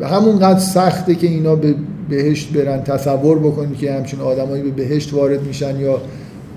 همونقدر 0.00 0.58
سخته 0.58 1.14
که 1.14 1.26
اینا 1.26 1.54
به 1.54 1.74
بهشت 2.08 2.52
برن 2.52 2.82
تصور 2.82 3.38
بکنید 3.38 3.78
که 3.78 3.92
همچین 3.92 4.20
آدمایی 4.20 4.62
به 4.62 4.70
بهشت 4.70 5.14
وارد 5.14 5.42
میشن 5.42 5.80
یا 5.80 6.00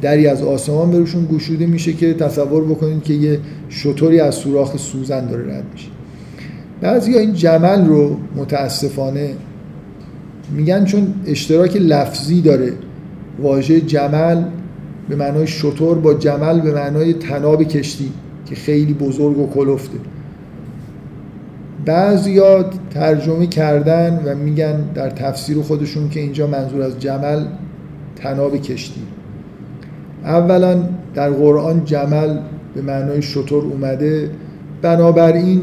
دری 0.01 0.27
از 0.27 0.43
آسمان 0.43 0.91
بهشون 0.91 1.25
گشوده 1.25 1.65
میشه 1.65 1.93
که 1.93 2.13
تصور 2.13 2.63
بکنید 2.63 3.03
که 3.03 3.13
یه 3.13 3.39
شطوری 3.69 4.19
از 4.19 4.35
سوراخ 4.35 4.77
سوزن 4.77 5.25
داره 5.27 5.57
رد 5.57 5.63
میشه. 5.73 5.87
بعضی 6.81 7.17
این 7.17 7.33
جمل 7.33 7.85
رو 7.85 8.17
متاسفانه 8.35 9.33
میگن 10.55 10.85
چون 10.85 11.13
اشتراک 11.25 11.75
لفظی 11.75 12.41
داره. 12.41 12.73
واژه 13.41 13.81
جمل 13.81 14.43
به 15.09 15.15
معنای 15.15 15.47
شطور 15.47 15.97
با 15.97 16.13
جمل 16.13 16.61
به 16.61 16.73
معنای 16.73 17.13
تناب 17.13 17.63
کشتی 17.63 18.11
که 18.45 18.55
خیلی 18.55 18.93
بزرگ 18.93 19.39
و 19.39 19.47
کلفته. 19.47 19.97
بعضیا 21.87 22.65
ترجمه 22.89 23.47
کردن 23.47 24.21
و 24.25 24.35
میگن 24.35 24.81
در 24.95 25.09
تفسیر 25.09 25.61
خودشون 25.61 26.09
که 26.09 26.19
اینجا 26.19 26.47
منظور 26.47 26.81
از 26.81 26.99
جمل 26.99 27.45
تناب 28.15 28.57
کشتی. 28.57 29.01
اولا 30.23 30.83
در 31.13 31.29
قرآن 31.29 31.85
جمل 31.85 32.37
به 32.75 32.81
معنای 32.81 33.21
شطور 33.21 33.63
اومده. 33.63 34.29
بنابراین 34.81 35.61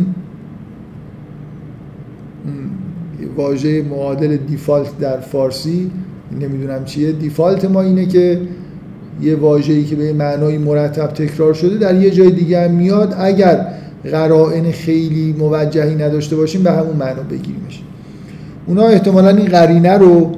واژه 3.36 3.82
معادل 3.82 4.36
دیفالت 4.36 4.98
در 4.98 5.20
فارسی 5.20 5.90
نمی‌دونم 6.40 6.84
چیه 6.84 7.12
دیفالت 7.12 7.64
ما 7.64 7.82
اینه 7.82 8.06
که 8.06 8.40
یه 9.22 9.36
واژه‌ای 9.36 9.84
که 9.84 9.96
به 9.96 10.12
معنای 10.12 10.58
مرتب 10.58 11.06
تکرار 11.06 11.54
شده 11.54 11.78
در 11.78 11.94
یه 11.94 12.10
جای 12.10 12.30
دیگه 12.30 12.64
هم 12.64 12.70
میاد. 12.70 13.14
اگر 13.18 13.66
قرائن 14.12 14.70
خیلی 14.72 15.32
موجهی 15.38 15.94
نداشته 15.94 16.36
باشیم 16.36 16.62
به 16.62 16.72
همون 16.72 16.96
معنا 16.96 17.22
بگیریمش. 17.22 17.82
اونا 18.66 18.82
احتمالا 18.82 19.28
این 19.28 19.46
قرینه 19.46 19.98
رو 19.98 20.32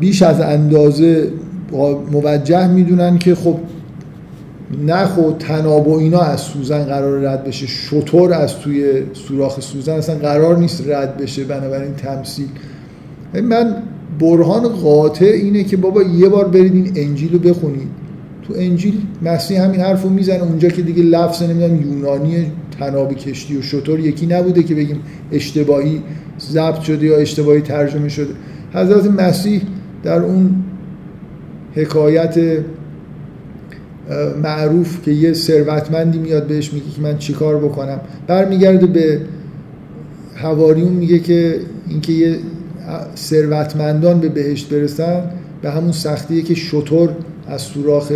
بیش 0.00 0.22
از 0.22 0.40
اندازه 0.40 1.28
موجه 2.12 2.66
می‌دونن 2.66 3.18
که 3.18 3.34
خب 3.34 3.58
نخ 4.86 5.18
و 5.18 5.32
تناب 5.32 5.88
و 5.88 5.98
اینا 5.98 6.20
از 6.20 6.40
سوزن 6.40 6.84
قرار 6.84 7.20
رد 7.20 7.44
بشه. 7.44 7.66
شطور 7.66 8.32
از 8.32 8.58
توی 8.58 9.02
سوراخ 9.12 9.60
سوزن 9.60 9.92
اصلا 9.92 10.14
قرار 10.14 10.56
نیست 10.56 10.88
رد 10.88 11.16
بشه 11.16 11.44
بنابراین 11.44 11.94
تمثیل. 11.94 12.48
من 13.34 13.76
برهان 14.20 14.68
قاطع 14.68 15.24
اینه 15.24 15.64
که 15.64 15.76
بابا 15.76 16.02
یه 16.02 16.28
بار 16.28 16.48
برید 16.48 16.74
این 16.74 16.92
انجیل 16.96 17.32
رو 17.32 17.38
بخونید. 17.38 18.01
تو 18.42 18.54
انجیل 18.56 19.00
مسیح 19.22 19.62
همین 19.64 19.80
حرف 19.80 20.02
رو 20.02 20.10
می‌زنه. 20.10 20.42
اونجا 20.42 20.68
که 20.68 20.82
دیگه 20.82 21.02
لفظ 21.02 21.42
نمی‌دونم 21.42 21.82
یونانی 21.82 22.52
تناب 22.78 23.14
کشتی 23.14 23.56
و 23.56 23.62
شطور 23.62 24.00
یکی 24.00 24.26
نبوده 24.26 24.62
که 24.62 24.74
بگیم 24.74 25.00
اشتباهی 25.32 26.02
ضبط 26.40 26.80
شده 26.80 27.06
یا 27.06 27.16
اشتباهی 27.16 27.60
ترجمه 27.60 28.08
شده. 28.08 28.32
حضرت 28.74 29.06
مسیح 29.06 29.62
در 30.02 30.18
اون 30.18 30.54
حکایت 31.74 32.38
معروف 34.42 35.02
که 35.04 35.10
یه 35.10 35.32
ثروتمندی 35.32 36.18
میاد 36.18 36.46
بهش 36.46 36.72
میگه 36.72 36.86
که 36.96 37.02
من 37.02 37.18
چیکار 37.18 37.56
بکنم؟ 37.56 38.00
برمیگرده 38.26 38.86
به 38.86 39.20
هواریون 40.34 40.92
میگه 40.92 41.18
که 41.18 41.60
اینکه 41.88 42.12
یه 42.12 42.36
ثروتمندان 43.16 44.20
به 44.20 44.28
بهشت 44.28 44.68
برسن 44.68 45.22
به 45.62 45.70
همون 45.70 45.92
سختیه 45.92 46.42
که 46.42 46.54
شطور 46.54 47.10
از 47.52 47.62
سوراخ 47.62 48.12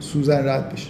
سوزن 0.00 0.48
رد 0.48 0.72
بشه. 0.72 0.88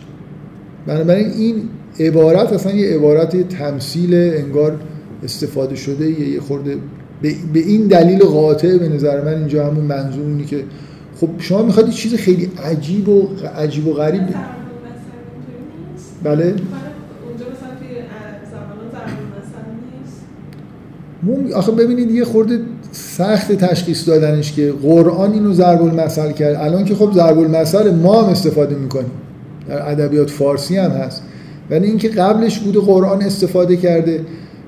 بنابراین 0.87 1.31
این 1.31 1.63
عبارت 2.01 2.53
اصلا 2.53 2.73
یه 2.73 2.97
عبارت 2.97 3.49
تمثیل 3.49 4.15
انگار 4.15 4.79
استفاده 5.25 5.77
شده 5.77 6.11
یه 6.11 6.41
خورده 6.41 6.77
به 7.23 7.59
این 7.59 7.87
دلیل 7.87 8.19
قاطع 8.19 8.79
به 8.79 8.89
نظر 8.89 9.25
من 9.25 9.35
اینجا 9.35 9.67
همون 9.67 9.85
منظور 9.85 10.43
که 10.43 10.65
خب 11.21 11.29
شما 11.39 11.63
می‌خواد 11.63 11.91
چیز 11.91 12.15
خیلی 12.15 12.51
عجیب 12.65 13.09
و 13.09 13.29
عجیب 13.57 13.87
و 13.87 13.93
غریب 13.93 14.23
بله. 16.23 16.55
آخه 21.55 21.73
ببینید 21.73 22.11
یه 22.11 22.25
خورده 22.25 22.61
سخت 23.17 23.53
تشخیص 23.53 24.09
دادنش 24.09 24.53
که 24.53 24.75
قرآن 24.83 25.33
اینو 25.33 25.53
ضرب 25.53 25.83
المثل 25.83 26.33
کرد. 26.33 26.57
الان 26.57 26.85
که 26.85 26.95
خب 26.95 27.13
ضرب 27.15 27.39
المثل 27.39 27.95
ما 27.95 28.23
هم 28.23 28.29
استفاده 28.29 28.75
می‌کنیم. 28.75 29.11
در 29.69 29.91
ادبیات 29.91 30.31
فارسی 30.31 30.77
هم 30.77 30.91
هست. 30.91 31.23
ولی 31.71 31.87
اینکه 31.87 32.09
قبلش 32.09 32.59
بوده 32.59 32.81
قرآن 32.81 33.23
استفاده 33.23 33.77
کرده 33.77 34.21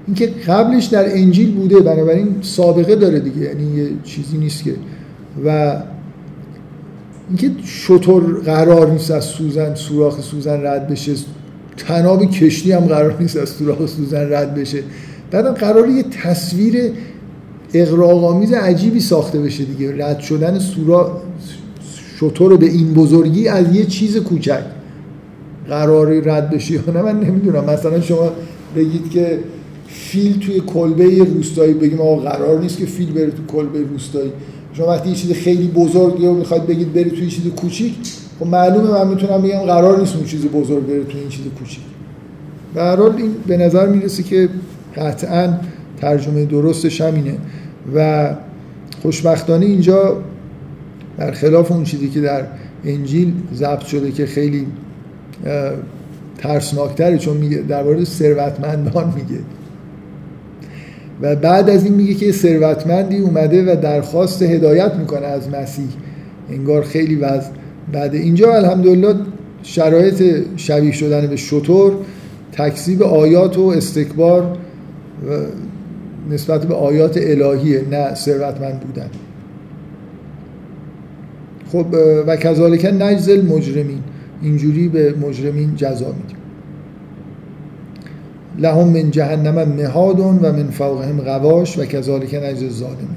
اینکه 0.06 0.26
قبلش 0.26 0.84
در 0.84 1.16
انجیل 1.16 1.54
بوده 1.54 1.80
بنابراین 1.80 2.34
سابقه 2.42 2.96
داره 2.96 3.20
دیگه. 3.20 3.40
یعنی 3.40 3.76
یه 3.76 3.88
چیزی 4.04 4.38
نیست 4.38 4.64
که. 4.64 4.74
و 5.46 5.76
اینکه 7.28 7.50
شطور 7.64 8.40
قرار 8.44 8.90
نیست 8.90 9.10
از 9.10 9.24
سوزن 9.24 9.74
سوراخ 9.74 10.20
سوزن 10.20 10.66
رد 10.66 10.88
بشه. 10.88 11.12
تناب 11.76 12.30
کشتی 12.30 12.72
هم 12.72 12.80
قرار 12.80 13.16
نیست 13.20 13.36
از 13.36 13.48
سوراخ 13.48 13.86
سوزن 13.86 14.32
رد 14.32 14.54
بشه. 14.54 14.78
بعدم 15.30 15.52
قرار 15.52 15.88
یه 15.88 16.02
تصویر 16.02 16.92
اقراقامیز 17.74 18.52
عجیبی 18.52 19.00
ساخته 19.00 19.38
بشه 19.38 19.64
دیگه. 19.64 20.06
رد 20.06 20.20
شدن 20.20 20.58
سوراخ 20.58 21.10
شطور 22.20 22.56
به 22.56 22.66
این 22.66 22.94
بزرگی 22.94 23.48
از 23.48 23.76
یه 23.76 23.84
چیز 23.84 24.16
کوچک. 24.16 24.62
قراری 25.68 26.20
رد 26.20 26.50
بشه 26.50 26.74
یا 26.74 26.80
نه 26.94 27.02
من 27.02 27.20
نمی‌دونم. 27.20 27.64
مثلا 27.64 28.00
شما 28.00 28.30
بگید 28.76 29.10
که 29.10 29.38
فیل 29.86 30.38
توی 30.38 30.60
کلبه 30.60 31.18
روستایی 31.18 31.74
بگیم 31.74 32.00
آقا 32.00 32.16
قرار 32.16 32.60
نیست 32.60 32.78
که 32.78 32.86
فیل 32.86 33.12
بره 33.12 33.30
تو 33.30 33.56
کلبه 33.56 33.82
روستایی. 33.82 34.32
شما 34.72 34.86
وقتی 34.86 35.08
یه 35.08 35.14
چیز 35.14 35.32
خیلی 35.32 35.68
بزرگی 35.68 36.26
رو 36.26 36.34
می‌خواد 36.34 36.66
بگید 36.66 36.92
بری 36.92 37.10
توی 37.10 37.26
چیز 37.26 37.44
کوچیک 37.56 37.94
خب 38.40 38.46
معلومه 38.46 38.90
من 38.90 39.08
می‌تونم 39.08 39.42
بگم 39.42 39.58
قرار 39.58 40.00
نیست 40.00 40.16
اون 40.16 40.24
چیز 40.24 40.44
بزرگ 40.44 40.86
بره 40.86 41.04
توی 41.04 41.20
این 41.20 41.28
چیز 41.28 41.44
کوچیک. 41.58 41.80
به 42.74 42.80
هر 42.80 42.96
حال 42.96 43.14
این 43.16 43.30
به 43.46 43.56
نظر 43.56 43.88
می‌رسه 43.88 44.22
که 44.22 44.48
قطعا 44.96 45.52
ترجمه 46.00 46.44
درستش 46.44 47.00
همینه. 47.00 47.34
و 47.94 48.30
خوشبختانه 49.02 49.66
اینجا 49.66 50.16
در 51.18 51.32
خلاف 51.32 51.72
اون 51.72 51.84
چیزی 51.84 52.08
که 52.08 52.20
در 52.20 52.44
انجیل 52.84 53.32
ضبط 53.54 53.80
شده 53.84 54.12
که 54.12 54.26
خیلی 54.26 54.66
ترسناکتره 56.38 57.18
چون 57.18 57.36
میگه 57.36 57.56
در 57.56 57.82
مورد 57.82 58.04
ثروتمندان 58.04 59.14
میگه. 59.16 59.40
و 61.22 61.36
بعد 61.36 61.70
از 61.70 61.84
این 61.84 61.94
میگه 61.94 62.14
که 62.14 62.32
ثروتمندی 62.32 63.18
اومده 63.18 63.72
و 63.72 63.80
درخواست 63.80 64.42
هدایت 64.42 64.94
می‌کنه 64.94 65.26
از 65.26 65.48
مسیح. 65.48 65.88
انگار 66.50 66.82
خیلی 66.82 67.16
وضع 67.16 67.50
بعد 67.92 68.14
اینجا 68.14 68.54
الحمدلله 68.54 69.14
شرایط 69.62 70.42
شبیه 70.56 70.92
شدن 70.92 71.26
به 71.26 71.36
شطور 71.36 71.92
تکذیب 72.52 73.02
آیات 73.02 73.58
و 73.58 73.62
استکبار 73.62 74.42
و 74.42 75.32
نسبت 76.30 76.66
به 76.66 76.74
آیات 76.74 77.16
الهیه 77.16 77.84
نه 77.90 78.14
ثروتمند 78.14 78.80
بودن. 78.80 79.10
خب 81.72 81.86
و 82.26 82.36
کذالک 82.36 82.84
نجزل 82.84 83.46
مجرمین 83.46 84.00
اینجوری 84.42 84.88
به 84.88 85.14
مجرمین 85.14 85.76
جزا 85.76 86.06
میدیم. 86.06 86.36
لهم 88.58 88.88
من 88.88 89.10
جهنم 89.10 89.68
مهادون 89.68 90.38
و 90.38 90.52
من 90.52 90.70
فوقهم 90.70 91.20
غواش 91.20 91.78
و 91.78 91.84
کذالک 91.84 92.34
نجز 92.34 92.78
ظالمین 92.78 93.08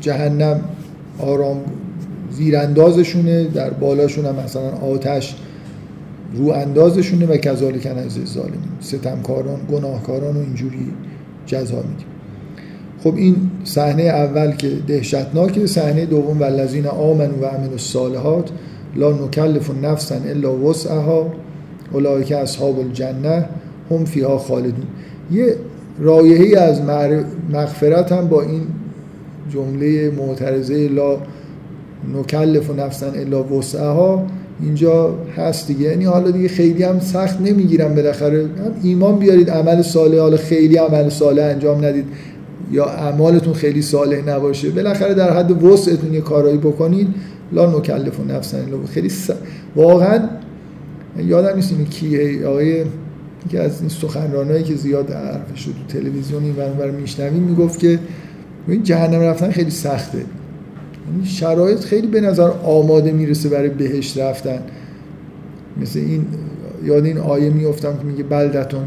جهنم 0.00 0.60
آرام 1.18 1.56
زیراندازشونه 2.30 3.44
در 3.44 3.70
بالاشون 3.70 4.26
هم 4.26 4.34
مثلا 4.44 4.70
آتش 4.70 5.36
رو 6.34 6.48
اندازشونه 6.48 7.26
و 7.26 7.36
کذالک 7.36 7.86
نجز 7.86 8.32
ظالمین 8.34 8.60
ستمکاران 8.80 9.60
گناهکاران 9.72 10.36
و 10.36 10.40
اینجوری 10.40 10.92
جزا 11.46 11.76
میدیم. 11.76 12.11
خب 13.04 13.14
این 13.16 13.36
صحنه 13.64 14.02
اول 14.02 14.52
که 14.52 14.68
دهشتناکه 14.88 15.66
صحنه 15.66 16.06
دوم 16.06 16.40
والذین 16.40 16.86
آمنوا 16.86 17.42
و 17.42 17.44
عملوا 17.44 17.72
الصالحات 17.72 18.50
لا 18.96 19.12
نکلف 19.12 19.70
نفسا 19.82 20.14
الا 20.14 20.56
وسعها 20.56 21.32
اولئک 21.92 22.32
اصحاب 22.32 22.78
الجنه 22.78 23.44
هم 23.90 24.04
فیها 24.04 24.38
خالدون. 24.38 24.86
یه 25.32 25.56
رایحه 26.00 26.60
از 26.60 26.80
مغفرت 27.52 28.12
هم 28.12 28.28
با 28.28 28.42
این 28.42 28.62
جمله 29.52 30.10
معترضه 30.10 30.88
لا 30.88 31.16
نکلف 32.18 32.70
و 32.70 32.72
نفسا 32.74 33.06
الا 33.06 33.44
وسعها 33.44 34.26
اینجا 34.60 35.14
هست 35.36 35.66
دیگه. 35.68 35.80
یعنی 35.80 36.04
حالا 36.04 36.30
دیگه 36.30 36.48
خیلی 36.48 36.82
هم 36.82 37.00
سخت 37.00 37.40
نمی‌گیرم 37.40 37.94
بالاخره. 37.94 38.46
ایمان 38.82 39.18
بیارید 39.18 39.50
عمل 39.50 39.82
صالح 39.82 40.18
حالا 40.18 40.36
خیلی 40.36 40.76
عمل 40.76 41.08
صالح 41.08 41.44
انجام 41.44 41.84
ندید. 41.84 42.04
یا 42.72 42.84
اعمالتون 42.84 43.52
خیلی 43.52 43.82
صالح 43.82 44.28
نباشه 44.28 44.70
بالاخره 44.70 45.14
در 45.14 45.36
حد 45.36 45.64
وسعتون 45.64 46.14
یه 46.14 46.20
کارایی 46.20 46.58
بکنید 46.58 47.08
لا 47.52 47.78
نکلف 47.78 48.20
و 48.20 48.24
نفسن 48.24 48.64
خیلی 48.90 49.08
س... 49.08 49.30
واقعا 49.76 50.28
یادم 51.18 51.56
نیست 51.56 51.72
این 51.72 51.84
کیه 51.84 52.46
آقای 52.46 52.84
که 53.48 53.60
از 53.60 53.80
این 53.80 53.88
سخنرانایی 53.88 54.62
که 54.62 54.74
زیاد 54.74 55.10
حرف 55.10 55.56
شد 55.56 55.70
تو 55.70 55.98
تلویزیون 55.98 56.42
این 56.44 56.54
ور 56.56 56.90
میشنویم 56.90 57.42
می‌گفت 57.42 57.78
که 57.78 57.98
این 58.68 58.82
جهنم 58.82 59.20
رفتن 59.20 59.50
خیلی 59.50 59.70
سخته. 59.70 60.24
شرایط 61.24 61.80
خیلی 61.80 62.06
به 62.06 62.20
نظر 62.20 62.50
آماده 62.64 63.12
می‌رسه 63.12 63.48
برای 63.48 63.68
بهشت 63.68 64.18
رفتن. 64.18 64.58
مثل 65.80 65.98
این 65.98 66.26
یاد 66.84 67.04
این 67.04 67.18
آیه 67.18 67.50
میفتم 67.50 67.96
که 67.96 68.04
میگه 68.04 68.22
بلدتون 68.22 68.82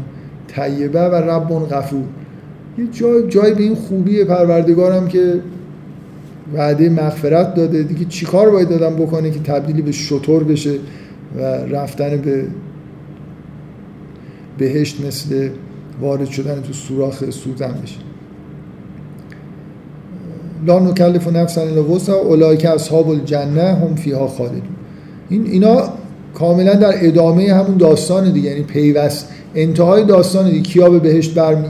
طیبه 0.48 1.00
و 1.00 1.14
ربون 1.14 1.64
غفور. 1.64 2.04
یه 2.78 2.86
جای 2.92 3.28
جای 3.28 3.54
به 3.54 3.62
این 3.62 3.74
خوبی 3.74 4.24
پروردگارم 4.24 5.08
که 5.08 5.40
وعده 6.54 6.88
مغفرت 6.88 7.54
داده. 7.54 7.82
دیگه 7.82 8.04
چیکار 8.04 8.50
باید 8.50 8.68
دادم 8.68 8.96
بکنه 8.96 9.30
که 9.30 9.38
تبدیلی 9.38 9.82
به 9.82 9.92
شطور 9.92 10.44
بشه 10.44 10.74
و 11.36 11.40
رفتن 11.44 12.16
به 12.16 12.44
بهشت 14.58 15.04
مثل 15.06 15.48
وارد 16.00 16.30
شدن 16.30 16.62
تو 16.62 16.72
سوراخ 16.72 17.30
سوزن 17.30 17.74
بشه. 17.82 17.96
لا 20.66 20.78
نکلف 20.78 21.28
نفسا 21.28 21.60
الا 21.60 21.84
وسعها 21.84 22.74
اصحاب 22.74 23.08
الجنه 23.08 23.62
هم 23.62 23.94
فیها 23.94 24.28
خالدون. 24.28 24.62
این 25.28 25.46
اینا 25.46 25.92
کاملا 26.34 26.74
در 26.74 26.92
ادامه 27.06 27.54
همون 27.54 27.76
داستان 27.76 28.32
دیگه 28.32 28.50
یعنی 28.50 28.62
پیوست 28.62 29.28
انتهای 29.54 30.04
داستان 30.04 30.50
دیگه. 30.50 30.60
کیا 30.60 30.90
به 30.90 30.98
بهشت 30.98 31.34
برمی 31.34 31.68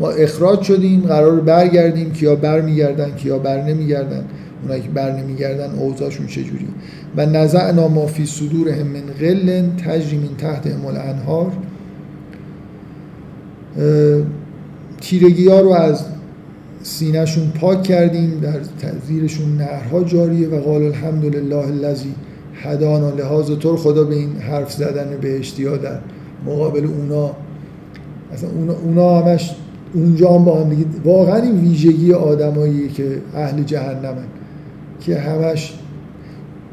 ما 0.00 0.10
اخراج 0.10 0.62
شدیم 0.62 1.00
قرار 1.00 1.40
برگردیم 1.40 2.12
کیا 2.12 2.36
برمیگردن 2.36 3.10
کیا 3.10 3.38
بر 3.38 3.62
نمیگردن 3.62 4.24
اونایی 4.62 4.82
که 4.82 4.88
بر 4.88 5.12
نمیگردن 5.12 5.74
اوضاعشون 5.78 6.26
چجوری؟ 6.26 6.68
و 7.16 7.26
نزعنا 7.26 7.88
ما 7.88 8.06
فی 8.06 8.26
صدورهم 8.26 8.86
من 8.86 9.02
غل 9.20 9.62
تجری 9.86 10.18
من 10.18 10.36
تحت 10.38 10.66
امال 10.66 10.96
انهار. 10.96 11.52
تیرگی 15.00 15.48
ها 15.48 15.60
رو 15.60 15.70
از 15.70 16.04
سینهشون 16.82 17.50
پاک 17.60 17.82
کردیم 17.82 18.40
در 18.40 18.60
زیرشون 19.06 19.56
نهرها 19.56 20.04
جاریه 20.04 20.48
و 20.48 20.60
قال 20.60 20.82
الحمدلله 20.82 21.56
الذی 21.56 22.14
هدانا. 22.54 23.10
لحاظ 23.10 23.50
طور 23.50 23.76
خدا 23.76 24.04
به 24.04 24.14
این 24.14 24.36
حرف 24.36 24.72
زدن 24.72 25.18
بهشتی 25.20 25.64
ها 25.64 25.76
در 25.76 25.98
مقابل 26.46 26.84
اونا. 26.84 27.30
اصلا 28.32 28.50
اونا, 28.50 28.72
اونا 28.72 29.20
همش 29.20 29.54
اونجا 29.96 30.32
هم 30.32 30.44
با 30.44 30.60
هم 30.60 30.68
دیگه 30.68 30.84
واقعا 31.04 31.42
این 31.42 31.60
ویژگی 31.60 32.12
آدمایی 32.12 32.88
که 32.88 33.04
اهل 33.34 33.62
جهنمن 33.62 34.26
که 35.00 35.18
همش 35.18 35.74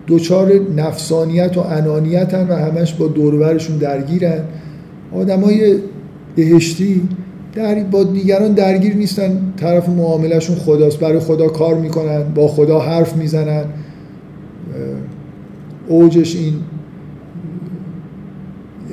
دوچار 0.07 0.51
نفسانیت 0.77 1.57
و 1.57 1.59
انانیتن 1.59 2.47
و 2.47 2.55
همش 2.55 2.93
با 2.93 3.07
دورورشون 3.07 3.77
درگیرن. 3.77 4.39
آدمای 5.13 5.75
بهشتی 6.35 7.01
در 7.53 7.83
با 7.83 8.03
دیگران 8.03 8.53
درگیر 8.53 8.95
نیستن. 8.95 9.53
طرف 9.57 9.89
معاملهشون 9.89 10.55
خداست. 10.55 10.99
برای 10.99 11.19
خدا 11.19 11.47
کار 11.47 11.75
می‌کنن. 11.75 12.23
با 12.35 12.47
خدا 12.47 12.79
حرف 12.79 13.15
می‌زنن. 13.15 13.63
اوجش 15.87 16.35
این 16.35 16.53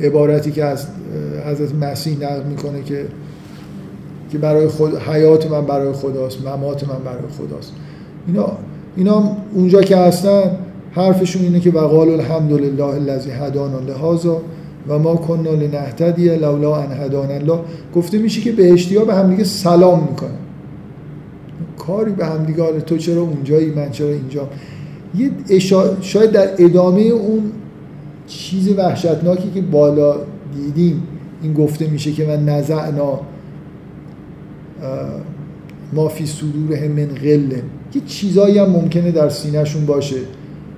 عبارتی 0.02 0.50
که 0.50 0.64
از 0.64 0.86
حضرت 1.46 1.74
مسیح 1.74 2.16
نقل 2.16 2.42
می‌کنه 2.48 2.82
که 2.82 3.06
که 4.32 4.38
برای 4.38 4.68
خود 4.68 4.98
حیات 4.98 5.50
من 5.50 5.66
برای 5.66 5.92
خداست 5.92 6.46
ممات 6.46 6.88
من 6.88 6.98
برای 7.04 7.28
خداست. 7.38 7.72
اینا 8.26 8.52
اینا 8.96 9.36
اونجا 9.54 9.82
که 9.82 9.96
هستن 9.96 10.42
حرفشون 10.92 11.42
اینه 11.42 11.60
که 11.60 11.70
وقال 11.70 12.10
الحمدلله 12.10 12.84
الذی 12.84 13.30
هدانا 13.30 13.78
لهذا 13.78 14.40
و 14.88 14.98
ما 14.98 15.14
کننا 15.14 15.50
لنهتدی 15.50 16.36
لولا 16.36 16.76
ان 16.76 16.92
هدانا 16.92 17.34
الله. 17.34 17.58
گفته 17.94 18.18
میشه 18.18 18.40
که 18.40 18.52
بهشتی 18.52 18.96
ها 18.96 19.04
به 19.04 19.14
همدیگه 19.14 19.44
سلام 19.44 20.00
می‌کنن 20.10 20.30
کاری 21.78 22.12
به 22.12 22.26
همدیگه 22.26 22.62
حالا 22.62 22.80
تو 22.80 22.96
چرا 22.96 23.22
اونجایی 23.22 23.70
من 23.70 23.90
چرا 23.90 24.08
اینجا؟ 24.08 24.48
یه 25.14 25.58
شاید 26.00 26.30
در 26.30 26.48
ادامه 26.58 27.00
اون 27.00 27.42
چیز 28.26 28.68
وحشتناکی 28.78 29.50
که 29.54 29.60
بالا 29.60 30.16
دیدیم 30.54 31.02
این 31.42 31.52
گفته 31.52 31.86
میشه 31.86 32.12
که 32.12 32.26
من 32.26 32.44
نزعنا 32.44 33.20
ما 35.92 36.08
فی 36.08 36.26
صدور 36.26 36.88
من 36.88 37.06
غله. 37.06 37.62
یه 37.94 38.02
چیزایی 38.06 38.58
هم 38.58 38.70
ممکنه 38.70 39.12
در 39.12 39.28
سینهشون 39.28 39.86
باشه. 39.86 40.16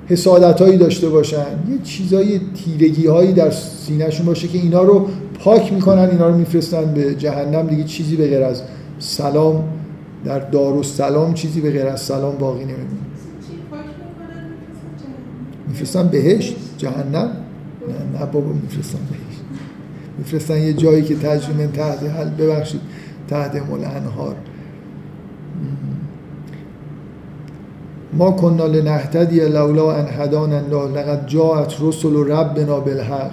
حسادت 0.07 0.61
هایی 0.61 0.77
داشته 0.77 1.09
باشن. 1.09 1.47
یه 1.71 1.79
چیزای 1.85 2.41
تیرگی 2.65 3.07
هایی 3.07 3.33
در 3.33 3.51
سینهشون 3.51 4.27
باشه 4.27 4.49
که 4.49 4.59
اینا 4.59 4.83
رو 4.83 5.09
پاک 5.39 5.73
می‌کنن 5.73 6.09
اینا 6.11 6.29
رو 6.29 6.37
میفرستن 6.37 6.95
به 6.95 7.15
جهنم. 7.15 7.67
دیگه 7.67 7.85
چیزی 7.85 8.17
به 8.17 8.27
غیر 8.27 8.43
از 8.43 8.63
سلام 8.99 9.65
در 10.25 10.39
دار 10.39 10.73
و 10.73 10.83
سلام 10.83 11.35
چیزی 11.35 11.61
به 11.61 11.71
غیر 11.71 11.87
از 11.87 12.01
سلام 12.01 12.37
باقی 12.39 12.65
نمیمونه. 12.65 12.87
میفرستن 15.69 16.09
بهشت؟ 16.09 16.57
جهنم؟ 16.79 17.15
نه 17.15 18.19
نه 18.21 18.27
بابا 18.33 18.53
میفرستن 18.53 18.99
بهشت. 19.11 19.41
میفرستن 20.19 20.59
یه 20.59 20.73
جایی 20.73 21.03
که 21.03 21.17
تجربه 21.17 21.67
تحت 21.67 22.03
حل. 22.03 22.31
ببخشید. 22.31 22.81
تحت 23.29 23.57
مول 23.57 23.85
انهار 23.85 24.37
ما 28.19 28.31
کنا 28.31 28.67
لنهتدی 28.67 29.41
لولا 29.41 29.97
ان 29.97 30.07
هدانا 30.09 30.59
الله 30.59 31.01
لقد 31.01 31.27
جاءت 31.27 31.75
رسل 31.81 32.17
ربنا 32.17 32.81
بالحق. 32.81 33.31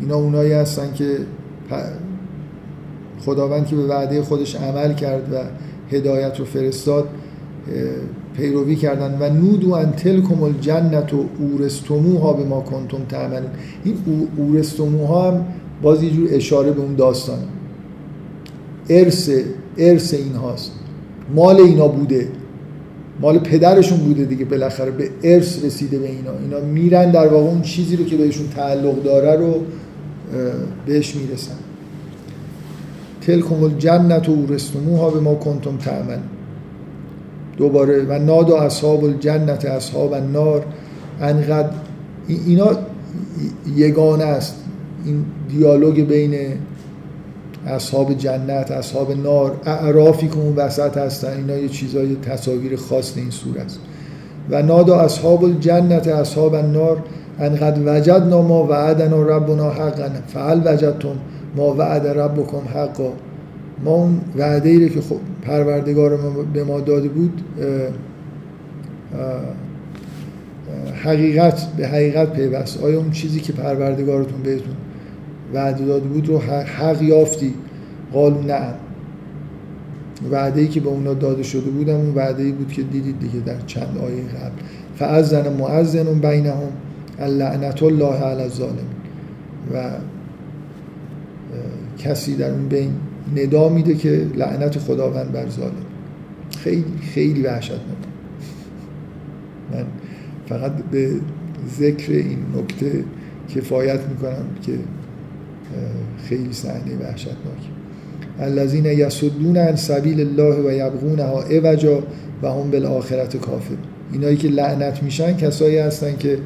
اینا 0.00 0.16
اونایی 0.16 0.52
هستن 0.52 0.92
که 0.94 1.16
خداوند 3.24 3.66
که 3.66 3.76
به 3.76 3.86
وعده 3.86 4.22
خودش 4.22 4.56
عمل 4.56 4.94
کرد 4.94 5.32
و 5.32 5.36
هدایت 5.96 6.38
رو 6.38 6.44
فرستاد 6.44 7.08
پیروی 8.36 8.76
کردن. 8.76 9.18
و 9.20 9.30
نودو 9.30 9.72
ان 9.72 9.92
تلکم 9.92 10.42
الجنت 10.42 11.14
و 11.14 11.24
اورستموها 11.38 12.32
به 12.32 12.44
ما 12.44 12.60
کنتم 12.60 13.04
تعملون. 13.08 13.50
این 13.84 13.96
اورستموها 14.36 15.30
هم 15.30 15.44
باز 15.82 16.02
یه 16.02 16.10
جور 16.10 16.28
اشاره 16.32 16.70
به 16.70 16.80
اون 16.80 16.94
داستان 16.94 17.38
ارث 18.90 19.30
ارث 19.78 20.14
این 20.14 20.34
هاست. 20.34 20.72
مال 21.34 21.56
اینا 21.56 21.88
بوده. 21.88 22.28
مال 23.20 23.38
پدرشون 23.38 23.98
بوده 23.98 24.24
دیگه 24.24 24.44
بالاخره. 24.44 24.90
به 24.90 25.10
ارث 25.22 25.64
رسیده 25.64 25.98
به 25.98 26.08
اینا. 26.08 26.30
اینا 26.42 26.60
میرن 26.60 27.10
در 27.10 27.28
واقع 27.28 27.46
اون 27.46 27.62
چیزی 27.62 27.96
رو 27.96 28.04
که 28.04 28.16
بهشون 28.16 28.48
تعلق 28.48 29.02
داره 29.02 29.36
رو 29.36 29.54
بهش 30.86 31.16
می‌رسن. 31.16 31.54
تلکم 33.20 33.62
الجنت 33.62 34.28
و 34.28 34.32
اورستموها 34.32 35.10
به 35.10 35.20
ما 35.20 35.34
کنتم 35.34 35.76
تعمل. 35.76 36.18
دوباره 37.56 38.04
و 38.08 38.18
نادا 38.18 38.60
اصحاب 38.60 39.04
الجنت 39.04 39.64
اصحاب 39.64 40.12
النار. 40.12 40.64
انقدر 41.20 41.70
اینا 42.46 42.70
یگانه 43.76 44.24
است. 44.24 44.54
این 45.04 45.24
دیالوگ 45.48 46.00
بین 46.00 46.34
اصحاب 47.66 48.14
جنت 48.14 48.70
اصحاب 48.70 49.12
نار 49.12 49.60
اعرافی 49.66 50.28
که 50.28 50.36
اون 50.36 50.56
وسط 50.56 50.96
هستن 50.96 51.36
اینا 51.36 51.56
یه 51.56 51.68
چیزای 51.68 52.16
تصاویر 52.16 52.76
خاص 52.76 53.16
این 53.16 53.30
سور 53.30 53.58
است. 53.58 53.78
و 54.50 54.62
نادا 54.62 55.00
اصحاب 55.00 55.44
الجنت 55.44 56.08
اصحاب 56.08 56.54
النار 56.54 57.02
انقد 57.38 57.82
وجدنا 57.86 58.42
ما 58.42 58.64
وعدنا 58.64 59.22
ربنا 59.22 59.70
حقا 59.70 60.10
فعل 60.26 60.60
وجدتم 60.64 61.16
ما 61.56 61.74
وعد 61.74 62.06
ربکم 62.06 62.62
حقا. 62.74 63.12
ما 63.84 63.90
اون 63.90 64.20
وعده 64.36 64.68
ای 64.68 64.88
که 64.88 65.00
خب 65.00 65.16
پروردگار 65.42 66.16
ما 66.16 66.30
به 66.52 66.64
ما 66.64 66.80
داده 66.80 67.08
بود 67.08 67.42
حقیقت 71.04 71.66
به 71.76 71.88
حقیقت 71.88 72.32
پیوست. 72.32 72.82
آیا 72.82 72.98
اون 72.98 73.10
چیزی 73.10 73.40
که 73.40 73.52
پروردگارتون 73.52 74.42
بهتون 74.42 74.74
وعده 75.54 75.84
داده 75.84 76.08
بود 76.08 76.28
رو 76.28 76.38
حق 76.38 77.02
یافتی. 77.02 77.54
قالو 78.12 78.42
نه 78.42 78.74
وعده 80.30 80.60
ای 80.60 80.68
که 80.68 80.80
به 80.80 80.88
اونا 80.88 81.14
داده 81.14 81.42
شده 81.42 81.70
بودم 81.70 81.94
اون 81.94 82.14
وعده 82.14 82.42
ای 82.42 82.52
بود 82.52 82.72
که 82.72 82.82
دیدید 82.82 83.18
دیگه 83.18 83.40
در 83.40 83.60
چند 83.66 83.98
آیه 84.02 84.22
قبل. 84.22 84.62
فعزن 84.96 85.52
معزن 85.52 86.04
بینهم 86.04 86.72
اللعنت 87.18 87.82
الله 87.82 88.14
علی 88.14 88.42
الظالم 88.42 88.88
و 89.74 89.90
کسی 91.98 92.36
در 92.36 92.50
اون 92.50 92.68
بین 92.68 92.92
ندا 93.36 93.68
میده 93.68 93.94
که 93.94 94.26
لعنت 94.36 94.78
خداوند 94.78 95.32
بر 95.32 95.48
ظالم. 95.48 95.72
خیلی 96.58 96.84
خیلی 97.14 97.42
وحشتناک. 97.42 97.80
من 99.72 99.84
فقط 100.46 100.72
به 100.90 101.10
ذکر 101.78 102.12
این 102.12 102.38
نکته 102.56 103.04
کفایت 103.54 104.00
می‌کنم 104.08 104.44
که 104.62 104.72
خیلی 106.28 106.52
صحنه 106.52 106.96
وحشتناک. 107.02 107.62
الذین 108.40 108.84
یسدون 108.84 109.56
عن 109.56 109.76
سبیل 109.76 110.20
الله 110.20 110.68
و 110.68 110.72
یبغونها 110.72 111.42
عوجا 111.42 112.02
و 112.42 112.48
هم 112.48 112.70
بالآخرت 112.70 113.36
کافر 113.36 113.74
اینایی 114.12 114.36
که 114.36 114.48
لعنت 114.48 115.02
میشن 115.02 115.36
کسایی 115.36 115.78
هستن 115.78 116.16
که 116.16 116.38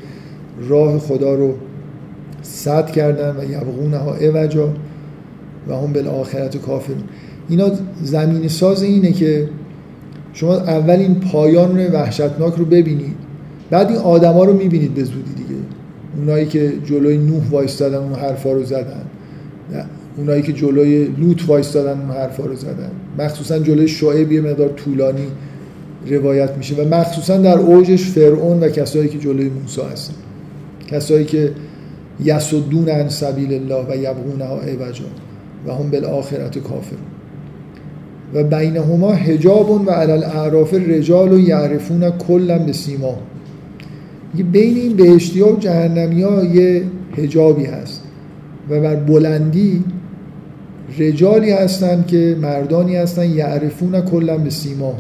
راه 0.69 0.99
خدا 0.99 1.35
رو 1.35 1.55
صد 2.43 2.91
کردن 2.91 3.37
و 3.37 3.45
یبغونها 3.45 4.15
عوجا 4.15 4.69
و 5.69 5.75
هم 5.75 5.93
بالآخرت 5.93 6.57
کافر 6.57 6.95
اینا 7.49 7.71
زمین 8.03 8.49
ساز 8.49 8.83
اینه 8.83 9.13
که 9.13 9.49
شما 10.33 10.55
اول 10.55 10.95
این 10.95 11.15
پایان 11.15 11.87
وحشتناک 11.93 12.55
رو 12.55 12.65
ببینید 12.65 13.17
بعد 13.71 13.89
این 13.89 13.99
آدما 13.99 14.45
رو 14.45 14.53
می‌بینید 14.53 14.95
به 14.95 15.05
زودی 15.05 15.35
دیگه. 15.37 15.61
اونایی 16.17 16.47
که 16.47 16.73
جلوی 16.85 17.19
نوح 17.19 17.51
وایستادن 17.51 17.97
اون 17.97 18.13
حرفا 18.13 18.53
رو 18.53 18.65
زدن. 18.65 19.03
اونایی 20.17 20.43
که 20.43 20.53
جلوی 20.53 21.05
لوط 21.05 21.43
وایستادن 21.47 22.01
اون 22.01 22.11
حرفا 22.11 22.45
رو 22.45 22.57
زدن. 22.57 22.91
مخصوصا 23.19 23.59
جلوی 23.59 23.89
شعیب 23.89 24.33
یه 24.33 24.41
مقدار 24.41 24.69
طولانی 24.69 25.27
روایت 26.07 26.51
میشه 26.57 26.75
و 26.75 26.95
مخصوصا 26.95 27.37
در 27.39 27.59
اوجش 27.59 28.05
فرعون 28.11 28.61
و 28.61 28.69
کسایی 28.69 29.09
که 29.09 29.19
جلوی 29.19 29.49
موسی 29.49 29.81
هستن. 29.93 30.15
کسایی 30.87 31.25
که 31.25 31.53
یسدون 32.25 32.89
عن 32.89 33.09
سبیل 33.09 33.53
الله 33.53 33.87
و 33.91 33.97
یبغونها 33.97 34.61
عوجا 34.61 35.05
و 35.67 35.73
هم 35.73 35.91
بالآخرت 35.91 36.59
کافر. 36.59 36.97
و 38.35 38.45
بینهما 38.45 39.13
حجاب 39.13 39.71
و 39.71 39.91
علال 39.91 40.25
اعراف 40.25 40.75
رجال 40.75 41.33
و 41.33 41.39
یعرفون 41.39 42.11
کلا 42.11 42.59
به 42.59 42.73
سیما. 42.73 43.19
بین 44.53 44.77
این 44.77 44.97
بهشتی 44.97 45.41
ها 45.41 45.53
و 45.53 45.59
جهنمی 45.59 46.23
ها 46.23 46.45
یه 46.45 46.83
حجابی 47.17 47.65
هست. 47.65 48.04
و 48.71 48.81
بر 48.81 48.97
بلندی 48.97 49.85
رجالی 50.99 51.51
هستند 51.51 52.07
که 52.07 52.37
مردانی 52.41 52.97
هستند 52.97 53.35
یعرفون 53.35 54.01
کلا 54.01 54.39
به 54.39 54.51
سیما. 54.51 54.95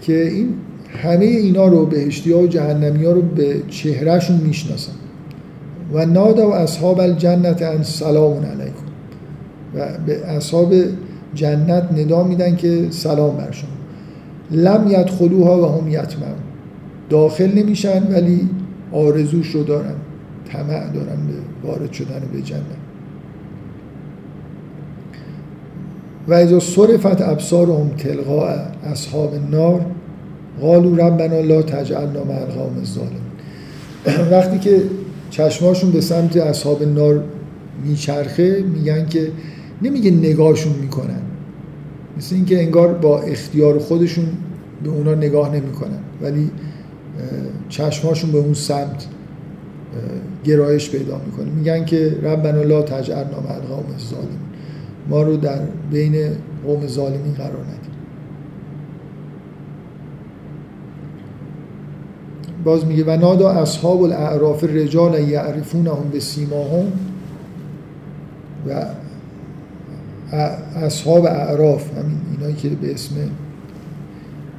که 0.00 0.28
این 0.28 0.54
همه 1.02 1.24
اینا 1.24 1.68
رو 1.68 1.86
بهشتی 1.86 2.32
ها 2.32 2.38
و 2.38 2.46
جهنمی 2.46 3.04
ها 3.04 3.12
رو 3.12 3.22
به 3.22 3.62
چهرهشون 3.68 4.36
می‌شناسن. 4.36 4.92
و 5.92 6.06
نادا 6.06 6.48
و 6.48 6.54
اصحاب 6.54 7.00
الجنت 7.00 7.62
ان 7.62 7.82
سلام 7.82 8.32
علیکم. 8.32 8.88
و 9.74 9.86
به 10.06 10.26
اصحاب 10.26 10.74
جنت 11.34 11.88
ندا 11.96 12.24
میدن 12.24 12.56
که 12.56 12.86
سلام 12.90 13.36
بر 13.36 13.50
شما. 13.50 13.70
لم 14.50 14.86
یدخلوها 14.90 15.62
و 15.62 15.80
هم 15.80 15.88
یتمم 15.88 16.36
داخل 17.10 17.52
نمیشن 17.54 18.12
ولی 18.12 18.48
آرزوش 18.92 19.50
رو 19.50 19.62
دارن 19.62 19.94
طمع 20.52 20.92
دارن 20.92 21.16
به 21.26 21.47
وارد 21.64 21.92
شدن 21.92 22.22
به 22.32 22.42
جنت. 22.42 22.62
و 26.28 26.34
اذا 26.34 26.60
صرفت 26.60 27.22
ابصارهم 27.22 27.88
تلقاء 27.88 28.56
اصحاب 28.84 29.34
النار 29.34 29.86
قالوا 30.60 31.08
ربنا 31.08 31.40
لا 31.40 31.62
تجعلنا 31.62 32.24
مع 32.24 32.34
القوم 32.34 32.82
وقتی 34.30 34.58
که 34.58 34.82
چشماشون 35.30 35.90
به 35.90 36.00
سمت 36.00 36.36
اصحاب 36.36 36.82
نار 36.82 37.24
میچرخه 37.84 38.64
میگن 38.74 39.06
که 39.06 39.32
نمیگه 39.82 40.10
نگاهشون 40.10 40.72
می‌کنن. 40.72 41.20
مثل 42.16 42.34
اینکه 42.34 42.62
انگار 42.62 42.94
با 42.94 43.20
اختیار 43.20 43.78
خودشون 43.78 44.24
به 44.84 44.90
اونا 44.90 45.14
نگاه 45.14 45.54
نمی‌کنن 45.54 45.98
ولی 46.22 46.50
چشماشون 47.68 48.32
به 48.32 48.38
اون 48.38 48.54
سمت 48.54 49.06
گرایش 50.44 50.90
پیدا 50.90 51.20
می‌کنه. 51.26 51.50
میگن 51.50 51.84
که 51.84 52.18
ربنا 52.22 52.62
لا 52.62 52.82
تجعلنا 52.82 53.40
مع 53.40 53.54
القوم 53.54 53.92
الظالمین. 53.92 54.38
ما 55.08 55.22
رو 55.22 55.36
در 55.36 55.60
بین 55.90 56.30
قوم 56.66 56.86
ظالمین 56.86 57.34
قرار 57.34 57.50
ندیم. 57.50 57.78
باز 62.64 62.86
میگه 62.86 63.04
و 63.04 63.16
نادا 63.16 63.50
اصحاب 63.50 64.02
الاعراف 64.02 64.64
رجال 64.64 65.28
یعرفونهم 65.28 66.08
به 66.12 66.20
سیماهم 66.20 66.92
و 68.68 68.84
اصحاب 70.76 71.24
اعراف 71.24 71.98
همین 71.98 72.18
اینایی 72.32 72.54
که 72.54 72.68
به 72.68 72.94
اسم 72.94 73.14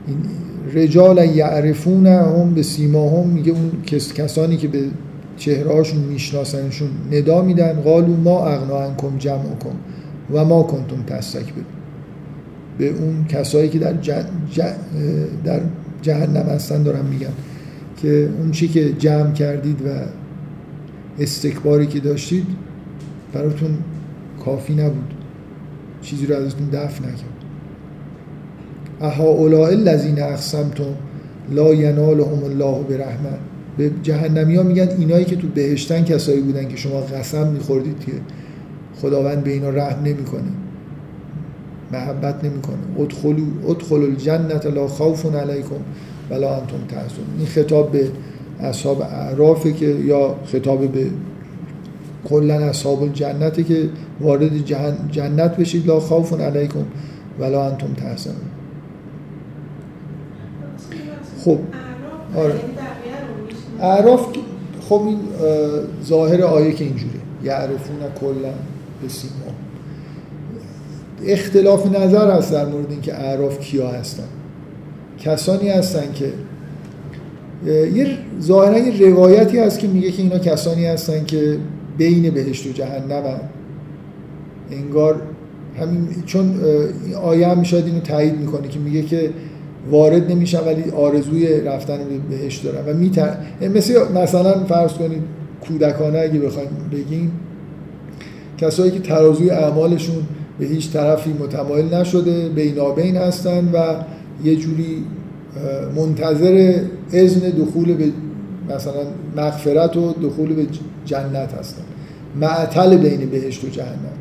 این 0.08 0.18
رجال 0.74 1.26
یعرفون 1.36 2.08
هم 2.08 2.54
به 2.54 2.64
سیماهم 2.64 3.28
میگه 3.28 3.52
اون 3.52 3.72
کسانی 4.16 4.58
که 4.58 4.68
به 4.68 4.84
چهرهاشون 5.40 6.00
میشناسنشون 6.00 6.90
ندا 7.12 7.42
میدن 7.42 7.74
قالو 7.74 8.16
ما 8.16 8.48
اغنا 8.48 8.80
انکم 8.80 9.18
جمعکم 9.18 9.76
و 10.34 10.46
ما 10.46 10.64
کنتم 10.64 11.04
تستکبر. 11.08 11.62
به 12.78 12.90
اون 12.90 13.26
کسایی 13.30 13.70
که 13.70 13.80
در, 13.80 13.94
در 15.44 15.62
جهنم 16.02 16.46
هستن 16.50 16.84
دارن 16.84 17.06
میگن 17.06 17.34
که 18.02 18.30
اون 18.40 18.52
چی 18.52 18.68
که 18.68 18.94
جمع 18.94 19.34
کردید 19.34 19.82
و 19.82 19.90
استکباری 21.20 21.88
که 21.88 22.00
داشتید 22.00 22.46
براتون 23.34 23.78
کافی 24.46 24.74
نبود. 24.74 25.14
چیزی 26.02 26.26
رو 26.26 26.36
ازتون 26.36 26.70
دفع 26.70 27.02
نکرد. 27.04 27.40
اها 29.02 29.24
اولای 29.24 29.76
الذین 29.76 30.22
اقسمتم 30.22 30.96
لا 31.52 31.74
ینالهم 31.74 32.44
الله 32.44 32.84
برحمت. 32.84 33.49
به 33.80 33.92
جهنمی 34.04 34.56
ها 34.56 34.64
میگن 34.64 34.90
اینایی 35.00 35.26
که 35.26 35.36
تو 35.36 35.48
بهشتن 35.48 36.04
کسایی 36.04 36.42
بودن 36.42 36.68
که 36.68 36.78
شما 36.78 37.02
قسم 37.02 37.48
میخوردید 37.48 38.00
که 38.00 38.12
خداوند 39.02 39.44
به 39.44 39.52
اینا 39.52 39.70
رحم 39.70 40.04
نمی‌کنه. 40.04 40.52
محبت 41.92 42.44
نمی‌کنه. 42.44 42.78
ادخلوا 43.00 43.46
ادخلوا 43.68 44.06
الجنت 44.06 44.66
لا 44.66 44.88
خوف 44.88 45.36
علیکم 45.36 45.76
ولا 46.30 46.56
انتم 46.56 46.78
تحزنون. 46.88 47.28
این 47.38 47.48
خطاب 47.48 47.92
به 47.92 48.08
اصحاب 48.60 49.02
اعرافه 49.02 49.74
که 49.74 49.86
یا 49.86 50.36
خطاب 50.46 50.92
به 50.92 51.06
کلا 52.30 52.54
اصحاب 52.54 53.04
الجنته 53.04 53.64
که 53.64 53.90
وارد 54.22 54.66
جنت 55.12 55.58
بشید. 55.58 55.88
لا 55.88 56.00
خوف 56.00 56.42
علیکم 56.42 56.86
ولا 57.40 57.66
انتم 57.66 57.94
تحزنون. 57.94 58.36
خب. 61.46 61.58
آره. 62.36 62.54
اعراف 63.82 64.28
خب 64.90 65.02
این 65.08 65.20
ظاهر 66.06 66.42
آیه 66.42 66.74
که 66.74 66.84
اینجوره 66.84 67.14
یعرفون 67.44 67.96
کلا 68.20 68.54
به 69.02 69.10
سیما. 69.10 69.34
اختلاف 71.26 71.96
نظر 71.96 72.32
هست 72.32 72.52
در 72.52 72.66
مورد 72.66 72.92
اینکه 72.92 73.16
اعراف 73.16 73.60
کیا 73.60 73.88
هستن. 73.88 74.24
کسانی 75.20 75.70
هستن 75.70 76.14
که 76.14 76.34
یه 77.66 78.18
ظاهرا 78.42 78.78
یه 78.78 79.10
روایتی 79.10 79.60
هست 79.60 79.80
که 79.80 79.88
میگه 79.88 80.12
که 80.12 80.22
اینا 80.22 80.40
کسانی 80.40 80.86
هستن 80.86 81.26
که 81.26 81.58
بین 81.98 82.30
بهشت 82.30 82.68
و 82.68 82.72
جهنم 82.72 83.26
هم. 83.26 83.40
انگار 84.72 85.22
همین 85.80 86.08
چون 86.26 86.56
آیه 87.24 87.48
هم 87.48 87.64
شاید 87.64 87.86
اینو 87.86 88.00
تایید 88.00 88.40
می‌کنه 88.40 88.68
که 88.68 88.80
میگه 88.80 89.02
که 89.02 89.30
وارد 89.92 90.32
نمیشن 90.32 90.60
ولی 90.60 90.92
آرزوی 90.92 91.62
رفتن 91.62 91.98
به 91.98 92.38
بهشت 92.38 92.64
دارن. 92.64 92.86
و 92.86 92.98
میتر 92.98 93.38
مثل 93.76 94.14
مثلا 94.16 94.64
فرض 94.64 94.94
کنید 94.94 95.22
کودکانه 95.68 96.20
اگه 96.20 96.40
بخوایم 96.40 96.70
بگیم 96.92 97.32
کسایی 98.58 98.92
که 98.92 99.00
ترازوی 99.00 99.50
اعمالشون 99.50 100.24
به 100.60 100.66
هیچ 100.66 100.92
طرفی 100.92 101.34
متمایل 101.40 101.94
نشده 101.94 102.50
بینابین 102.50 103.18
هستن 103.18 103.70
و 103.74 103.96
یه 104.44 104.56
جوری 104.56 105.06
منتظر 105.96 106.74
اذن 107.14 107.50
دخول 107.50 107.94
به 107.94 108.06
مثلا 108.76 109.02
مغفرت 109.38 109.98
و 109.98 110.14
دخول 110.14 110.54
به 110.54 110.66
جنت 111.06 111.54
هستن. 111.60 111.82
معطل 112.36 112.98
بین 112.98 113.30
بهشت 113.30 113.64
و 113.64 113.68
جهنم. 113.68 114.18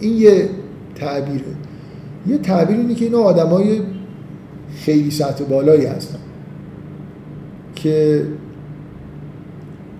این 0.00 0.16
یه 0.16 0.48
تعبیره. 0.94 1.44
یه 2.26 2.38
تعبیر 2.38 2.76
اینه 2.76 2.94
که 2.94 3.04
اینا 3.04 3.18
آدمای 3.18 3.80
خیلی 4.84 5.10
سطح 5.10 5.44
بالایی 5.44 5.86
هستن. 5.86 6.18
که 7.74 8.22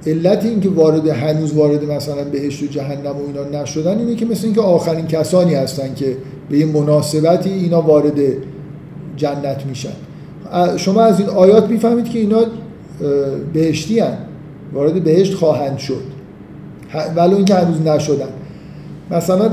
علت 0.07 0.45
این 0.45 0.61
که 0.61 0.69
وارد 0.69 1.09
هنوز 1.09 1.53
وارد 1.53 1.85
مثلا 1.85 2.25
بهشت 2.25 2.63
و 2.63 2.67
جهنم 2.67 3.17
و 3.17 3.27
اینا 3.27 3.63
نشدن 3.63 3.99
اینه 3.99 4.15
که 4.15 4.27
مثل 4.27 4.45
اینکه 4.45 4.61
آخرین 4.61 5.07
کسانی 5.07 5.55
هستن 5.55 5.95
که 5.95 6.17
به 6.51 6.59
یه 6.59 6.67
مناسبتی 6.67 7.51
اینا 7.51 7.83
وارد 7.83 8.21
جنت 9.17 9.67
میشن. 9.67 9.93
شما 10.77 11.03
از 11.03 11.21
این 11.21 11.29
آیات 11.29 11.69
می‌فهمید 11.69 12.09
که 12.09 12.19
اینا 12.19 12.41
بهشتی 13.53 14.01
هن. 14.01 14.17
وارد 14.73 15.05
بهشت 15.05 15.35
خواهند 15.35 15.79
شد. 15.79 16.03
ولو 17.17 17.37
اینکه 17.37 17.55
هنوز 17.55 17.81
نشدن. 17.81 18.29
مثلا 19.11 19.51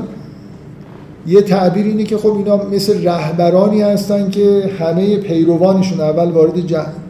یه 1.27 1.41
تعبیر 1.41 1.85
اینه 1.85 2.03
که 2.03 2.17
خب 2.17 2.37
اینا 2.37 2.65
مثل 2.65 3.07
رهبرانی 3.07 3.81
هستن 3.81 4.29
که 4.29 4.69
همه 4.79 5.17
پیروانشون 5.17 6.01
اول 6.01 6.31
وارد 6.31 6.53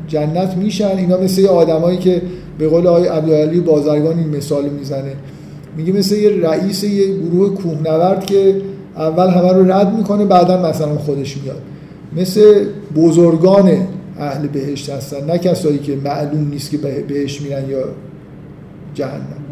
جنت 0.08 0.58
میشن. 0.58 0.98
اینا 0.98 1.18
مثل 1.18 1.46
آدمایی 1.46 1.98
که 1.98 2.22
به 2.58 2.68
قول 2.68 2.88
آقای 2.88 3.08
عبدالعلی 3.08 3.60
بازرگان 3.60 4.20
این 4.20 4.30
مثال 4.30 4.70
می‌زنه. 4.70 5.14
میگه 5.78 5.94
مثل 5.94 6.16
یه 6.16 6.30
رئیس 6.30 6.84
یه 6.84 7.18
گروه 7.18 7.56
کوهنورد 7.56 8.26
که 8.26 8.62
اول 8.98 9.28
همه 9.30 9.54
رو 9.54 9.72
رد 9.72 9.98
می‌کنه 9.98 10.26
بعدا 10.26 10.70
مثلا 10.70 10.98
خودش 10.98 11.38
میاد. 11.38 11.62
مثل 12.18 12.66
بزرگان 12.96 13.88
اهل 14.20 14.48
بهشت 14.48 14.90
هستن 14.90 15.26
نه 15.26 15.38
کسایی 15.38 15.78
که 15.78 15.96
معلوم 15.96 16.48
نیست 16.52 16.72
که 16.72 16.78
بهش 16.78 17.42
میرن 17.42 17.70
یا 17.70 17.84
جهنم. 18.94 19.44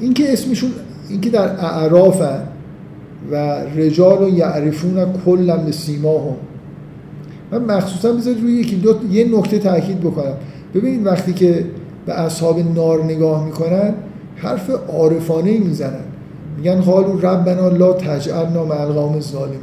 این 0.00 0.14
که 0.14 0.32
اسمشون 0.32 0.70
این 1.08 1.20
که 1.20 1.30
در 1.30 1.48
اعرافن 1.64 2.40
و 3.30 3.36
رجال 3.76 4.22
و 4.22 4.28
یعرفون 4.28 5.12
کلا 5.24 5.56
به 5.56 5.72
سیما 5.72 6.18
هم. 6.18 6.36
من 7.50 7.76
مخصوصا 7.76 8.12
بذارید 8.12 8.42
روی 8.42 8.52
یکی 8.52 8.76
دو 8.76 8.94
یه 9.10 9.38
نکته 9.38 9.58
تاکید 9.58 10.00
بکنم. 10.00 10.34
ببینید 10.74 11.06
وقتی 11.06 11.32
که 11.32 11.64
به 12.06 12.20
اصحاب 12.20 12.58
نار 12.74 13.04
نگاه 13.04 13.44
می‌کنن 13.44 13.94
حرف 14.36 14.70
عارفانه 14.88 15.58
می‌زنن. 15.58 16.04
میگن 16.56 16.78
حالو 16.78 17.20
ربنا 17.20 17.68
لا 17.68 17.92
تجعلنا 17.92 18.64
مع 18.64 18.80
القوم 18.80 19.14
الظالمین. 19.14 19.58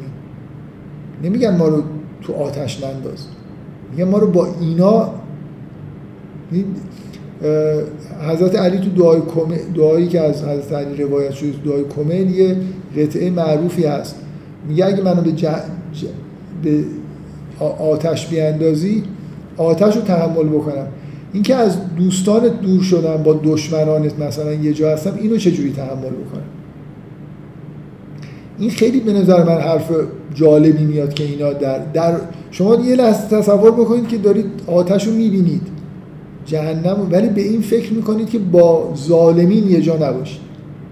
نمیگن 1.24 1.58
ما 1.58 1.68
رو 1.68 1.84
تو 2.22 2.34
آتش 2.34 2.84
ننداز. 2.84 3.26
میگن 3.92 4.04
ما 4.10 4.18
رو 4.18 4.28
با 4.28 4.48
اینا 4.62 5.10
حضرت 8.30 8.56
علی 8.56 8.78
تو 8.78 8.90
دعای 8.90 9.22
دعایی 9.76 10.08
که 10.08 10.22
از 10.22 10.44
حضرت 10.44 10.74
علی 10.74 11.04
روایت 11.04 11.32
شده 11.32 11.52
دعای 11.66 11.84
کمیل 11.96 12.30
یه 12.30 12.56
قطعه 12.98 13.30
معروفی 13.30 13.84
هست. 13.84 14.16
میگه 14.68 14.86
اگه 14.86 15.04
منو 15.04 15.22
به, 15.22 15.32
به 16.64 16.84
آتش 17.80 18.28
بیاندازی 18.28 19.04
آتش 19.58 19.96
رو 19.96 20.02
تحمل 20.02 20.44
بکنم. 20.44 20.88
اینکه 21.34 21.56
از 21.56 21.96
دوستانت 21.96 22.62
دور 22.62 22.82
شدن 22.82 23.24
با 23.24 23.40
دشمنانت 23.44 24.20
مثلا 24.20 24.54
یه 24.54 24.74
جا 24.74 24.90
هستم 24.90 25.14
اینو 25.22 25.38
چجوری 25.38 25.72
تحمل 25.72 26.10
بکنم؟ 26.10 26.44
این 28.60 28.70
خیلی 28.70 29.00
به 29.00 29.14
نظر 29.14 29.44
من 29.44 29.62
حرف 29.62 29.92
جالبی 30.34 30.84
میاد 30.84 31.14
که 31.14 31.24
اینا 31.24 31.54
در, 31.54 31.80
در 31.94 32.16
شما 32.52 32.76
یه 32.76 32.96
لحظه 32.96 33.38
تصور 33.38 33.72
بکنید 33.72 34.08
که 34.08 34.18
دارید 34.18 34.46
آتش 34.68 35.08
رو 35.08 35.14
می‌بینید. 35.14 35.73
جهنم 36.46 37.08
ولی 37.12 37.28
به 37.28 37.42
این 37.42 37.62
فکر 37.62 37.94
می‌کنید 37.94 38.30
که 38.30 38.40
با 38.40 38.94
ظالمین 38.96 39.68
یه 39.68 39.82
جا 39.82 39.96
نباشید 39.96 40.42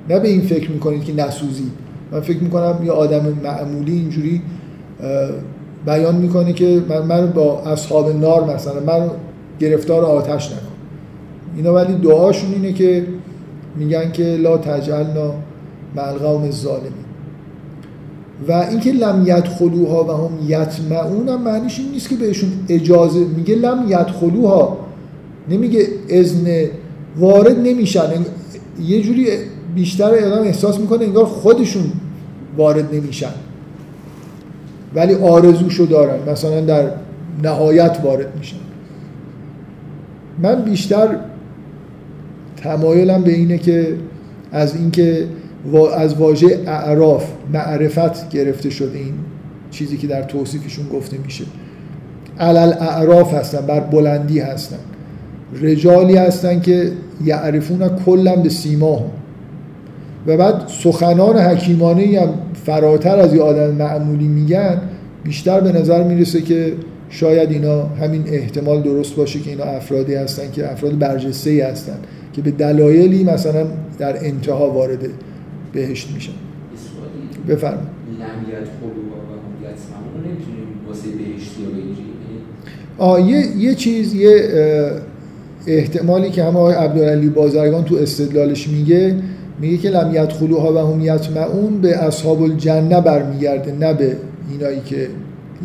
نه 0.09 0.19
به 0.19 0.27
این 0.27 0.41
فکر 0.41 0.71
می‌کنید 0.71 1.03
که 1.03 1.13
نسوزید 1.13 1.71
من 2.11 2.19
فکر 2.19 2.39
می‌کنم 2.43 2.79
یه 2.83 2.91
آدم 2.91 3.37
معمولی 3.43 3.91
اینجوری 3.91 4.41
بیان 5.85 6.15
می‌کنه 6.15 6.53
که 6.53 6.81
من 6.89 7.01
من 7.01 7.31
با 7.31 7.59
اصحاب 7.59 8.15
نار 8.15 8.55
مثلا 8.55 8.79
من 8.79 9.09
گرفتار 9.59 10.05
آتش 10.05 10.51
نکن. 10.51 10.61
اینا 11.55 11.73
ولی 11.73 11.93
دعاشون 11.93 12.53
اینه 12.53 12.73
که 12.73 13.05
میگن 13.75 14.11
که 14.11 14.23
لا 14.23 14.57
تجعلنا 14.57 15.33
مع 15.95 16.07
القوم 16.07 16.43
الظالمین. 16.43 16.91
و 18.47 18.51
اینکه 18.51 18.91
لم 18.91 19.23
یدخلوها 19.27 20.03
و 20.03 20.11
هم 20.11 20.31
یطمعون 20.47 21.29
هم 21.29 21.41
معنیش 21.41 21.79
این 21.79 21.91
نیست 21.91 22.09
که 22.09 22.15
بهشون 22.15 22.49
اجازه 22.69 23.19
میگه 23.19 23.55
لم 23.55 23.85
یدخلوها 23.87 24.77
نمیگه 25.49 25.87
اذن 26.09 26.65
وارد 27.17 27.59
نمیشن. 27.59 28.01
یه 28.81 29.01
جوری 29.01 29.27
بیشتر 29.75 30.15
آدم 30.15 30.41
احساس 30.41 30.79
می‌کنه 30.79 31.05
انگار 31.05 31.25
خودشون 31.25 31.91
وارد 32.57 32.95
نمیشن. 32.95 33.33
ولی 34.95 35.15
آرزوشو 35.15 35.85
دارن. 35.85 36.31
مثلا 36.31 36.61
در 36.61 36.91
نهایت 37.43 37.97
وارد 38.03 38.37
میشن. 38.37 38.57
من 40.43 40.61
بیشتر 40.61 41.17
تمایلم 42.57 43.21
به 43.21 43.31
اینه 43.31 43.57
که 43.57 43.95
از 44.51 44.75
اینکه 44.75 45.27
از 45.97 46.15
واژه 46.15 46.63
اعراف 46.67 47.25
معرفت 47.53 48.29
گرفته 48.29 48.69
شده 48.69 48.97
این 48.97 49.13
چیزی 49.71 49.97
که 49.97 50.07
در 50.07 50.23
توصیفشون 50.23 50.89
گفته 50.89 51.17
میشه. 51.17 51.43
علل 52.39 52.73
اعراف 52.79 53.33
هستن 53.33 53.65
بر 53.65 53.79
بلندی 53.79 54.39
هستن. 54.39 54.77
رجالی 55.61 56.15
هستن 56.15 56.59
که 56.61 56.91
یعرفون 57.25 57.89
کلا 58.05 58.35
به 58.35 58.49
سیما. 58.49 58.95
هم. 58.95 59.05
و 60.27 60.37
بعد 60.37 60.67
سخنان 60.67 61.37
حکیمانه 61.37 62.21
هم 62.21 62.29
فراتر 62.65 63.19
از 63.19 63.33
یه 63.33 63.41
آدم 63.41 63.71
معمولی 63.71 64.27
میگن 64.27 64.81
بیشتر 65.23 65.59
به 65.59 65.71
نظر 65.71 66.03
می‌رسه 66.03 66.41
که 66.41 66.73
شاید 67.09 67.51
اینا 67.51 67.83
همین 67.83 68.23
احتمال 68.27 68.81
درست 68.81 69.15
باشه 69.15 69.39
که 69.39 69.49
اینا 69.49 69.63
افرادی 69.63 70.15
هستن 70.15 70.51
که 70.51 70.71
افراد 70.71 70.99
برجسته 70.99 71.49
ای 71.49 71.61
هستن 71.61 71.97
که 72.33 72.41
به 72.41 72.51
دلایلی 72.51 73.23
مثلا 73.23 73.67
در 73.97 74.25
انتها 74.25 74.69
وارد 74.69 74.99
بهشت 75.73 76.11
میشن. 76.15 76.31
بفرمایید. 77.49 77.89
آه 82.97 83.31
یه, 83.31 83.57
یه 83.57 83.75
چیز 83.75 84.15
یه 84.15 84.49
احتمالی 85.67 86.29
که 86.29 86.43
همه 86.43 86.59
آقای 86.59 86.75
عبدالعلی 86.75 87.29
بازرگان 87.29 87.83
تو 87.83 87.95
استدلالش 87.95 88.67
میگه 88.67 89.15
میگه 89.59 89.77
که 89.77 89.89
لم 89.89 90.15
یدخلوها 90.15 90.73
و 90.73 90.93
هم 90.93 91.01
یطمعون 91.01 91.81
به 91.81 91.97
اصحاب 91.97 92.41
الجنه 92.41 93.01
برمیگرده 93.01 93.71
نه 93.71 93.93
به 93.93 94.17
اینایی 94.51 94.81
که 94.85 95.07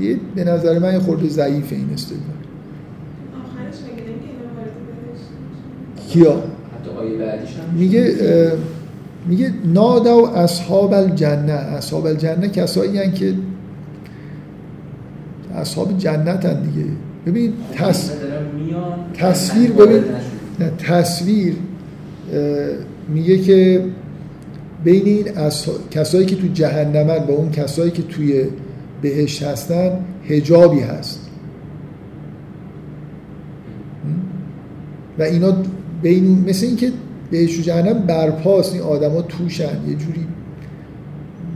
یه 0.00 0.16
به 0.34 0.44
نظر 0.44 0.78
من 0.78 0.98
خورده 0.98 1.28
ضعیف 1.28 1.72
این 1.72 1.90
استدلال. 1.94 2.22
آخرش 3.44 3.76
کیا؟ 6.08 6.32
هم 6.32 6.40
میگه. 7.78 8.14
میگه 9.28 9.52
نادا 9.64 10.18
و 10.18 10.36
اصحاب 10.36 10.92
الجنه 10.92 11.52
اصحاب 11.52 12.06
الجنه 12.06 12.48
کسایی 12.48 12.98
هن 12.98 13.12
که 13.12 13.34
اصحاب 15.54 15.98
جنت 15.98 16.44
هن 16.44 16.62
دیگه. 16.62 16.86
ببین 17.26 17.52
تص... 17.74 18.10
تصویر 19.14 19.72
ببین 19.72 20.02
نه 20.60 20.70
تصویر 20.78 21.54
میگه 23.08 23.38
که 23.38 23.84
بین 24.84 25.02
این. 25.04 25.24
کسایی 25.90 26.26
که 26.26 26.36
تو 26.36 26.46
جهنمن 26.46 27.18
با 27.18 27.34
اون 27.34 27.50
کسایی 27.50 27.90
که 27.90 28.02
توی 28.02 28.44
بهشت 29.02 29.42
هستن 29.42 29.90
هجابی 30.24 30.80
هست. 30.80 31.20
و 35.18 35.22
اینا 35.22 35.52
بین 36.02 36.44
مثل 36.48 36.66
اینکه 36.66 36.92
بهش 37.30 37.60
جهنم 37.60 37.98
برپاست 37.98 38.72
این 38.72 38.82
آدما 38.82 39.22
توشن. 39.22 39.64
یه 39.88 39.94
جوری 39.94 40.26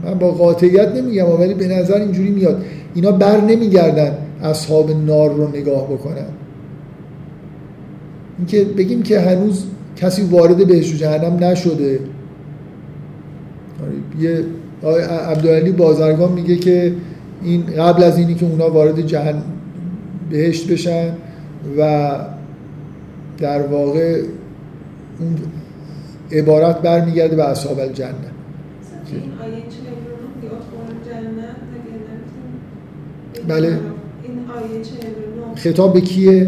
من 0.03 0.13
با 0.13 0.31
قاطعیت 0.31 0.95
نمیگم 0.95 1.29
ولی 1.39 1.53
به 1.53 1.67
نظر 1.67 1.95
اینجوری 1.95 2.29
میاد. 2.29 2.65
اینا 2.93 3.11
بر 3.11 3.41
نمیگردن. 3.41 4.17
اصحاب 4.41 4.91
نار 4.91 5.33
رو 5.33 5.47
نگاه 5.47 5.87
بکنن. 5.87 6.27
اینکه 8.37 8.63
بگیم 8.63 9.03
که 9.03 9.19
هنوز 9.19 9.65
کسی 9.95 10.21
وارد 10.21 10.67
بهش 10.67 10.93
جهنم 10.93 11.43
نشده. 11.43 11.99
آره، 13.81 14.23
یه 14.23 14.45
عبدالعلی 15.09 15.71
بازرگان 15.71 16.31
میگه 16.31 16.55
که 16.55 16.95
این 17.43 17.65
قبل 17.65 18.03
از 18.03 18.17
اینی 18.17 18.35
که 18.35 18.45
اونا 18.45 18.69
وارد 18.69 19.01
جهن 19.01 19.41
بهشت 20.29 20.71
بشن 20.71 21.13
و 21.77 22.11
در 23.37 23.61
واقع 23.61 24.21
اون 25.19 25.35
عبارت 26.31 26.81
برمیگرده 26.81 27.35
به 27.35 27.43
اصحاب 27.49 27.79
الجنه. 27.79 28.31
بله. 33.47 33.79
خطاب 35.55 35.93
به 35.93 36.01
کیه؟ 36.01 36.31
آره، 36.31 36.47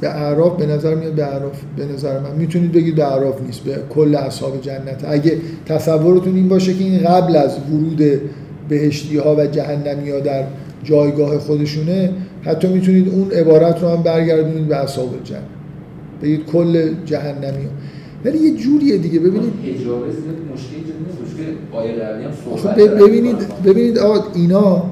به 0.00 0.08
اعراف 0.08 0.56
به 0.56 0.66
نظر 0.66 0.94
میاد 0.94 1.12
به 1.12 1.24
اعراف 1.24 1.60
به 1.76 1.84
نظر 1.84 2.20
من. 2.20 2.34
می‌تونید 2.38 2.72
بگید 2.72 2.94
به 2.94 3.12
اعراف 3.12 3.42
نیست 3.42 3.60
به 3.60 3.76
کل 3.90 4.14
اصحاب 4.14 4.60
جنت. 4.60 5.04
اگه 5.08 5.32
تصورتون 5.66 6.34
این 6.34 6.48
باشه 6.48 6.74
که 6.74 6.84
این 6.84 6.98
قبل 6.98 7.36
از 7.36 7.56
ورود 7.72 8.20
بهشتی 8.68 9.16
ها 9.16 9.36
و 9.36 9.46
جهنمی 9.46 10.10
ها 10.10 10.20
در 10.20 10.44
جایگاه 10.84 11.38
خودشونه 11.38 12.10
حتی 12.42 12.68
می‌تونید 12.68 13.08
اون 13.08 13.30
عبارت 13.30 13.82
رو 13.82 13.88
هم 13.88 14.02
برگردونید 14.02 14.68
به 14.68 14.76
اصحاب 14.76 15.14
الجنه 15.14 15.42
بگید 16.22 16.46
کل 16.46 16.94
جهنمی. 17.04 17.64
ها 17.64 17.70
ولی 18.24 18.38
یه 18.38 18.54
جوریه 18.56 18.98
دیگه. 18.98 19.20
ببینید. 19.20 19.52
ببینید 23.00 23.36
ببینید 23.64 23.98
آقا 23.98 24.24
اینا 24.34 24.82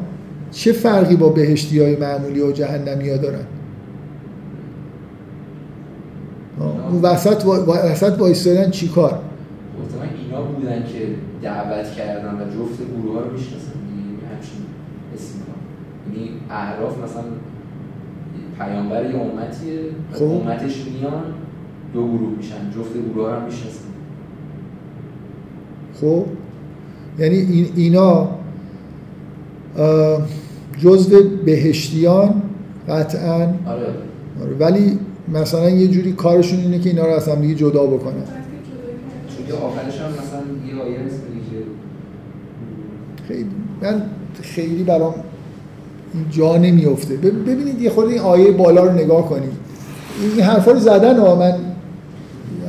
چه 0.56 0.72
فرقی 0.72 1.16
با 1.16 1.28
بهشتی 1.28 1.80
های 1.80 1.96
معمولی 1.96 2.40
و 2.40 2.52
جهنمی 2.52 3.10
ها 3.10 3.16
دارن 3.16 3.44
اون 6.90 7.02
وسط 7.02 7.44
وسط 7.66 8.18
وایستادن 8.18 8.70
چی 8.70 8.88
کار؟ 8.88 9.18
اینا 10.24 10.42
بودن 10.42 10.84
که 10.84 11.08
دعوت 11.42 11.92
کردن 11.92 12.34
و 12.34 12.44
جفت 12.44 12.78
گروه 12.78 13.14
ها 13.14 13.20
رو 13.20 13.32
می‌شناسن. 13.32 13.72
همچین 14.32 14.62
اسم 15.14 15.38
یعنی 16.06 16.30
اعراف 16.50 16.98
مثلا 17.04 17.22
پیامبر 18.58 19.10
یه 19.10 19.20
امتیه 19.20 19.80
خب. 20.12 20.24
امتش 20.24 20.84
میان 20.86 21.22
دو 21.94 22.08
گروه 22.08 22.36
میشن. 22.36 22.70
جفت 22.76 22.92
گروه 23.12 23.28
ها 23.28 23.36
هم 23.36 23.44
می‌شناسن. 23.44 23.86
خب. 26.00 26.26
یعنی 27.18 27.36
این 27.36 27.68
اینا 27.76 28.28
جزو 30.78 31.16
بهشتیان 31.44 32.42
قطعا. 32.88 33.42
آره. 33.42 33.54
آره. 34.42 34.54
ولی 34.60 34.98
مثلا 35.28 35.70
یه 35.70 35.88
جوری 35.88 36.12
کارشون 36.12 36.60
اینه 36.60 36.78
که 36.78 36.90
اینا 36.90 37.06
رو 37.06 37.12
از 37.12 37.28
هم 37.28 37.40
دیگه 37.40 37.54
جدا 37.54 37.86
بکنن. 37.86 38.14
چون 39.48 39.58
آخرش 39.58 40.00
هم 40.00 40.10
مثلا 40.10 40.76
یه 40.76 40.82
آیه 40.82 40.98
خیلی 43.28 43.46
من 43.82 44.02
خیلی 44.42 44.82
برام 44.82 45.14
جا 46.30 46.56
نمیفته 46.56 47.16
ببینید 47.16 47.82
یه 47.82 47.90
خورده 47.90 48.12
این 48.12 48.20
آیه 48.20 48.50
بالا 48.50 48.84
رو 48.84 48.92
نگاه 48.92 49.28
کنید. 49.28 49.52
این 50.36 50.44
حرفا 50.44 50.70
رو 50.70 50.78
زدن 50.78 51.18
ها 51.18 51.36
من 51.36 51.54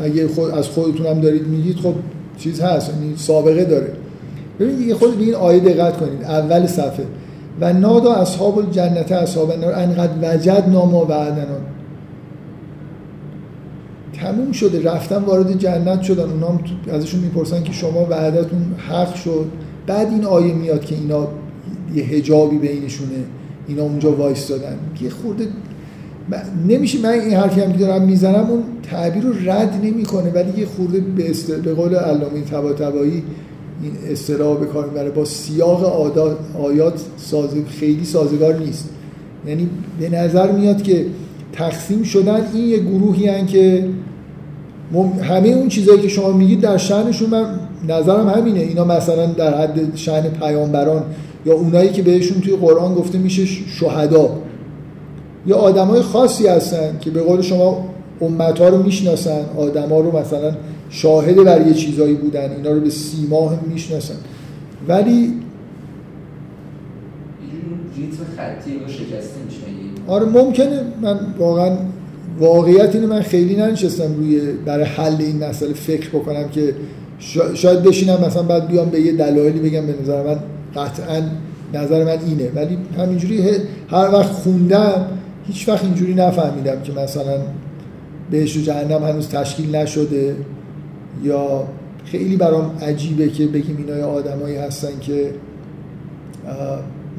اگه 0.03 0.27
خود 0.27 0.49
از 0.51 0.67
خودتونم 0.67 1.21
دارید 1.21 1.47
میگید 1.47 1.77
خب 1.77 1.93
چیز 2.37 2.61
هست 2.61 2.89
یعنی 2.89 3.13
سابقه 3.17 3.65
داره. 3.65 3.93
ببینید 4.59 4.87
یه 4.87 4.95
خود 4.95 5.17
به 5.17 5.23
این 5.23 5.35
آیه 5.35 5.59
دقت 5.59 5.97
کنید. 5.97 6.23
اول 6.23 6.67
صفحه. 6.67 7.05
و 7.61 7.73
نادا 7.73 8.13
اصحاب 8.13 8.57
الجنت 8.57 9.11
اصحاب 9.11 9.51
النار. 9.51 9.73
انقدر 9.73 10.35
وجد 10.35 10.69
ناما 10.71 11.03
بعدنا 11.03 11.57
تموم 14.21 14.51
شده 14.51 14.83
رفتن 14.83 15.17
وارد 15.17 15.57
جنت 15.57 16.01
شدن. 16.01 16.23
اونا 16.23 16.59
ازشون 16.93 17.19
می‌پرسن 17.19 17.63
که 17.63 17.73
شما 17.73 18.05
وعدتون 18.09 18.75
حق 18.89 19.15
شد. 19.15 19.45
بعد 19.87 20.07
این 20.07 20.25
آیه 20.25 20.53
میاد 20.53 20.85
که 20.85 20.95
اینا 20.95 21.27
یه 21.95 22.03
هجابی 22.03 22.57
بینشونه. 22.57 23.23
اینا 23.67 23.83
اونجا 23.83 24.11
وایستادن. 24.11 24.75
یه 25.01 25.09
خورده 25.09 25.47
نمیشه 26.67 27.01
من 27.01 27.09
این 27.09 27.33
حرفی 27.33 27.61
هم 27.61 27.71
دارم 27.71 28.01
می‌زنم 28.01 28.49
اون 28.49 28.63
تعبیر 28.83 29.23
رو 29.23 29.33
رد 29.51 29.79
نمی‌کنه. 29.83 30.31
ولی 30.31 30.59
یه 30.59 30.65
خورده 30.65 30.99
به. 30.99 31.33
به 31.63 31.73
قول 31.73 31.95
علامه 31.95 32.41
طباطبایی 32.51 33.23
این 33.83 34.11
اصطلاح 34.11 34.57
به 34.57 34.65
کار 34.65 34.85
می‌بره. 34.85 35.09
با 35.09 35.25
سیاق 35.25 35.85
آیات 36.63 37.01
ساز... 37.17 37.49
خیلی 37.79 38.05
سازگار 38.05 38.59
نیست. 38.59 38.89
یعنی 39.47 39.69
به 39.99 40.09
نظر 40.09 40.51
میاد 40.51 40.81
که 40.81 41.05
تقسیم 41.53 42.03
شدن 42.03 42.41
این 42.53 42.67
یه 42.67 42.77
گروهی 42.77 43.27
هن 43.27 43.45
که 43.45 43.85
همه 45.21 45.49
اون 45.49 45.67
چیزایی 45.67 46.01
که 46.01 46.07
شما 46.07 46.31
میگید 46.31 46.61
در 46.61 46.77
شأنشون 46.77 47.29
من 47.29 47.59
نظرم 47.87 48.29
همینه. 48.29 48.59
اینا 48.59 48.85
مثلا 48.85 49.25
در 49.25 49.61
حد 49.61 49.95
شأن 49.95 50.21
پیامبران 50.21 51.03
یا 51.45 51.53
اونایی 51.53 51.89
که 51.89 52.01
بهشون 52.01 52.41
توی 52.41 52.55
قرآن 52.55 52.95
گفته 52.95 53.17
میشه 53.17 53.45
شهدا. 53.45 54.29
یا 55.45 55.55
آدمای 55.55 56.01
خاصی 56.01 56.47
هستن 56.47 56.97
که 57.01 57.09
به 57.09 57.21
قول 57.21 57.41
شما 57.41 57.85
امتها 58.21 58.69
رو 58.69 58.83
می‌شناسن. 58.83 59.41
آدما 59.57 59.99
رو 59.99 60.17
مثلا 60.19 60.51
شاهد 60.89 61.35
بر 61.35 61.67
یه 61.67 61.73
چیزایی 61.73 62.15
بودن 62.15 62.51
اینا 62.51 62.71
رو 62.71 62.79
به 62.79 62.89
سیما 62.89 63.49
هم 63.49 63.59
می‌شناسن. 63.67 64.15
ولی 64.87 65.33
آره 70.07 70.25
ممکنه. 70.25 70.81
من 71.01 71.19
واقعا 71.39 71.77
واقعیت 72.39 72.95
اینه 72.95 73.07
من 73.07 73.21
خیلی 73.21 73.55
ننشستم 73.55 74.15
روی 74.15 74.41
برای 74.65 74.85
حل 74.85 75.15
این 75.19 75.43
مسئله 75.43 75.73
فکر 75.73 76.09
بکنم 76.09 76.49
که 76.49 76.75
شاید 77.53 77.83
بشینم 77.83 78.25
مثلا 78.25 78.43
بعد 78.43 78.67
بیام 78.67 78.89
به 78.89 79.01
یه 79.01 79.11
دلایلی 79.11 79.59
بگم 79.59 79.85
به 79.85 79.95
نظر 80.01 80.23
من 80.23 80.39
قطعا 80.75 81.21
نظر 81.73 82.03
من 82.03 82.17
اینه. 82.25 82.51
ولی 82.55 82.77
همینجوری 82.97 83.41
هر 83.89 84.09
وقت 84.13 84.31
خوندم 84.31 85.07
هیچ 85.47 85.69
وقت 85.69 85.83
اینجوری 85.83 86.13
نفهمیدم 86.13 86.81
که 86.81 86.91
مثلا 86.91 87.37
بهش 88.31 88.57
و 88.57 88.61
جهنم 88.61 89.03
هنوز 89.03 89.27
تشکیل 89.29 89.75
نشده. 89.75 90.35
یا 91.23 91.63
خیلی 92.05 92.35
برام 92.35 92.71
عجیبه 92.81 93.29
که 93.29 93.45
بگیم 93.45 93.77
اینا 93.77 94.07
آدمایی 94.07 94.55
هستن 94.55 94.99
که 95.01 95.31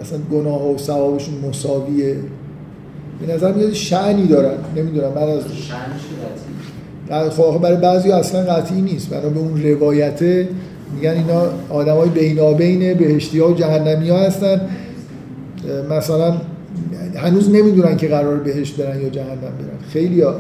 مثلا 0.01 0.19
گناه 0.33 0.75
و 0.75 0.79
ثوابشون 0.79 1.35
مساویه. 1.49 2.17
به 3.27 3.35
نظر 3.35 3.53
میاد 3.53 3.73
شعنی 3.73 4.27
دارن. 4.27 4.55
نمی‌دونم 4.77 5.13
من 5.15 5.23
از 5.23 5.43
خب 7.31 7.59
برای 7.63 7.77
بعضی 7.77 8.13
اصلا 8.13 8.55
قطعی 8.55 8.81
نیست. 8.81 9.11
برای 9.11 9.31
به 9.31 9.41
اون 9.41 9.63
روایته 9.63 10.49
میگن 10.95 11.11
اینا 11.11 11.43
آدمای 11.71 12.09
بینابین 12.09 12.95
بهشتی 12.95 13.39
ها 13.39 13.51
و 13.51 13.55
جهنمی 13.55 14.11
ها 14.11 14.19
هستن. 14.19 14.61
مثلا 15.91 16.35
هنوز 17.17 17.51
نمی‌دونن 17.51 17.97
که 17.97 18.09
قرار 18.09 18.37
بهشت 18.37 18.77
برن 18.77 19.01
یا 19.01 19.09
جهنم 19.09 19.37
برن. 19.37 19.89
خیلی 19.89 20.21
ها 20.21 20.35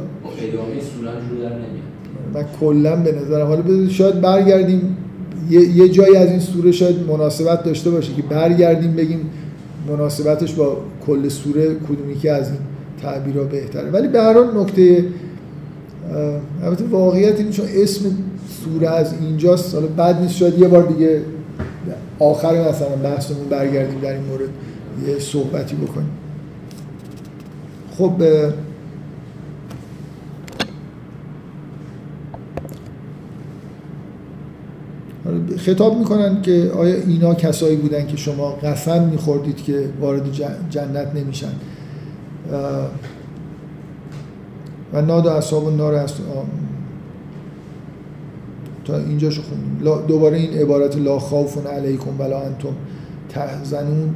من 2.34 2.44
کلا 2.60 2.96
به 2.96 3.12
نظرم 3.12 3.46
حالا 3.46 3.88
شاید 3.88 4.20
برگردیم 4.20 4.96
یه 5.50 5.88
جایی 5.88 6.16
از 6.16 6.30
این 6.30 6.40
سوره 6.40 6.72
شاید 6.72 6.96
مناسبت 7.08 7.64
داشته 7.64 7.90
باشه 7.90 8.14
که 8.14 8.22
برگردیم 8.22 8.92
بگیم 8.92 9.20
مناسبتش 9.88 10.54
با 10.54 10.76
کل 11.06 11.28
سوره 11.28 11.74
کدومی 11.74 12.16
که 12.16 12.32
از 12.32 12.48
این 12.48 12.58
تعبیرها 13.02 13.44
بهتره. 13.44 13.90
ولی 13.90 14.08
به 14.08 14.22
هر 14.22 14.32
حال 14.32 14.60
نکته 14.60 15.04
البته 16.62 16.84
واقعیت 16.84 17.40
این 17.40 17.50
چون 17.50 17.66
اسم 17.74 18.04
سوره 18.64 18.88
از 18.88 19.14
اینجاست 19.20 19.74
حالا 19.74 19.86
بعد 19.86 20.20
نیست 20.20 20.34
شاید 20.34 20.58
یه 20.58 20.68
بار 20.68 20.82
دیگه 20.82 21.22
آخر 22.18 22.68
مثلا 22.68 22.96
بحثمون 23.02 23.48
برگردیم 23.50 24.00
در 24.00 24.12
این 24.12 24.24
مورد 24.24 24.48
یه 25.08 25.18
صحبتی 25.18 25.76
بکنیم. 25.76 26.10
خب 27.98 28.12
خطاب 35.58 35.98
می‌کنن 35.98 36.42
که 36.42 36.70
آیا 36.76 36.94
اینا 36.94 37.34
کسایی 37.34 37.76
بودن 37.76 38.06
که 38.06 38.16
شما 38.16 38.50
قسم 38.50 39.02
میخوردید 39.02 39.56
که 39.56 39.84
وارد 40.00 40.22
جنت 40.70 41.14
نمیشن؟ 41.14 41.52
و 44.92 45.02
نادا 45.02 45.32
اصحاب 45.32 45.64
و 45.64 45.70
نار 45.70 45.94
است 45.94 46.16
تا 48.84 48.96
اینجاشو 48.96 49.42
خوندیم. 49.42 50.06
دوباره 50.06 50.36
این 50.36 50.52
عبارت 50.52 50.96
لا 50.96 51.18
خوف 51.18 51.66
علیکم 51.66 52.20
ولا 52.20 52.40
انتم 52.40 52.74
تحزنون 53.28 54.14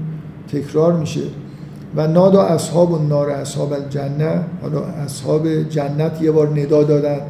تکرار 0.52 0.92
میشه. 0.92 1.20
و 1.96 2.06
نادا 2.06 2.42
اصحاب 2.42 2.92
و 2.92 2.98
نار 2.98 3.30
اصحاب 3.30 3.72
الجنه 3.72 4.40
حالا 4.62 4.80
اصحاب 4.80 5.62
جنت 5.62 6.22
یه 6.22 6.30
بار 6.30 6.60
ندا 6.60 6.82
دادن. 6.82 7.20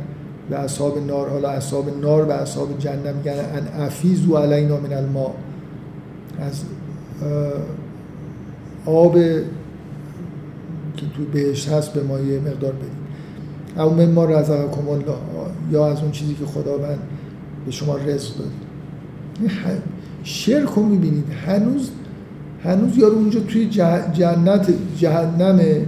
به 0.50 0.56
اصحاب 0.56 1.06
نار 1.06 1.30
حالا 1.30 1.48
اصحاب 1.50 2.00
نار 2.00 2.24
و 2.24 2.30
اصحاب 2.30 2.78
جنه 2.78 3.12
میگن 3.12 3.32
ان 3.32 3.82
افیزو 3.82 4.36
علینا 4.36 4.76
من 4.76 4.92
الماء. 4.92 5.30
از 6.40 6.62
آب 8.86 9.14
که 10.96 11.06
تو 11.16 11.24
بهشت 11.32 11.68
هست 11.68 11.92
به 11.92 12.02
ما 12.02 12.20
یه 12.20 12.40
مقدار 12.40 12.72
بدیم 12.72 13.02
او 13.76 13.94
من 13.94 14.10
ما 14.10 14.24
رزقکم 14.24 14.88
الله 14.88 15.16
یا 15.70 15.86
از 15.86 16.00
اون 16.02 16.10
چیزی 16.10 16.34
که 16.34 16.44
خداوند 16.44 16.98
به 17.66 17.70
شما 17.70 17.96
رزق 17.96 18.34
داد. 18.36 18.50
شرک 20.24 20.68
رو 20.68 20.82
می‌بینید. 20.82 21.24
هنوز 21.46 21.90
هنوز 22.64 22.98
یارو 22.98 23.14
اونجا 23.14 23.40
توی 23.40 23.66
جنت 24.12 24.72
جهنمه. 24.96 25.86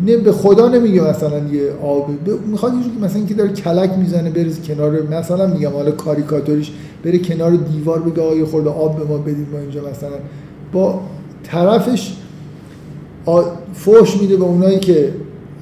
نه 0.00 0.16
به 0.16 0.32
خدا 0.32 0.68
نمیگه 0.68 1.10
مثلا 1.10 1.38
یه 1.38 1.72
آب 1.82 2.10
می‌خواد 2.46 2.72
یه 2.74 3.04
مثلا 3.04 3.16
اینکه 3.16 3.34
داره 3.34 3.52
کلک 3.52 3.90
می‌زنه 3.98 4.30
بره 4.30 4.50
کنار 4.66 5.02
مثلا 5.02 5.46
میگم 5.46 5.70
حالا 5.70 5.90
کاریکاتوریش 5.90 6.72
بره 7.04 7.18
کنار 7.18 7.50
دیوار 7.50 8.00
بگه 8.00 8.22
آیه 8.22 8.44
خورده 8.44 8.70
آب 8.70 8.98
به 8.98 9.04
ما 9.04 9.18
بدید 9.18 9.46
ما 9.52 9.58
اینجا 9.58 9.80
مثلا. 9.80 10.16
با 10.72 11.00
طرفش 11.42 12.16
فوش 13.74 14.16
میده 14.20 14.36
به 14.36 14.44
اونایی 14.44 14.78
که 14.78 15.12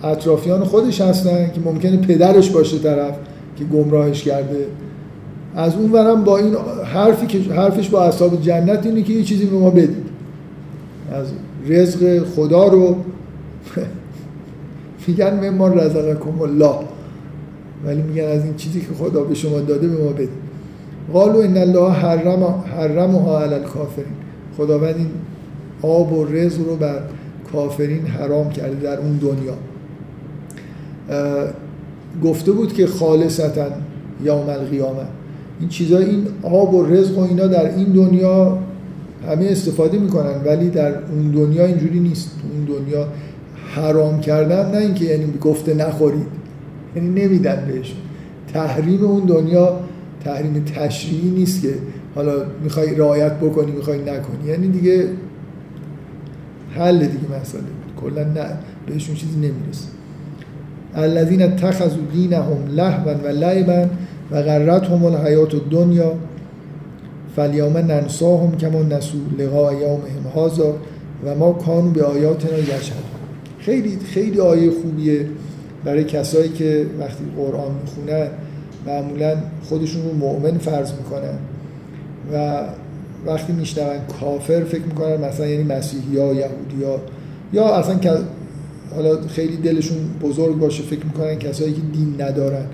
اطرافیان 0.05 0.65
خودش 0.65 1.01
هستن 1.01 1.51
که 1.55 1.61
ممکنه 1.65 1.97
پدرش 1.97 2.51
باشه 2.51 2.79
طرف 2.79 3.15
که 3.57 3.65
گمراهش 3.65 4.23
کرده. 4.23 4.67
از 5.57 5.75
اون 5.77 5.93
ورم 5.93 6.25
با 6.25 6.39
این 6.39 6.55
حرفی 6.85 7.27
که 7.27 7.39
حرفش 7.39 7.89
با 7.89 8.03
اصحاب 8.03 8.43
جنت 8.43 8.87
اینه 8.87 9.03
که 9.03 9.13
یه 9.13 9.23
چیزی 9.23 9.47
به 9.47 9.57
ما 9.57 9.71
بدید. 9.71 10.07
از 11.13 11.27
رزق 11.67 12.25
خدا 12.37 12.69
رو. 12.69 12.97
میگن 15.09 15.51
ما 15.51 15.69
رزقکم 15.69 16.43
الله. 16.43 16.75
ولی 17.85 18.03
میگن 18.03 18.25
از 18.25 18.45
این 18.45 18.55
چیزی 18.57 18.81
که 18.81 18.87
خدا 18.99 19.25
به 19.25 19.35
شما 19.35 19.61
داده 19.61 19.89
به 19.89 20.05
ما 20.05 20.11
بدید 20.11 20.29
قالو 21.13 21.39
ان 21.39 21.57
الله 21.57 21.91
حرم 21.91 22.65
حرمها 22.77 23.43
علی 23.43 23.55
الکافرین. 23.55 24.13
خداوند 24.57 24.97
این 24.97 25.11
آب 25.83 26.13
و 26.13 26.25
رزق 26.25 26.69
رو 26.69 26.77
بر 26.77 27.01
کافرین 27.53 28.07
حرام 28.07 28.51
کرده 28.51 28.75
در 28.75 28.99
اون 28.99 29.17
دنیا. 29.17 29.55
گفته 32.25 32.53
بود 32.53 32.73
که 32.73 32.87
خالصتا 32.87 33.67
یوم 34.25 34.49
القیامه 34.49 35.03
این 35.61 35.69
چیزا 35.69 35.99
این 35.99 36.27
آب 36.43 36.75
و 36.75 36.87
رزق 36.87 37.19
و 37.19 37.21
اینا 37.21 37.47
در 37.47 37.75
این 37.75 37.85
دنیا 37.85 38.59
همه 39.29 39.45
استفاده 39.45 39.99
می‌کنن 39.99 40.45
ولی 40.45 40.71
در 40.71 40.95
اون 40.99 41.31
دنیا 41.31 41.67
اینجوری 41.67 42.01
نیست. 42.01 42.31
اون 42.53 42.65
دنیا 42.65 43.07
حرام 43.75 44.21
کردن 44.21 44.71
نه 44.71 44.77
اینکه 44.77 45.05
یعنی 45.05 45.39
گفته 45.41 45.75
نخورید. 45.75 46.27
یعنی 46.97 47.09
نمیدن 47.09 47.65
بهشون 47.67 47.97
تحریم 48.53 49.05
اون 49.05 49.25
دنیا 49.25 49.81
تحریم 50.25 50.65
تشریعی 50.65 51.31
نیست 51.31 51.63
که 51.63 51.75
حالا 52.15 52.33
می‌خوای 52.63 52.95
رعایت 52.95 53.33
بکنی 53.33 53.73
می‌خوای 53.73 53.99
نکنی. 53.99 54.49
یعنی 54.49 54.69
دیگه 54.69 55.09
حل 56.71 56.99
دیگه 56.99 57.41
مسئله 57.41 57.63
کلا 58.01 58.25
نه 58.25 58.47
بهشون 58.87 59.15
چیزی 59.15 59.37
نمی‌رسه. 59.37 59.87
الذين 60.95 61.43
اتخذوا 61.43 62.03
دینهم 62.13 62.67
لهوا 62.77 63.15
و 63.25 63.29
لعبا 63.29 63.87
و 64.31 64.43
غرتهم 64.43 65.05
الحیات 65.05 65.55
الدنیا 65.55 66.13
فالیوم 67.37 67.77
ننساهم 67.77 68.57
کما 68.57 68.83
نسو 68.83 69.19
لقاء 69.39 69.73
یومهم 69.73 70.25
هذا 70.37 70.75
و 71.25 71.35
ما 71.35 71.53
کانو 71.53 71.91
به 71.91 72.05
آیاتنا 72.05 72.57
خیلی 73.65 73.99
خیلی 74.05 74.41
آیه 74.41 74.71
خوبیه 74.71 75.27
برای 75.85 76.05
کسایی 76.05 76.49
که 76.49 76.87
وقتی 76.99 77.25
قرآن 77.37 77.73
می‌خونن 77.83 78.29
معمولا 78.87 79.37
خودشون 79.69 80.03
رو 80.03 80.15
مؤمن 80.15 80.59
فرض 80.59 80.93
می‌کنن 80.93 81.39
و 82.33 82.63
وقتی 83.27 83.53
میشنون 83.53 83.97
کافر 84.21 84.65
فکر 84.65 84.83
می‌کنن 84.83 85.17
مثلا 85.17 85.47
یعنی 85.47 85.63
مسیحی 85.65 86.19
ها 86.19 86.27
یهودی 86.27 86.85
ها 86.85 87.01
یا 87.53 87.75
اصلا 87.75 87.99
حالا 88.95 89.21
خیلی 89.29 89.57
دلشون 89.57 89.99
بزرگ 90.23 90.59
باشه 90.59 90.83
فکر 90.83 91.05
می‌کنن 91.05 91.35
کسایی 91.35 91.73
که 91.73 91.81
دین 91.93 92.15
ندارن. 92.19 92.65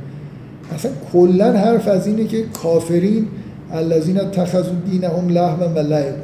اصلا 0.75 0.91
کلا 1.13 1.53
حرف 1.53 1.89
از 1.89 2.07
اینه 2.07 2.25
که 2.25 2.43
کافرین 2.63 3.27
الذین 3.73 4.21
اتخذوا 4.21 4.75
دینهم 4.91 5.29
لهوا 5.29 5.69
و 5.69 5.79
لعبا. 5.79 6.17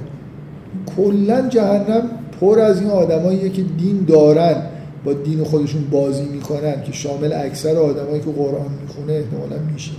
کلا 0.96 1.48
جهنم 1.48 2.02
پر 2.40 2.60
از 2.60 2.80
این 2.80 2.90
آدماییه 2.90 3.48
که 3.48 3.62
دین 3.62 4.04
دارن 4.08 4.62
با 5.04 5.12
دین 5.12 5.44
خودشون 5.44 5.84
بازی 5.90 6.24
می‌کنن 6.24 6.82
که 6.82 6.92
شامل 6.92 7.32
اکثر 7.32 7.76
آدمایی 7.76 8.20
که 8.20 8.30
قرآن 8.30 8.70
می‌خونه 8.82 9.12
احتمالا 9.12 9.62
میشه 9.72 9.92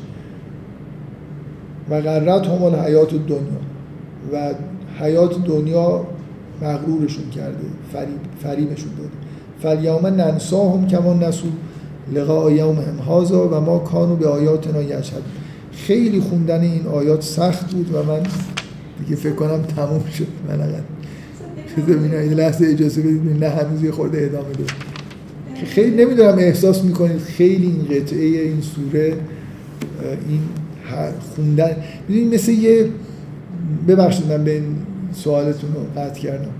و 1.89 1.95
هم 1.95 2.75
حیات 2.85 3.09
دنیا 3.09 3.59
و 4.33 4.53
حیات 4.99 5.45
دنیا 5.45 6.07
مغرورشون 6.61 7.29
کرده 7.29 7.65
فریب 7.93 8.19
فریبشون 8.43 8.91
داده. 8.97 9.09
فلیام 9.61 10.05
ننساهم 10.07 10.87
کما 10.87 11.13
نسو 11.13 11.47
لقاء 12.13 12.51
یوم 12.51 12.77
هازا 13.07 13.47
و 13.47 13.61
ما 13.61 13.79
کانو 13.79 14.15
به 14.15 14.27
آیاتنا 14.27 14.81
یشهد 14.81 15.21
خیلی 15.71 16.19
خوندن 16.19 16.61
این 16.61 16.87
آیات 16.87 17.21
سخت 17.21 17.73
بود 17.73 17.95
و 17.95 18.03
من 18.03 18.19
دیگه 18.99 19.15
فکر 19.15 19.35
کنم 19.35 19.61
تموم 19.61 20.03
شد. 20.17 20.27
من 21.77 22.05
اگر 22.05 22.17
این 22.17 22.33
لحظه 22.33 22.67
اجازه 22.67 23.01
بدید 23.01 23.43
نه 23.43 23.49
هنوز 23.49 23.83
یه 23.83 23.91
خورده 23.91 24.17
ادامه 24.17 24.51
دارم 24.53 24.75
خیلی 25.65 26.05
نمی‌دونم 26.05 26.37
احساس 26.37 26.83
می‌کنید 26.83 27.19
خیلی 27.19 27.65
این 27.65 27.99
قطعه 27.99 28.25
این 28.25 28.61
سوره 28.61 29.13
این 30.29 30.39
خوندن. 31.35 31.75
می‌دونید 32.09 32.33
مثل 32.33 32.51
یه 32.51 32.89
ببخشید 33.87 34.31
من 34.31 34.43
به 34.43 34.51
این 34.51 34.63
سوالتون 35.13 35.69
رو 35.73 36.01
قطع 36.01 36.19
کردم. 36.19 36.51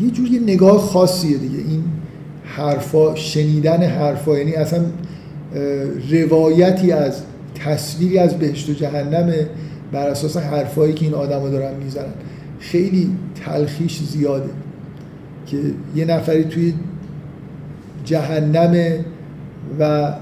یه 0.00 0.10
جور 0.10 0.28
یه 0.28 0.40
نگاه 0.40 0.78
خاصیه 0.78 1.38
دیگه 1.38 1.58
این 1.58 1.84
حرفا 2.44 3.14
شنیدن 3.14 3.82
حرفا. 3.82 4.38
یعنی 4.38 4.52
اصلا 4.52 4.80
روایتی 6.10 6.92
از 6.92 7.22
تصویری 7.54 8.18
از 8.18 8.34
بهشت 8.34 8.70
و 8.70 8.72
جهنم 8.72 9.32
بر 9.92 10.08
اساس 10.08 10.36
حرفایی 10.36 10.92
که 10.92 11.04
این 11.04 11.14
آدما 11.14 11.48
دارن 11.48 11.76
می‌زنن. 11.84 12.12
خیلی 12.70 13.10
تلخیش 13.44 14.02
زیاده 14.02 14.50
که 15.46 15.58
یه 15.96 16.04
نفری 16.04 16.44
توی 16.44 16.74
جهنم 18.04 19.04
و 19.80 20.12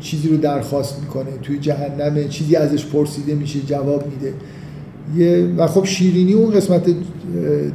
چیزی 0.00 0.28
رو 0.28 0.36
درخواست 0.36 1.00
می‌کنه 1.00 1.30
توی 1.42 1.58
جهنم 1.58 2.28
چیزی 2.28 2.56
ازش 2.56 2.86
پرسیده 2.86 3.34
میشه 3.34 3.60
جواب 3.60 4.04
میده. 4.06 4.34
یه 5.16 5.54
و 5.56 5.66
خب 5.66 5.84
شیرینی 5.84 6.32
اون 6.32 6.50
قسمت 6.50 6.82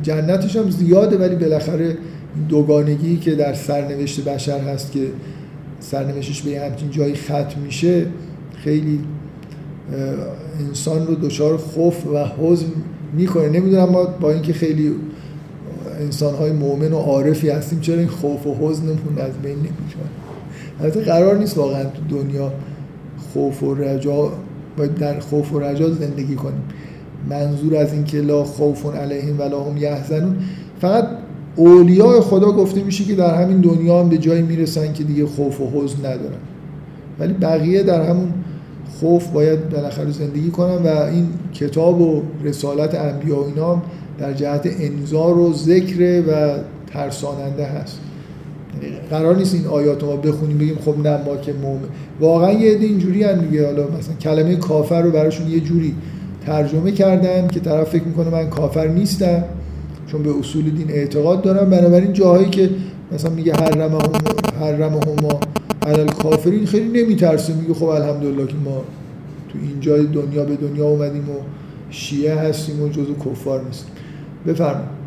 جنتش 0.04 0.56
هم 0.56 0.70
زیاده 0.70 1.18
ولی 1.18 1.36
بالاخره 1.36 1.98
دوگانگی 2.50 3.18
که 3.18 3.36
در 3.36 3.54
سرنوشت 3.54 4.24
بشر 4.24 4.60
هست 4.60 4.92
که 4.92 5.08
سرنوشتش 5.80 6.42
به 6.42 6.60
همچین 6.60 6.90
جایی 6.90 7.16
ختم 7.16 7.62
میشه 7.66 8.06
خیلی 8.64 9.00
انسان 10.68 11.08
رو 11.08 11.16
دچار 11.16 11.58
خوف 11.58 12.08
و 12.08 12.26
حزن 12.26 12.72
می‌کنه 13.14 13.50
نمی‌دونم 13.50 13.90
ما 13.90 14.04
با 14.04 14.32
اینکه 14.32 14.54
خیلی 14.54 14.92
انسان 16.00 16.36
های 16.36 16.52
مؤمن 16.52 16.94
و 16.94 16.98
عارفی 16.98 17.50
هستیم 17.50 17.80
چرا 17.80 17.98
این 17.98 18.08
خوف 18.08 18.48
و 18.48 18.56
حزنمون 18.62 19.18
از 19.18 19.34
بین 19.44 19.56
نمیشه 19.56 19.98
البته 20.82 21.02
قرار 21.02 21.38
نیست 21.38 21.58
واقعا 21.58 21.84
تو 21.84 22.18
دنیا 22.18 22.52
خوف 23.34 23.64
و 23.64 23.76
رجا 23.76 24.32
باید 24.78 24.96
در 24.96 25.20
خوف 25.20 25.54
و 25.54 25.60
رجا 25.60 25.90
زندگی 25.90 26.36
کنیم. 26.36 26.64
منظور 27.30 27.76
از 27.76 27.94
این 27.94 28.04
که 28.04 28.22
لا 28.22 28.44
خوف 28.44 28.96
علیهم 28.96 29.40
ولا 29.40 29.64
هم 29.64 29.78
یحزنون. 29.78 30.36
فقط 30.82 31.08
اولیاء 31.56 32.22
خدا 32.22 32.52
گفته 32.52 32.84
میشه 32.84 33.04
که 33.04 33.16
در 33.16 33.44
همین 33.44 33.62
دنیا 33.62 34.00
هم 34.00 34.10
به 34.10 34.18
جایی 34.18 34.42
می‌رسن 34.42 34.94
که 34.94 35.04
دیگه 35.04 35.26
خوف 35.26 35.62
و 35.62 35.70
حزن 35.74 36.00
ندارن. 36.00 36.42
ولی 37.20 37.34
بقیه 37.34 37.84
در 37.84 38.10
همون 38.10 38.34
خوف 39.00 39.28
باید 39.28 39.70
بالاخره 39.70 40.12
زندگی 40.12 40.50
کنن 40.50 40.76
و 40.76 40.88
این 40.88 41.28
کتاب 41.54 42.02
و 42.02 42.22
رسالت 42.44 42.96
انبیا 42.96 43.40
و 43.40 43.46
اینا 43.46 43.82
در 44.20 44.34
جهت 44.34 44.70
انذار 44.80 45.38
و 45.38 45.54
ذکر 45.54 46.24
و 46.28 46.58
ترساننده 46.94 47.66
هست. 47.66 48.00
قرار 49.10 49.36
نیست 49.36 49.54
این 49.54 49.68
آیات 49.68 50.04
ما 50.04 50.16
بخونیم 50.16 50.58
بگیم 50.58 50.78
خب 50.86 51.08
نه 51.08 51.18
ما 51.26 51.38
که 51.38 51.54
مؤمن 51.54 51.88
واقعا 52.20 52.52
یه 52.52 52.76
عده 52.76 52.86
اینجوری 52.86 53.24
هن 53.24 53.40
دیگه. 53.40 53.66
حالا 53.66 53.84
مثلا 53.84 54.16
کلمه 54.22 54.56
کافر 54.56 55.02
رو 55.02 55.12
براشون 55.12 55.48
یه 55.48 55.60
جوری 55.60 55.96
ترجمه 56.46 56.92
کردن 56.92 57.48
که 57.48 57.60
طرف 57.60 57.90
فکر 57.90 58.04
می‌کنه 58.04 58.30
من 58.30 58.50
کافر 58.50 58.88
نیستم 58.88 59.44
چون 60.08 60.24
به 60.24 60.40
اصول 60.40 60.70
دین 60.70 60.90
اعتقاد 60.90 61.42
دارم. 61.42 61.70
بنابراین 61.70 62.14
جاهایی 62.14 62.50
که 62.50 62.70
مثلا 63.12 63.32
میگه 63.32 63.54
حرم 63.54 63.82
هم 63.82 64.12
حرم 64.60 64.94
ما 64.94 65.40
علل 65.82 66.08
کافرین 66.08 66.66
خیلی 66.66 67.04
نمیترسه. 67.04 67.54
میگه 67.54 67.74
خب 67.74 67.86
الحمدلله 67.86 68.48
که 68.48 68.56
ما 68.66 68.84
تو 69.50 69.60
این 69.62 69.80
جای 69.80 70.06
دنیا 70.06 70.46
به 70.46 70.56
دنیا 70.56 70.86
اومدیم 70.86 71.30
و 71.30 71.36
شیعه 71.90 72.36
هستیم 72.36 72.82
و 72.82 72.90
جزو 72.90 73.16
کفار 73.16 73.64
نیستیم. 73.64 73.92
بفرمایید 74.48 75.02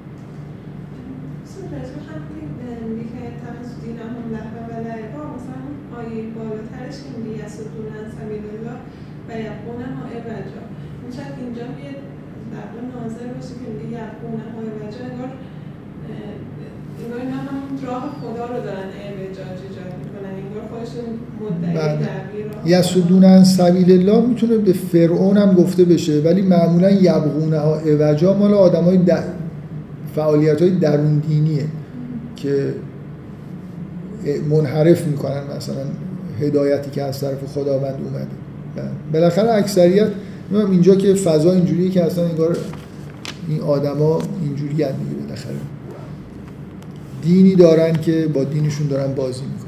راه 17.86 18.16
خدا 18.20 18.46
رو 18.46 18.62
دارن 18.64 18.88
اعوجاج 19.02 19.58
ایجاد 19.68 19.92
می‌کنن 19.98 20.34
انگار 20.44 20.64
خودشون 20.70 21.08
یسودون 22.78 23.44
سبیل 23.44 23.92
الله 23.92 24.26
می‌تونه 24.26 24.56
به 24.56 24.72
فرعون 24.72 25.36
هم 25.36 25.52
گفته 25.54 25.84
بشه 25.84 26.20
ولی 26.20 26.42
معمولا 26.42 26.90
یبغونه 26.90 27.58
ها 27.58 27.80
اوجا 27.80 28.34
مال 28.34 28.54
آدم 28.54 28.84
های 28.84 28.96
در... 28.96 29.22
فعالیت 30.14 30.62
های 30.62 30.70
درون 30.70 31.18
دینیه 31.18 31.64
که 32.36 32.74
منحرف 34.50 35.06
می‌کنن 35.06 35.42
مثلا 35.56 35.84
هدایتی 36.40 36.90
که 36.90 37.02
از 37.02 37.20
طرف 37.20 37.44
خداوند 37.54 37.94
اومده. 38.04 38.90
بالاخره 39.12 39.52
اکثریت 39.52 40.08
اینجا 40.70 40.94
که 40.94 41.14
فضا 41.14 41.52
اینجوریه 41.52 41.90
که 41.90 42.04
اصلا 42.04 42.24
انگار 42.24 42.56
این 43.48 43.60
آدما 43.60 44.18
اینجوری 44.42 44.72
دیگه 44.74 44.94
بالاخره. 45.22 45.54
دینی 47.22 47.54
دارن 47.54 47.92
که 47.92 48.28
با 48.34 48.44
دینشون 48.44 48.86
دارن 48.86 49.14
بازی 49.14 49.42
می‌کنن. 49.42 49.63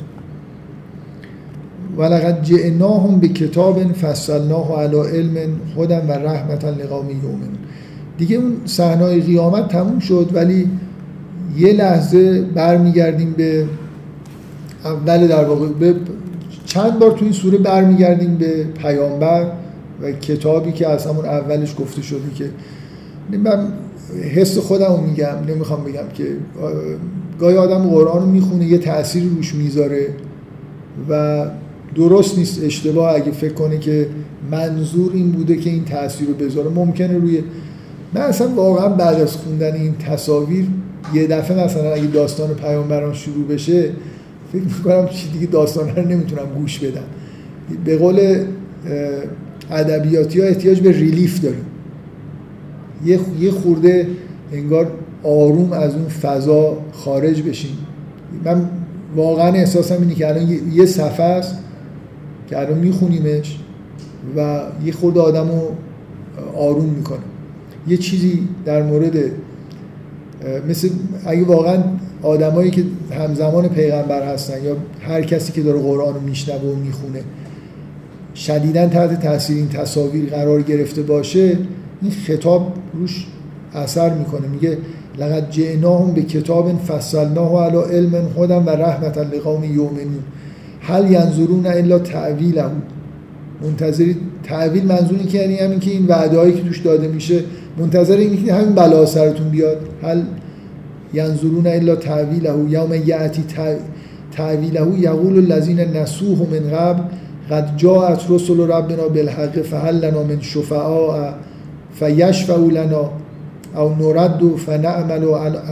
ولقد 1.98 2.42
جئناهم 2.42 3.20
به 3.20 3.28
کتاب 3.28 3.92
فصلناه 3.92 4.82
علی 4.82 4.96
علم 4.96 5.60
خودم 5.74 6.08
و 6.08 6.12
رحمتا 6.12 6.70
لقوم 6.70 7.10
یومن 7.10 7.48
دیگه 8.18 8.36
اون 8.36 8.56
صحنه 8.64 9.20
قیامت 9.20 9.68
تموم 9.68 9.98
شد 9.98 10.30
ولی 10.34 10.70
یه 11.56 11.72
لحظه 11.72 12.42
برمیگردیم 12.42 13.32
به 13.32 13.64
اول 14.84 15.26
در 15.26 15.44
واقع 15.44 15.66
به 15.68 15.94
چند 16.66 16.98
بار 16.98 17.10
تو 17.10 17.24
این 17.24 17.32
سوره 17.32 17.58
برمیگردیم 17.58 18.36
به 18.36 18.64
پیامبر 18.64 19.46
و 20.02 20.12
کتابی 20.12 20.72
که 20.72 20.88
از 20.88 21.06
همون 21.06 21.24
اولش 21.24 21.74
گفته 21.78 22.02
شده 22.02 22.34
که 22.34 22.50
من 23.38 23.72
حس 24.34 24.58
خودم 24.58 24.86
رو 24.86 25.00
میگم 25.00 25.36
نمی‌خوام 25.48 25.84
بگم 25.84 26.08
که 26.14 26.24
گاهی 27.40 27.56
آدم 27.56 27.78
قرآن 27.78 28.22
رو 28.22 28.26
می‌خونه 28.26 28.64
یه 28.64 28.78
تأثیری 28.78 29.28
روش 29.28 29.54
می‌ذاره 29.54 30.08
و 31.08 31.44
درست 31.96 32.38
نیست 32.38 32.64
اشتباه 32.64 33.14
اگه 33.14 33.30
فکر 33.30 33.52
کنه 33.52 33.78
که 33.78 34.06
منظور 34.50 35.12
این 35.12 35.30
بوده 35.30 35.56
که 35.56 35.70
این 35.70 35.84
تاثیر 35.84 36.28
رو 36.28 36.34
بذاره. 36.34 36.68
ممکنه 36.68 37.18
روی 37.18 37.42
من 38.14 38.20
اصلا 38.20 38.48
واقعا 38.48 38.88
بعد 38.88 39.20
از 39.20 39.36
خوندن 39.36 39.74
این 39.74 39.94
تصاویر 39.94 40.66
یه 41.14 41.26
دفعه 41.26 41.64
مثلا 41.64 41.92
اگه 41.92 42.06
داستان 42.06 42.54
پیامبران 42.54 43.14
شروع 43.14 43.46
بشه 43.46 43.90
فکر 44.52 44.62
می‌کنم 44.62 45.08
چی 45.08 45.28
دیگه 45.28 45.46
داستان 45.46 45.96
رو 45.96 46.08
نمی‌تونم 46.08 46.46
گوش 46.60 46.78
بدم. 46.78 47.04
به 47.84 47.98
قول 47.98 48.44
ادبیاتی 49.70 50.40
ها 50.40 50.46
احتیاج 50.46 50.80
به 50.80 50.92
ریلیف 50.92 51.40
داریم. 51.40 51.66
یه 53.40 53.50
خورده 53.50 54.06
انگار 54.52 54.90
آروم 55.22 55.72
از 55.72 55.94
اون 55.94 56.08
فضا 56.08 56.78
خارج 56.92 57.42
بشیم. 57.42 57.78
من 58.44 58.68
واقعا 59.16 59.52
احساسم 59.52 59.96
اینه 60.00 60.14
که 60.14 60.28
الان 60.28 60.58
یه 60.72 60.86
صفحه 60.86 61.26
است. 61.26 61.58
که 62.46 62.58
الان 62.58 62.78
میخونیمش 62.78 63.58
و 64.36 64.60
یه 64.84 64.92
خورده 64.92 65.20
آدم 65.20 65.48
رو 65.48 65.70
آروم 66.56 66.84
می‌کنه. 66.84 67.18
یه 67.88 67.96
چیزی 67.96 68.48
در 68.64 68.82
مورد 68.82 69.16
مثل 70.68 70.88
اگه 71.26 71.44
واقعا 71.44 71.82
آدمایی 72.22 72.70
که 72.70 72.84
همزمان 73.10 73.68
پیغمبر 73.68 74.32
هستن 74.32 74.64
یا 74.64 74.76
هر 75.00 75.22
کسی 75.22 75.52
که 75.52 75.62
داره 75.62 75.80
قرآن 75.80 76.14
رو 76.14 76.20
میشنوه 76.20 76.60
و 76.60 76.76
می‌خونه 76.76 77.20
شدیدا 78.34 78.88
تحت 78.88 79.22
تاثیر 79.22 79.56
این 79.56 79.68
تصاویر 79.68 80.30
قرار 80.30 80.62
گرفته 80.62 81.02
باشه 81.02 81.58
این 82.02 82.10
خطاب 82.26 82.72
روش 82.94 83.26
اثر 83.74 84.14
می‌کنه. 84.14 84.48
میگه 84.48 84.78
لقد 85.18 85.50
جئناهم 85.50 86.12
به 86.12 86.22
کتاب 86.22 86.78
فصلناه 86.78 87.64
علی 87.64 87.96
علم 87.96 88.28
خودم 88.34 88.66
و 88.66 88.70
رحمتا 88.70 89.22
لقوم 89.22 89.64
یؤمنون. 89.64 90.22
هل 90.88 91.10
ینظرون 91.10 91.66
الا 91.66 91.98
تعویله 91.98 92.64
منتظری 93.62 94.16
تعویل 94.42 94.86
منظوری 94.86 95.24
که 95.24 95.38
یعنی 95.38 95.56
همین 95.56 95.80
که 95.80 95.90
این 95.90 96.06
وعده 96.06 96.52
که 96.52 96.62
توش 96.62 96.78
داده 96.78 97.08
میشه 97.08 97.40
منتظر 97.78 98.16
اینه 98.16 98.44
که 98.44 98.54
همین 98.54 98.74
بلا 98.74 99.06
سرتون 99.06 99.48
بیاد. 99.48 99.76
هل 100.02 100.22
ینظرون 101.14 101.66
الا 101.66 101.96
تعویله 101.96 102.50
یوم 102.68 102.94
یاتی 103.06 103.44
تعویله 104.32 104.98
یقول 104.98 105.52
الذین 105.52 105.80
نسوه 105.80 106.48
من 106.50 106.70
قبل 106.70 107.02
قد 107.50 107.76
جاءت 107.76 108.20
رسل 108.28 108.60
ربنا 108.60 109.08
بالحق 109.08 109.62
فهل 109.62 110.04
لنا 110.04 110.22
من 110.22 110.40
شفعاء 110.40 111.34
فیشفعوا 111.92 112.70
لنا 112.70 113.10
او 113.76 113.94
نرد 113.94 114.56
فنعمل 114.66 115.24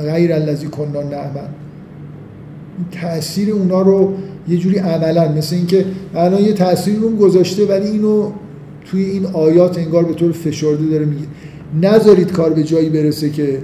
غیر 0.05 0.32
الذی 0.32 0.66
کننا 0.66 1.03
نعمل. 1.03 1.64
تاثیر 3.03 3.53
اونا 3.53 3.83
رو 3.83 4.13
یه 4.49 4.59
جوری 4.59 4.79
عملا 4.79 5.33
مثل 5.33 5.57
اینکه 5.57 5.85
الان 6.15 6.43
یه 6.43 6.53
تاثیر 6.53 6.99
رو 6.99 7.17
گذاشته 7.17 7.67
ولی 7.67 7.87
اینو 7.87 8.31
توی 8.85 9.05
این 9.05 9.27
آیات 9.27 9.79
انگار 9.79 10.05
به 10.05 10.15
طور 10.15 10.33
فشرده 10.33 10.87
داره 10.87 11.05
میگه. 11.05 11.27
نذارید 11.83 12.33
کار 12.33 12.53
به 12.53 12.63
جایی 12.63 12.89
برسه 12.89 13.31
که 13.31 13.59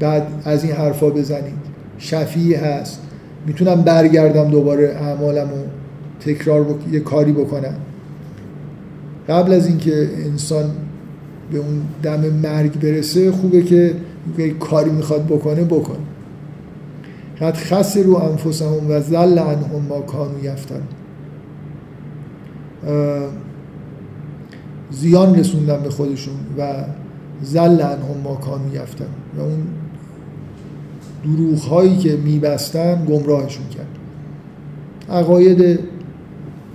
بعد 0.00 0.26
از 0.44 0.64
این 0.64 0.72
حرفا 0.72 1.10
بزنید. 1.10 1.54
شفیع 1.98 2.56
هست. 2.56 3.00
می‌تونم 3.46 3.82
برگردم 3.82 4.50
دوباره 4.50 4.88
اعمالم 4.88 5.48
رو 5.48 5.64
تکرار 6.20 6.66
یه 6.92 7.00
کاری 7.00 7.32
بکنم. 7.32 7.74
قبل 9.28 9.52
از 9.52 9.66
اینکه 9.66 10.08
انسان 10.24 10.64
به 11.52 11.58
اون 11.58 11.82
دم 12.02 12.20
مرگ 12.42 12.80
برسه 12.80 13.32
خوبه 13.32 13.62
که 13.62 13.94
کاری 14.60 14.90
می‌خواد 14.90 15.26
بکنه 15.26 15.64
بکنه 15.64 16.13
قد 17.44 17.98
رو 18.04 18.16
انفسهم 18.16 18.90
و 18.90 19.00
زل 19.00 19.38
عنهم 19.38 19.82
ما 19.88 20.00
کانو 20.00 20.44
یفتن 20.44 20.82
زیان 24.90 25.38
رسوندن 25.38 25.82
به 25.82 25.90
خودشون 25.90 26.34
و 26.58 26.84
زل 27.42 27.80
عنهم 27.80 28.20
ما 28.24 28.34
کانو 28.34 28.74
یفتن 28.74 29.06
و 29.38 29.40
اون 29.40 29.62
دروغ 31.24 31.58
هایی 31.58 31.96
که 31.96 32.16
میبستن 32.16 33.04
گمراهشون 33.04 33.68
کرد. 33.68 33.86
عقاید 35.10 35.80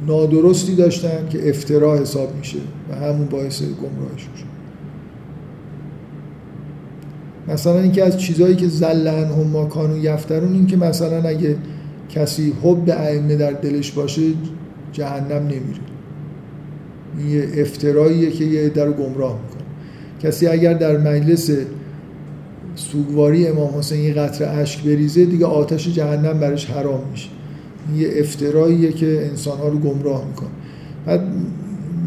نادرستی 0.07 0.75
داشتن 0.75 1.29
که 1.29 1.49
افترا 1.49 1.97
حساب 1.97 2.35
میشه 2.35 2.59
و 2.91 2.95
همون 2.95 3.25
باعث 3.25 3.61
گمراهشون 3.61 4.35
شد. 4.35 4.48
مثلا 7.49 7.79
اینکه 7.79 8.03
از 8.03 8.17
چیزهایی 8.17 8.55
که 8.55 8.67
زلن 8.67 9.25
هم 9.25 9.47
ما 9.47 9.65
کانو 9.65 9.97
یفترون 9.97 10.53
این 10.53 10.67
که 10.67 10.77
مثلا 10.77 11.29
اگه 11.29 11.55
کسی 12.09 12.53
حب 12.63 12.89
ائمه 12.89 13.35
در 13.35 13.51
دلش 13.51 13.91
باشه 13.91 14.21
جهنم 14.91 15.43
نمیره. 15.43 15.79
این 17.17 17.29
یه 17.29 17.61
افتراییه 17.61 18.31
که 18.31 18.45
یه 18.45 18.69
در 18.69 18.91
گمراه 18.91 19.39
می‌کنه. 19.43 19.63
کسی 20.23 20.47
اگر 20.47 20.73
در 20.73 20.97
مجلس 20.97 21.51
سوگواری 22.75 23.47
امام 23.47 23.77
حسین 23.77 24.03
یه 24.03 24.13
قطره 24.13 24.47
اشک 24.47 24.83
بریزه 24.83 25.25
دیگه 25.25 25.45
آتش 25.45 25.87
جهنم 25.87 26.39
برش 26.39 26.65
حرام 26.65 27.01
میشه. 27.11 27.29
این 27.87 28.01
یه 28.01 28.09
افتراییه 28.15 28.91
که 28.91 29.27
انسانها 29.29 29.67
رو 29.67 29.79
گمراه 29.79 30.25
می‌کنه. 30.27 30.49
بعد 31.05 31.21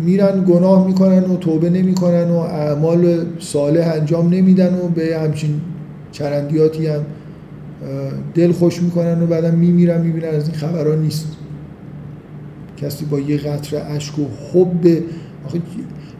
میرن 0.04 0.44
گناه 0.44 0.86
می‌کنن 0.86 1.24
و 1.24 1.36
توبه 1.36 1.70
نمی‌کنن 1.70 2.30
و 2.30 2.36
اعمال 2.36 3.24
صالح 3.38 3.92
انجام 3.94 4.28
نمیدن 4.28 4.74
و 4.74 4.88
به 4.88 5.18
همچین 5.18 5.60
چرندیاتی 6.12 6.86
هم 6.86 7.00
دل 8.34 8.52
خوش 8.52 8.82
می‌کنن 8.82 9.22
و 9.22 9.26
بعدا 9.26 9.50
میمیرن 9.50 10.00
می‌بینن 10.00 10.28
از 10.28 10.48
این 10.48 10.56
خبرها 10.56 10.94
نیست. 10.94 11.26
کسی 12.76 13.04
با 13.04 13.20
یه 13.20 13.36
قطره 13.36 13.80
اشک 13.80 14.18
و 14.18 14.22
حب 14.52 14.86
آخه, 15.46 15.60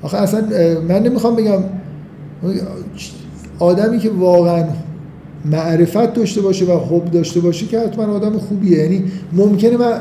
آخه 0.03 0.17
اصلا 0.17 0.45
من 0.89 1.03
نمی‌خوام 1.03 1.37
بگم 1.37 1.63
آدمی 3.59 3.99
که 3.99 4.11
واقعا 4.11 4.65
معرفت 5.45 6.15
داشته 6.15 6.41
باشه 6.41 6.65
و 6.65 6.79
حب 6.79 7.11
داشته 7.11 7.41
باشه 7.41 7.67
که 7.67 7.81
حتما 7.81 8.05
آدم 8.05 8.39
خوبیه. 8.39 8.79
یعنی 8.79 9.05
ممکنه 9.33 9.77
من 9.77 10.01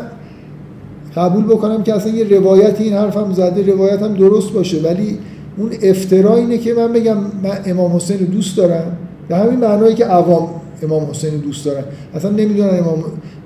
قبول 1.16 1.44
بکنم 1.44 1.84
که 1.84 1.94
اصلا 1.94 2.12
یه 2.12 2.38
روایت 2.38 2.82
این 2.82 2.94
حرفم 2.94 3.34
زده 3.34 3.72
روایت 3.72 4.02
هم 4.02 4.14
درست 4.14 4.54
باشه 4.54 4.82
ولی 4.82 5.18
اون 5.58 5.72
افترا 5.82 6.38
اینه 6.38 6.58
که 6.58 6.74
من 6.74 6.94
بگم 6.94 7.18
من 7.18 7.60
امام 7.66 7.96
حسین 7.96 8.20
رو 8.20 8.26
دوست 8.26 8.58
دارم. 8.58 8.98
به 9.28 9.38
همین 9.38 9.60
معنایی 9.60 9.96
که 9.96 10.06
عوام 10.06 10.50
امام 10.84 11.10
حسین 11.10 11.34
رو 11.34 11.38
دوست 11.38 11.66
دارن. 11.66 11.84
اصلا 12.14 12.32
نمی‌دونن 12.32 12.80
امام 12.80 13.04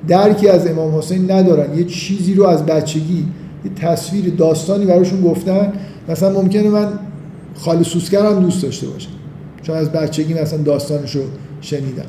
درکی 0.07 0.49
از 0.49 0.67
امام 0.67 0.97
حسین 0.97 1.31
ندارن. 1.31 1.77
یه 1.77 1.83
چیزی 1.83 2.33
رو 2.33 2.45
از 2.45 2.65
بچگی 2.65 3.25
یه 3.65 3.71
تصویر 3.75 4.33
داستانی 4.37 4.85
براشون 4.85 5.21
گفتن. 5.21 5.73
مثلا 6.09 6.41
ممکنه 6.41 6.69
من 6.69 6.87
خاله 7.55 7.83
دوست 8.41 8.63
داشته 8.63 8.87
باشم. 8.87 9.09
چون 9.61 9.75
از 9.75 9.91
بچگی 9.91 10.33
مثلا 10.33 10.59
داستانش 10.59 11.15
رو 11.15 11.21
شنیدم. 11.61 12.05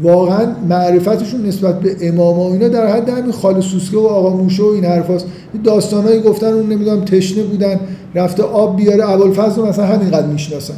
واقعا 0.00 0.46
معرفتشون 0.68 1.46
نسبت 1.46 1.80
به 1.80 1.96
امام 2.00 2.38
و 2.38 2.52
اینا 2.52 2.68
در 2.68 2.86
حد 2.86 3.08
همین 3.08 3.32
خال 3.32 3.60
سوسکه 3.60 3.96
و 3.96 4.06
آقا 4.06 4.36
موشه 4.36 4.62
و 4.62 4.66
این 4.66 4.84
حرفاست. 4.84 5.26
داستانایی 5.64 6.20
گفتن 6.20 6.46
اون 6.46 6.68
نمی‌دونم 6.72 7.04
تشنه 7.04 7.42
بودن 7.42 7.80
رفته 8.14 8.42
آب 8.42 8.76
بیاره 8.76 9.10
ابوالفضل 9.10 9.62
مثلا 9.62 9.86
همینقدر 9.86 10.26
می‌شناسن. 10.26 10.74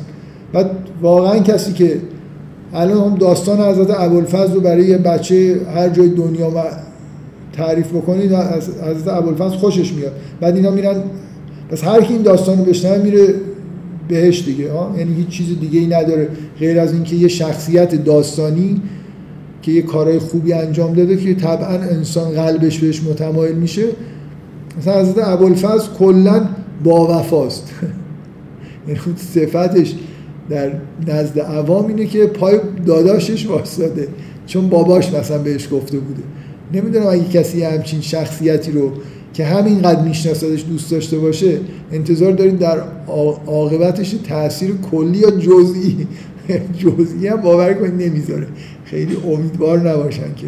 بعد 0.52 0.70
واقعا 1.02 1.38
کسی 1.38 1.72
که 1.72 1.96
الان 2.74 3.10
هم 3.10 3.16
داستان 3.16 3.60
حضرت 3.60 4.00
ابوالفضل 4.00 4.54
رو 4.54 4.60
برای 4.60 4.84
یه 4.84 4.98
بچه 4.98 5.60
هر 5.74 5.88
جای 5.88 6.08
دنیا 6.08 6.50
تعریف 7.52 7.88
بکنید 7.88 8.32
از 8.32 8.68
حضرت 8.68 9.08
ابوالفضل 9.08 9.56
خوشش 9.56 9.92
میاد. 9.92 10.12
بعد 10.40 10.56
اینا 10.56 10.70
میرن 10.70 10.96
پس 11.70 11.84
هر 11.84 12.02
کی 12.02 12.12
این 12.12 12.22
داستان 12.22 12.58
رو 12.58 12.64
بشنوه 12.64 13.02
میره 13.02 13.34
بهش 14.08 14.44
دیگه 14.44 14.70
یعنی 14.98 15.14
هیچ 15.14 15.28
چیز 15.28 15.60
دیگه 15.60 15.80
ای 15.80 15.86
نداره 15.86 16.28
غیر 16.58 16.80
از 16.80 16.92
اینکه 16.92 17.16
یه 17.16 17.28
شخصیت 17.28 18.04
داستانی 18.04 18.80
که 19.62 19.72
یه 19.72 19.82
کارهای 19.82 20.18
خوبی 20.18 20.52
انجام 20.52 20.94
داده 20.94 21.16
که 21.16 21.34
طبعا 21.34 21.78
انسان 21.78 22.30
قلبش 22.30 22.78
بهش 22.78 23.02
متمایل 23.02 23.54
میشه. 23.54 23.84
مثلا 24.78 25.00
حضرت 25.00 25.28
ابوالفضل 25.28 25.88
کلا 25.98 26.48
با 26.84 27.18
وفاست. 27.18 27.70
یعنی 28.88 29.00
صفتش 29.16 29.94
در 30.50 30.72
نزد 31.06 31.38
عوام 31.40 31.86
اینه 31.86 32.06
که 32.06 32.26
پای 32.26 32.60
داداشش 32.86 33.46
واسطه 33.46 34.08
چون 34.46 34.68
باباش 34.68 35.12
مثلا 35.12 35.38
بهش 35.38 35.68
گفته 35.72 35.98
بوده. 35.98 36.22
نمی‌دونم 36.74 37.06
اگه 37.06 37.24
کسی 37.24 37.62
همچین 37.62 38.00
شخصیتی 38.00 38.72
رو 38.72 38.92
که 39.34 39.44
همینقدر 39.44 40.02
میشناسدش 40.02 40.64
دوست 40.64 40.90
داشته 40.90 41.18
باشه 41.18 41.58
انتظار 41.92 42.32
دارید 42.32 42.58
در 42.58 42.78
عاقبتش 43.46 44.14
تاثیر 44.28 44.74
کلی 44.90 45.18
یا 45.18 45.30
جزئی 45.30 46.06
جزئی 46.80 47.26
هم 47.26 47.36
باور 47.36 47.74
کنید 47.74 48.02
نمی‌ذاره. 48.02 48.46
خیلی 48.84 49.16
امیدوار 49.16 49.90
نباشن 49.90 50.34
که. 50.36 50.46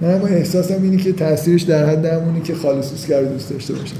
من 0.00 0.14
اما 0.14 0.26
احساسم 0.26 0.82
اینه 0.82 0.96
که 0.96 1.12
تاثیرش 1.12 1.62
در 1.62 1.86
حد 1.86 2.06
همونی 2.06 2.40
که 2.40 2.54
خالصوس 2.54 3.06
کرده 3.06 3.28
دوست 3.28 3.50
داشته 3.50 3.74
باشن 3.74 3.96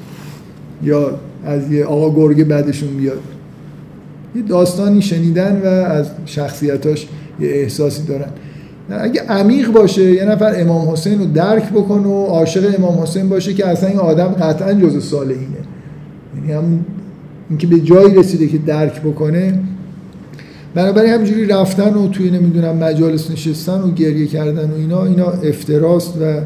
یا 0.82 1.18
از 1.44 1.72
یه 1.72 1.84
آقا 1.84 2.16
گرگه 2.16 2.44
بعدشون 2.44 2.96
بیاد. 2.96 3.20
یه 4.36 4.42
داستانی 4.42 5.02
شنیدن 5.02 5.60
و 5.64 5.66
از 5.66 6.06
شخصیتاش 6.26 7.06
یه 7.40 7.48
احساسی 7.48 8.02
دارن. 8.02 8.28
اگه 8.90 9.22
عمیق 9.22 9.72
باشه 9.72 10.02
یه 10.02 10.24
نفر 10.24 10.52
امام 10.56 10.88
حسین 10.88 11.18
رو 11.18 11.26
درک 11.26 11.70
بکنه 11.70 12.06
و 12.06 12.26
عاشق 12.26 12.74
امام 12.78 13.02
حسین 13.02 13.28
باشه 13.28 13.54
که 13.54 13.66
اصلا 13.66 13.88
این 13.88 13.98
آدم 13.98 14.28
قطعا 14.28 14.74
جز 14.74 15.04
صالحینه. 15.04 15.56
یعنی 16.36 16.52
هم 16.52 16.84
اینکه 17.50 17.66
به 17.66 17.80
جایی 17.80 18.14
رسیده 18.14 18.46
که 18.46 18.58
درک 18.58 19.02
بکنه 19.02 19.58
بنابراین 20.74 21.12
همینجوری 21.12 21.46
رفتن 21.46 21.94
و 21.94 22.08
توی 22.08 22.30
نمی‌دونم 22.30 22.76
مجالس 22.76 23.30
نشستن 23.30 23.80
و 23.80 23.90
گریه 23.90 24.26
کردن 24.26 24.70
و 24.70 24.74
اینا 24.74 25.04
اینا 25.04 25.26
افتراست 25.26 26.14
و 26.22 26.40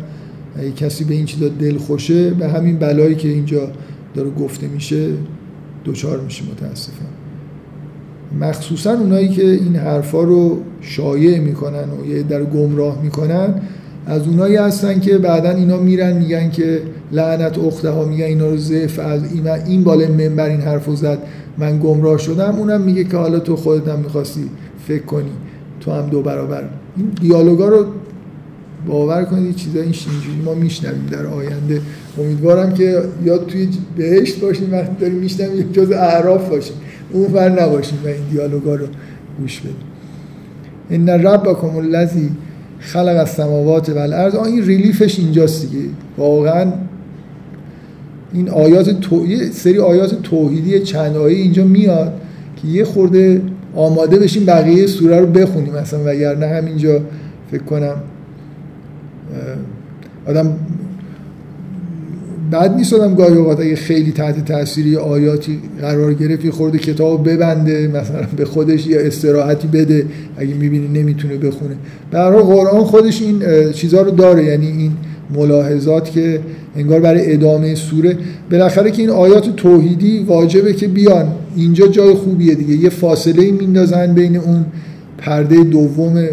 اگه 0.59 0.71
کسی 0.71 1.05
به 1.05 1.15
این 1.15 1.25
چیزا 1.25 1.49
دل 1.49 1.79
خوشه 1.79 2.31
به 2.31 2.49
همین 2.49 2.79
بلایی 2.79 3.15
که 3.15 3.29
اینجا 3.29 3.69
داره 4.15 4.31
گفته 4.31 4.67
میشه 4.67 5.09
دوچار 5.85 6.21
میشه 6.21 6.45
متاسفم. 6.45 7.07
مخصوصا 8.41 8.93
اونایی 8.93 9.29
که 9.29 9.51
این 9.51 9.77
حرفا 9.77 10.23
رو 10.23 10.59
شایع 10.81 11.39
می‌کنن 11.39 11.85
و 12.03 12.07
یه 12.07 12.23
در 12.23 12.45
گمراه 12.45 13.03
می‌کنن 13.03 13.55
از 14.07 14.27
اونایی 14.27 14.57
هستن 14.57 15.01
که 15.01 15.19
بعدا 15.19 15.51
اینا 15.51 15.77
میرن 15.77 16.17
میگن 16.17 16.51
که 16.51 16.83
لعنت 17.15 17.59
اخته 17.59 17.91
ها 17.91 18.05
میگن 18.05 18.25
اینا 18.25 18.49
رو 18.49 18.57
زف 18.57 18.99
از 18.99 19.33
این, 19.33 19.49
این 19.49 19.85
بالا 19.85 20.09
منبر 20.09 20.49
این 20.49 20.61
حرفو 20.61 20.97
زد. 20.97 21.19
من 21.59 21.79
گمراه 21.79 22.19
شدم. 22.19 22.55
اونم 22.59 22.81
میگه 22.81 23.05
که 23.05 23.17
حالا 23.17 23.39
تو 23.39 23.57
خودت 23.57 23.89
هم 23.89 23.99
می‌خواستی 23.99 24.51
فکر 24.89 25.03
کنی. 25.03 25.31
تو 25.81 25.93
هم 25.93 26.07
دو 26.07 26.23
برابر. 26.23 26.65
این 26.97 27.07
دیالوگا 27.21 27.69
رو 27.69 27.87
باور 28.87 29.25
کنید 29.25 29.57
چیزای 29.57 29.83
اینجوری 29.83 30.43
ما 30.45 30.55
میشنویم 30.55 31.07
در 31.11 31.27
آینده. 31.27 31.81
امیدوارم 32.19 32.75
که 32.75 33.03
یا 33.25 33.39
توی 33.39 33.69
بهشت 33.97 34.41
باشیم 34.41 34.73
وقتی 34.73 34.95
داریم 35.01 35.17
میشنویم 35.17 35.73
جز 35.73 35.91
اعراف 35.91 36.49
باشیم. 36.49 36.77
اون 37.13 37.29
فر 37.29 37.49
نباشیم 37.49 37.99
و 38.05 38.09
این 38.09 38.29
دیالوگا 38.31 38.75
رو 38.75 38.87
گوش 39.41 39.61
بدیم. 39.61 39.75
ان 40.91 41.09
ربکم 41.09 41.77
الذی 41.77 42.31
خلق 42.79 43.17
السماوات 43.19 43.89
و 43.89 43.99
الارض 43.99 44.35
این 44.35 44.67
ریلیفش 44.67 45.19
اینجاست 45.19 45.71
دیگه. 45.71 45.85
واقعا 46.19 46.73
این 48.35 48.49
آیات 48.49 49.01
تو... 49.01 49.27
یه 49.27 49.51
سری 49.51 49.79
آیات 49.79 50.23
توحیدی 50.23 50.81
چند 50.81 51.17
آیه 51.17 51.37
اینجا 51.37 51.65
میاد 51.65 52.13
که 52.63 52.69
یه 52.69 52.85
خورده 52.85 53.43
آماده 53.75 54.19
بشیم 54.19 54.45
بقیه 54.45 54.87
سوره 54.87 55.21
رو 55.21 55.27
بخونیم 55.27 55.75
مثلا 55.75 56.01
وگرنه 56.05 56.47
همینجا 56.47 57.01
فکر 57.51 57.63
کنم 57.63 57.97
آدم 60.27 60.57
بعد 62.51 62.77
نیست 62.77 62.93
آدم 62.93 63.15
گاهی 63.15 63.37
اوقات 63.37 63.61
اگه 63.61 63.77
خیلی 63.77 64.13
تحت 64.13 64.45
تاثیر 64.45 64.99
آیاتی 64.99 65.59
قرار 65.81 66.15
گرفت 66.15 66.45
یه 66.45 66.51
خورده 66.51 66.79
کتاب 66.79 67.29
ببنده 67.29 67.89
مثلا 67.89 68.27
به 68.37 68.45
خودش 68.45 68.87
یا 68.87 69.01
استراحتی 69.01 69.69
بده 69.69 70.07
اگه 70.37 70.55
می‌بینی 70.55 71.01
نمی‌تونه 71.01 71.37
بخونه. 71.37 71.77
برای 72.11 72.43
قرآن 72.43 72.85
خودش 72.85 73.23
این 73.23 73.43
چیزها 73.73 74.03
رو 74.03 74.11
داره 74.11 74.45
یعنی 74.45 74.67
این 74.67 74.93
ملاحظات 75.35 76.11
که 76.11 76.41
انگار 76.77 77.01
برای 77.01 77.33
ادامه 77.33 77.75
سوره. 77.75 78.17
بالاخره 78.51 78.91
که 78.91 79.03
این 79.03 79.11
آیات 79.11 79.57
توحیدی 79.57 80.19
واجبه 80.19 80.73
که 80.73 80.89
بیان. 80.89 81.27
اینجا 81.57 81.87
جای 81.87 82.15
خوبیه 82.15 82.55
دیگه. 82.55 82.75
یه 82.75 82.89
فاصله 82.89 83.51
میندازن 83.51 84.15
بین 84.15 84.37
اون 84.37 84.65
پرده 85.19 85.65
دوم 85.65 86.25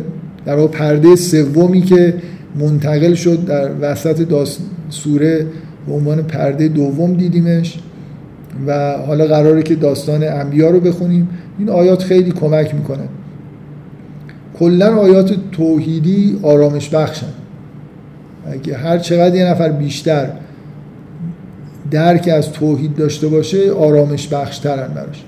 در 0.46 0.56
واقع 0.56 0.68
پرده 0.68 1.16
سومی 1.16 1.82
که 1.82 2.14
منتقل 2.60 3.14
شد 3.14 3.46
در 3.46 3.70
وسط 3.82 4.28
داست 4.28 4.62
سوره 4.90 5.46
به 5.88 5.94
عنوان 5.94 6.22
پرده 6.22 6.68
دوم 6.68 7.14
دیدیمش. 7.14 7.80
و 8.68 8.98
حالا 9.08 9.26
قراره 9.26 9.64
که 9.64 9.76
داستان 9.76 10.24
انبیا 10.24 10.70
رو 10.70 10.80
بخونیم. 10.80 11.30
این 11.60 11.70
آیات 11.70 12.04
خیلی 12.04 12.32
کمک 12.32 12.76
می‌کنه. 12.76 13.04
کلا 14.60 14.96
آیات 14.96 15.36
توحیدی 15.52 16.40
آرامش 16.42 16.90
بخشن. 16.90 17.41
اگه 18.46 18.78
هر 18.78 18.98
چقدر 18.98 19.36
یه 19.36 19.46
نفر 19.46 19.70
بیشتر 19.70 20.30
درک 21.92 22.30
از 22.34 22.52
توحید 22.52 22.96
داشته 22.96 23.28
باشه 23.28 23.72
آرامش 23.72 24.28
بخشترن 24.28 24.88
براش. 24.88 25.24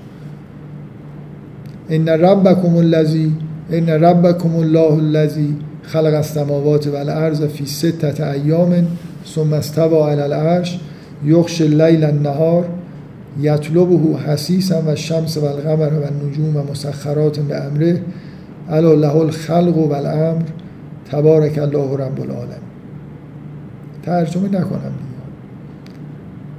ان 1.88 2.08
ربکم 2.08 2.76
الذی 2.76 3.32
ان 3.70 3.88
ربکم 3.88 4.56
الله 4.56 4.92
الذی 4.92 5.56
خلق 5.82 6.14
السماوات 6.14 6.86
والارض 6.86 7.42
فی 7.42 7.66
سته 7.66 8.30
ایام 8.30 8.86
ثم 9.34 9.52
استوى 9.52 10.10
علی 10.10 10.20
العرش 10.20 10.80
یخش 11.24 11.62
اللیل 11.62 12.04
النهار 12.04 12.64
یطلبه 13.40 14.18
حسیسا 14.26 14.82
و 14.86 14.94
شمس 14.94 15.36
و 15.36 15.44
القمر 15.44 15.92
و 15.92 16.04
النجوم 16.04 16.56
و 16.56 16.62
مسخرات 16.70 17.38
به 17.38 17.56
امره 17.56 18.00
الا 18.70 18.94
له 18.94 19.16
الخلق 19.16 19.76
و 19.76 19.92
الامر. 19.92 20.42
تبارک 21.10 21.58
الله 21.58 21.96
رب 21.96 22.20
العالمین. 22.20 22.73
ترجمه 24.04 24.48
نکنم 24.48 24.92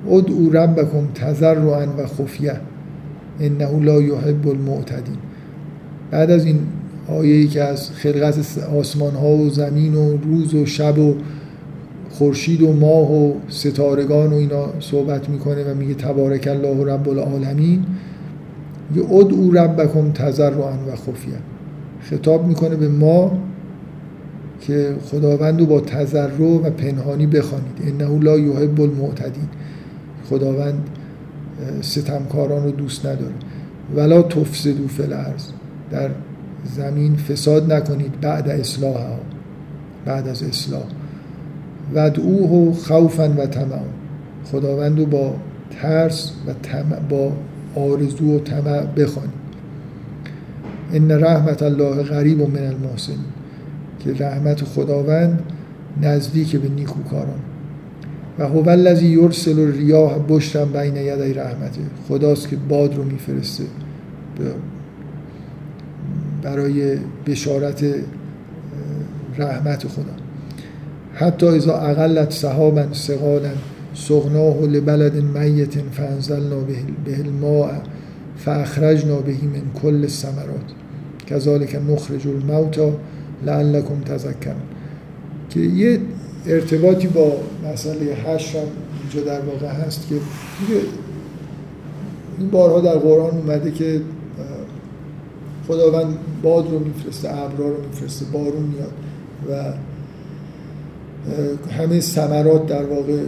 دیگه. 0.06 0.16
ادعو 0.16 0.50
ربکم 0.50 1.08
تضرعا 1.16 1.88
و 1.98 2.06
خفیه. 2.06 2.56
انه 3.40 3.80
لا 3.80 4.02
یحب 4.02 4.48
المعتدین. 4.48 5.18
بعد 6.12 6.32
از 6.32 6.46
این 6.46 6.60
آیه 7.08 7.48
که 7.48 7.64
از 7.64 7.92
خلقت 7.92 8.36
آسمان 8.80 9.16
ها 9.16 9.30
و 9.30 9.50
زمین 9.50 9.96
و 9.96 10.18
روز 10.18 10.54
و 10.54 10.66
شب 10.66 11.00
و 11.00 11.16
خورشید 12.10 12.62
و 12.62 12.74
ماه 12.74 13.12
و 13.12 13.34
ستارگان 13.50 14.34
و 14.34 14.36
اینا 14.36 14.66
صحبت 14.80 15.30
می‌کنه 15.30 15.64
و 15.72 15.76
میگه 15.76 15.94
تبارک 15.94 16.48
الله 16.48 16.94
رب 16.94 17.10
العالمین 17.10 17.86
یه 18.96 19.04
ادعو 19.04 19.52
ربکم 19.52 20.12
تضرعا 20.12 20.74
و 20.88 20.96
خفیه. 20.96 21.38
خطاب 22.02 22.48
می‌کنه 22.48 22.76
به 22.76 22.88
ما 22.88 23.38
که 24.68 24.96
خداوند 25.12 25.60
رو 25.60 25.66
با 25.66 25.82
تضرع 25.82 26.42
و 26.42 26.70
پنهانی 26.70 27.28
بخوانید. 27.28 27.78
انه 27.88 28.20
لا 28.20 28.40
یحب 28.40 28.82
المعتدین. 28.82 29.48
خداوند 30.30 30.90
ستمکاران 31.82 32.64
رو 32.64 32.72
دوست 32.72 33.06
نداره. 33.06 33.34
ولا 33.96 34.22
تفسدو 34.22 34.88
فی 34.88 35.04
الارض. 35.04 35.44
در 35.92 36.10
زمین 36.76 37.16
فساد 37.16 37.74
نکنید 37.74 38.22
بعد 38.22 38.50
اصلاح 38.50 38.98
ها 38.98 39.20
بعد 40.06 40.28
از 40.28 40.44
اصلاح. 40.44 40.84
ودعوه 41.94 42.74
خوفا 42.74 43.34
و 43.38 43.46
طمع 43.46 43.80
خداوند 44.52 45.00
رو 45.00 45.06
با 45.06 45.36
ترس 45.82 46.32
و 46.48 46.54
طمع 46.64 47.00
با 47.10 47.32
آرزو 47.76 48.36
و 48.36 48.40
طمع 48.40 48.86
بخوانید. 48.86 49.46
ان 50.94 51.12
رحمت 51.12 51.64
الله 51.64 52.04
غریب 52.04 52.42
و 52.42 52.48
من 52.48 52.68
المحسنین. 52.68 53.20
که 54.06 54.24
رحمت 54.24 54.64
خداوند 54.64 55.40
نزدیک 56.02 56.56
به 56.56 56.70
نیکوکاران. 56.70 57.40
و 58.40 58.48
هو 58.48 58.70
الذی 58.70 59.08
یرسل 59.08 59.60
الریاح 59.60 60.18
بشرا 60.30 60.66
بین 60.66 60.96
یدی 60.96 61.34
رحمته. 61.34 61.82
خداست 62.10 62.50
که 62.50 62.56
باد 62.56 62.96
رو 62.96 63.04
میفرسته 63.04 63.64
برای 66.44 66.98
بشارت 67.26 67.86
رحمت 69.38 69.88
خدا. 69.88 70.16
حتی 71.14 71.48
اذا 71.48 71.78
اقلت 71.78 72.32
صحابا 72.32 72.86
سقالا 72.92 73.52
سغناه 73.94 74.62
لبلد 74.62 75.16
میت 75.16 75.74
فانزلنا 75.92 76.60
به 77.06 77.20
الماء 77.20 77.72
فاخرجنا 78.38 79.16
به 79.16 79.32
من 79.32 79.82
کل 79.82 80.02
الثمرات. 80.02 80.68
کذالک 81.28 81.80
نخرج 81.90 82.28
الموتا 82.28 82.92
لعلکم 83.46 84.02
تذکرون. 84.02 84.56
که 85.50 85.60
یه 85.60 86.00
ارتباطی 86.48 87.08
با 87.08 87.38
مسئله 87.74 88.16
هشت 88.16 88.56
هم 88.56 88.62
اینجا 89.02 89.32
در 89.32 89.42
واقع 89.42 89.68
هست 89.68 90.08
که 90.10 90.16
این 92.40 92.50
بارها 92.50 92.82
در 92.82 92.98
قرآن 92.98 93.38
اومده 93.38 93.72
که 93.72 94.02
خداوند 95.68 96.18
باد 96.44 96.72
رو 96.72 96.80
میفرسته 96.80 97.38
ابرا 97.38 97.70
رو 97.70 97.82
میفرسته 97.88 98.26
بارون 98.26 98.64
میاد 98.64 98.92
و 99.50 99.74
همه 101.72 102.00
ثمرات 102.00 102.68
در 102.68 102.86
واقع 102.86 103.20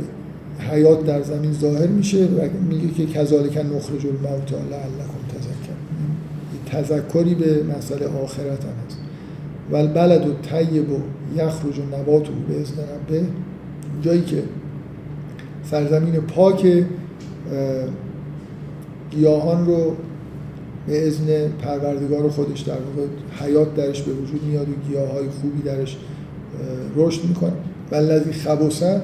حیات 0.72 1.06
در 1.06 1.22
زمین 1.22 1.54
ظاهر 1.54 1.88
میشه 1.88 2.26
و 2.26 2.50
میگه 2.70 2.94
که 2.94 3.06
کذالک 3.06 3.58
نخرج 3.58 4.06
الموتا 4.06 4.58
لعلکم 4.58 5.22
تذکر 5.30 5.78
تذکری 6.66 7.36
به 7.36 7.64
مسئله 7.78 8.08
آخرت 8.08 8.64
هم 8.64 8.72
هست. 8.88 9.07
و 9.72 9.76
البلد 9.76 10.27
و 10.27 10.34
طیب 10.34 10.91
و 10.91 10.99
یخرج 11.35 11.80
و 11.80 11.95
نبات 11.95 12.30
و 12.30 12.34
به 12.48 12.61
ازن 12.61 12.81
ربه. 12.81 13.26
جایی 14.02 14.22
که 14.22 14.44
سرزمین 15.64 16.14
پاک 16.14 16.84
گیاهان 19.11 19.65
رو 19.65 19.95
به 20.88 21.07
ازن 21.07 21.48
پروردگار 21.61 22.30
خودش 22.30 22.60
در 22.60 22.73
واقع 22.73 23.07
حیات 23.45 23.76
درش 23.76 24.02
به 24.02 24.11
وجود 24.11 24.44
میاد 24.44 24.69
و 24.69 24.73
گیاه 24.89 25.11
های 25.11 25.30
خوبی 25.41 25.61
درش 25.61 25.98
رشد 26.95 27.23
می‌کنه. 27.23 27.53
و 27.91 27.95
الذی 27.95 28.31
خبوسن 28.31 29.02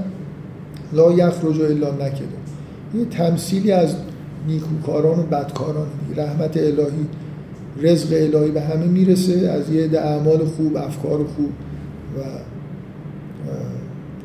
لا 0.93 1.11
یخرج 1.11 1.61
الا 1.61 1.91
نکده 1.91 2.27
این 2.93 3.09
تمثیلی 3.09 3.71
از 3.71 3.95
نیکوکاران 4.47 5.19
و 5.19 5.23
بدکاران 5.23 5.87
رحمت 6.17 6.57
الهی 6.57 7.05
رزق 7.81 8.07
الهی 8.11 8.51
به 8.51 8.61
همه 8.61 8.85
می‌رسه 8.85 9.33
از 9.33 9.69
یه 9.69 9.89
اعمال 9.99 10.45
خوب 10.45 10.77
افکار 10.77 11.17
خوب 11.17 11.49
و 12.17 12.21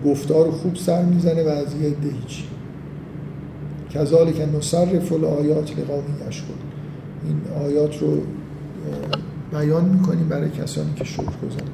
گفتار 0.08 0.50
خوب 0.50 0.76
سر 0.76 1.02
می‌زنه 1.02 1.44
و 1.44 1.48
از 1.48 1.66
یه 1.82 1.88
عده 1.88 2.08
هیچ 2.08 2.44
کذالک 3.90 4.48
نصرف 4.56 5.12
الآیات 5.12 5.70
لقومی 5.70 6.28
یشکر. 6.28 6.44
این 7.24 7.66
آیات 7.66 7.98
رو 7.98 8.18
بیان 9.52 9.84
می‌کنیم 9.84 10.28
برای 10.28 10.50
کسانی 10.50 10.94
که 10.96 11.04
شکر 11.04 11.22
گذارن. 11.22 11.68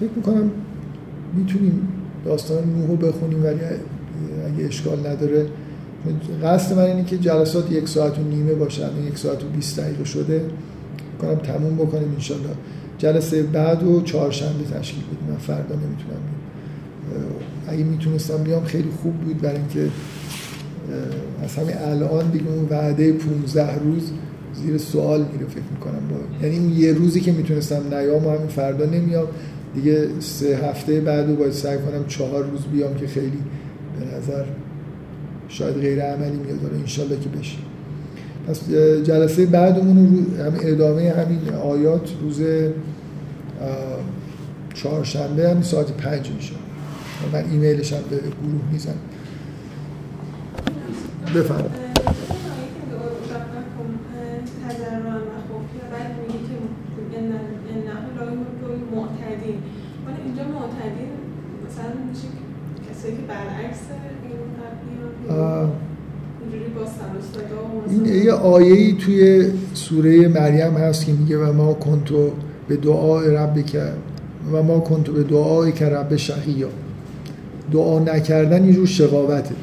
فکر 0.00 0.10
می‌کنم 0.16 0.50
می‌تونیم 1.34 1.88
داستان 2.24 2.64
نوحو 2.64 2.96
بخونیم 2.96 3.44
ولی 3.44 3.60
اگه 4.54 4.66
اشکال 4.66 5.06
نداره. 5.06 5.46
قصد 6.42 6.76
من 6.76 6.84
اینه 6.84 7.04
که 7.04 7.18
جلسات 7.18 7.72
یک 7.72 7.88
ساعت 7.88 8.18
و 8.18 8.22
نیمه 8.22 8.54
باشن 8.54 8.90
یک 9.08 9.18
ساعت 9.18 9.44
و 9.44 9.46
بیست 9.48 9.80
دقیقه 9.80 10.04
شده. 10.04 10.44
کنم 11.18 11.34
تموم 11.34 11.76
بکنیم 11.76 12.12
انشالله. 12.14 12.48
جلسه 12.98 13.42
بعد 13.42 13.82
و 13.82 14.02
چهارشنبه 14.02 14.64
تشکیل 14.64 15.02
بدیم. 15.04 15.30
من 15.30 15.36
فردا 15.36 15.74
نمی‌تونم 15.74 16.20
اگه 17.68 17.84
می‌تونستم 17.84 18.42
بیام 18.42 18.64
خیلی 18.64 18.90
خوب 19.02 19.14
بود 19.14 19.40
برای 19.40 19.56
اینکه 19.56 19.88
از 21.44 21.56
همین 21.56 21.76
الان 21.76 22.30
دیگه 22.30 22.48
اون 22.48 22.66
وعده 22.70 23.12
15 23.12 23.78
روز 23.78 24.10
زیر 24.54 24.78
سوال 24.78 25.20
میره 25.32 25.46
فکر 25.46 25.62
می‌کنم. 25.74 26.08
با 26.10 26.46
یعنی 26.46 26.76
یه 26.76 26.92
روزی 26.92 27.20
که 27.20 27.32
می‌تونستم 27.32 27.94
نیام 27.94 28.26
و 28.26 28.30
همین 28.30 28.48
فردا 28.48 28.86
نمیام. 28.86 29.26
دیگه 29.74 30.08
سه 30.20 30.56
هفته 30.56 31.00
بعد 31.00 31.28
رو 31.28 31.36
باید 31.36 31.52
سعی 31.52 31.78
کنم 31.78 32.06
چهار 32.08 32.44
روز 32.44 32.60
بیام 32.72 32.94
که 32.94 33.06
خیلی 33.06 33.38
به 34.00 34.16
نظر 34.16 34.44
شاید 35.48 35.74
غیر 35.74 36.02
عملی 36.02 36.36
میاد. 36.36 36.62
داره 36.62 36.76
انشالله 36.76 37.20
که 37.20 37.28
بشه. 37.28 37.56
پس 38.48 38.70
جلسه 39.04 39.46
بعدمون 39.46 39.96
رو 39.96 40.44
همین 40.44 40.60
ادامه 40.62 41.12
همین 41.12 41.54
آیات 41.54 42.10
روز 42.22 42.40
چهارشنبه 44.74 45.50
هم 45.50 45.62
ساعت 45.62 45.92
پنج 45.92 46.30
میشه. 46.30 46.54
من 47.32 47.44
ایمیلش 47.50 47.92
هم 47.92 48.02
به 48.10 48.16
گروه 48.16 48.72
می‌زنم. 48.72 48.94
بفرمایید. 51.34 51.85
این 67.90 68.24
یه 68.24 68.32
آیه 68.32 68.72
ای 68.72 68.92
توی 68.92 69.50
سوره 69.74 70.28
مریم 70.28 70.74
هست 70.74 71.06
که 71.06 71.12
میگه 71.12 71.38
و 71.38 71.52
ما 71.52 71.74
کنتو 71.74 72.30
به 72.68 72.76
دعای 72.76 73.30
رب 73.30 73.66
که 73.66 73.82
و 74.52 74.62
ما 74.62 74.80
کنتو 74.80 75.12
به 75.12 75.22
دعای 75.22 75.72
که 75.72 75.86
رب 75.86 76.16
شقیا. 76.16 76.68
دعا 77.72 77.98
نکردن 77.98 78.64
یه 78.64 78.72
جور 78.72 78.86
شقاوته. 78.86 79.54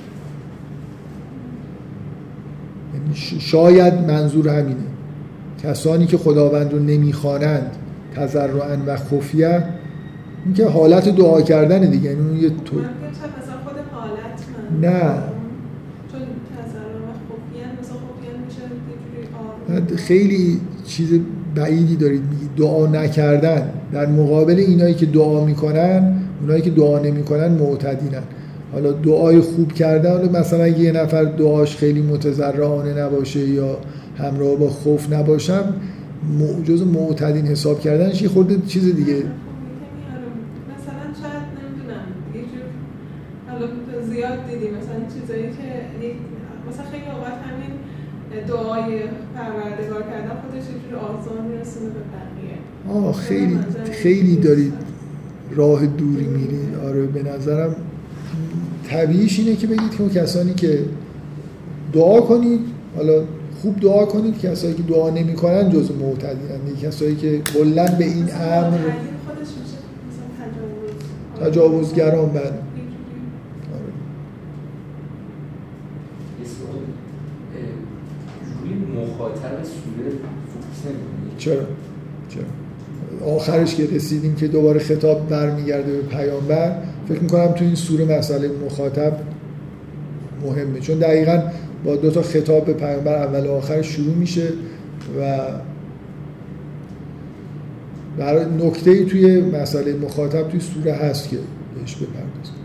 یعنی 2.94 3.16
شاید 3.40 3.94
منظور 3.94 4.50
همینه. 4.50 4.76
کسانی 5.64 6.06
که 6.06 6.18
خداوند 6.18 6.74
رو 6.74 6.80
نمی‌خوانند 6.80 7.76
تضرعا 8.16 8.78
و 8.88 8.96
خفیه 8.96 9.64
این 10.46 10.54
که 10.54 10.68
حالت 10.68 11.10
دعا 11.10 11.42
کردن 11.42 11.90
دیگه. 11.90 12.10
یعنی 12.10 12.22
اون 12.30 12.40
یه 12.40 12.50
تو 12.50 12.76
نه. 14.82 15.33
خیلی 19.96 20.62
چیز 20.86 21.20
بعیدی 21.56 21.96
دارید 21.96 22.22
میگید. 22.32 22.50
دعا 22.58 22.88
نکردن. 22.88 23.70
در 23.92 24.06
مقابل 24.06 24.56
اینایی 24.56 24.94
که 24.94 25.06
دعا 25.06 25.46
می‌کنن 25.46 26.16
اونایی 26.42 26.62
که 26.62 26.70
دعا 26.70 27.00
نمی‌کنن 27.00 27.48
معتدینن. 27.48 28.24
حالا 28.72 28.92
دعای 28.92 29.40
خوب 29.40 29.72
کردن 29.74 30.40
مثلا 30.40 30.68
یه 30.68 30.92
نفر 30.92 31.24
دعاش 31.24 31.78
خیلی 31.78 32.02
متضرعانه 32.02 32.94
نباشه 32.94 33.40
یا 33.40 33.78
همراه 34.18 34.56
با 34.56 34.70
خوف 34.70 35.14
نباشم 35.14 35.74
جز 36.64 36.82
معتدین 36.82 37.48
حساب 37.48 37.80
کردنش 37.80 38.22
یه 38.22 38.30
خورده 38.30 38.58
چیز 38.68 38.84
دیگه 38.96 39.16
مثلا 40.74 41.06
شاید 41.22 41.46
نمی‌دونم 41.58 42.06
یه 42.36 42.42
جور 42.42 42.68
حالا 43.48 43.66
زیاد 44.10 44.40
دیدی 44.50 44.68
مثلا 44.78 45.00
چیزایی 45.14 45.44
که 45.44 45.68
مثلا 46.70 46.86
خیلی 46.92 47.06
اوقات 47.16 47.38
همین 47.48 47.74
دعای 48.54 49.00
پروردگار 49.36 50.02
کردن 50.02 50.32
خودش 50.42 50.64
یه 50.64 50.90
جور 50.90 51.42
میرسونه 51.42 51.86
به 51.86 52.00
بقیه. 52.14 53.08
آه 53.08 53.14
خیلی 53.14 53.60
خیلی 53.92 54.36
دارید 54.36 54.74
راه 55.56 55.86
دوری 55.86 56.26
میرید 56.26 56.76
آره 56.86 57.06
به 57.06 57.24
نظرم 57.24 57.76
طبیعیش 58.90 59.40
اینه 59.40 59.56
که 59.56 59.68
بگید 59.68 59.98
که 59.98 60.20
کسانی 60.20 60.54
که 60.54 60.80
دعا 61.94 62.22
کنید 62.22 62.60
حالا 62.96 63.24
خوب 63.62 63.80
دعا 63.80 64.06
کنید 64.06 64.40
کسایی 64.40 64.74
که 64.74 64.84
دعا 64.84 65.10
نمی‌کنن 65.10 65.70
جز 65.70 65.92
معتدینن 65.92 66.76
کسایی 66.82 67.16
که 67.16 67.42
کلا 67.54 67.86
به 67.86 68.06
این 68.06 68.30
امر 68.34 68.80
تجاوزگران 71.42 72.30
بعد 72.30 72.54
چرا؟ 81.38 81.56
چرا؟ 82.30 83.34
آخرش 83.36 83.76
که 83.76 83.88
رسیدیم 83.88 84.36
که 84.36 84.48
دوباره 84.48 84.80
خطاب 84.80 85.30
برمیگرده 85.30 85.92
به 85.92 86.02
پیامبر 86.02 86.76
فکر 87.10 87.20
می‌کنم 87.20 87.52
تو 87.52 87.66
این 87.66 87.76
سوره 87.76 88.18
مسئله 88.18 88.52
مخاطب 88.66 89.14
مهمه 90.46 90.80
چون 90.80 91.00
دقیقا 91.00 91.42
با 91.86 91.96
دو 91.96 92.12
تا 92.12 92.22
خطاب 92.22 92.66
به 92.66 92.74
پیامبر 92.74 93.16
اول 93.16 93.46
و 93.46 93.52
آخر 93.52 93.82
شروع 93.82 94.16
میشه 94.16 94.48
و 95.20 95.40
برای 98.18 98.46
نکته 98.46 98.92
ای 98.92 99.06
توی 99.06 99.42
مسئله 99.42 99.94
مخاطب 99.94 100.50
توی 100.50 100.60
سوره 100.60 100.94
هست 100.94 101.30
که 101.30 101.38
بهش 101.76 101.96
بپردازیم 101.96 102.64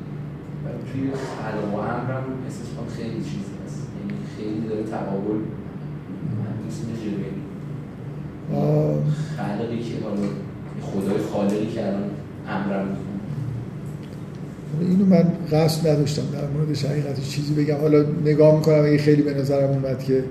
توی 0.93 1.11
خلق 1.11 1.75
و 1.75 1.77
امر 1.77 2.13
هم 2.13 2.23
احساس 2.45 2.67
کنم 2.77 2.89
خیلی 2.97 3.17
چیز 3.17 3.45
هست 3.67 3.83
یعنی 3.99 4.21
خیلی 4.37 4.69
داره 4.69 4.83
تقابل 4.83 5.39
خلقی 9.37 9.79
که 9.79 9.95
حالا؟ 10.05 10.29
خدای 10.83 11.19
خالقی 11.33 11.67
که 11.67 11.87
الان 11.87 12.11
امرم 12.49 12.97
اینو 14.81 15.07
من 15.07 15.25
قصد 15.53 15.89
نداشتم 15.89 16.23
در 16.33 16.47
مورد 16.47 16.77
حقیقتش 16.77 17.29
چیزی 17.29 17.55
بگم. 17.55 17.77
حالا 17.77 18.05
نگاه 18.25 18.55
می‌کنم 18.55 18.85
اگه 18.85 18.99
خیلی 18.99 19.23
به 19.23 19.35
نظرم 19.35 19.71
اومد 19.71 20.05
که 20.05 20.25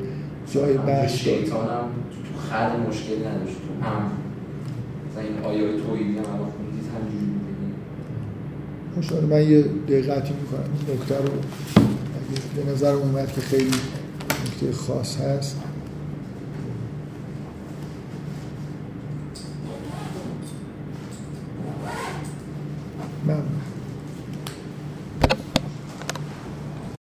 جای 0.53 0.73
بحث 0.73 1.25
داره. 1.25 1.37
شیطانم 1.37 1.87
تو 2.11 2.49
خلق 2.49 2.87
مشکل 2.89 3.27
نداشت. 3.27 3.55
تو 3.55 3.85
هم. 3.85 4.11
مثلا 5.11 5.23
این 5.23 5.37
آیای 5.43 5.81
توحیدی 5.81 6.17
هم 6.17 6.25
الان 6.25 6.51
خوندید 6.57 6.83
همینجوری 6.95 7.31
خوشحال 8.95 9.23
من 9.23 9.51
یه 9.51 9.61
دقیقتی 9.87 10.33
می‌کنم. 10.41 10.69
این 10.87 10.97
نکته 10.97 11.17
رو 11.17 11.31
به 12.55 12.71
نظر 12.71 12.93
اومد 12.93 13.33
که 13.33 13.41
خیلی 13.41 13.71
نکته 14.45 14.71
خاص 14.71 15.21
هست. 15.21 15.59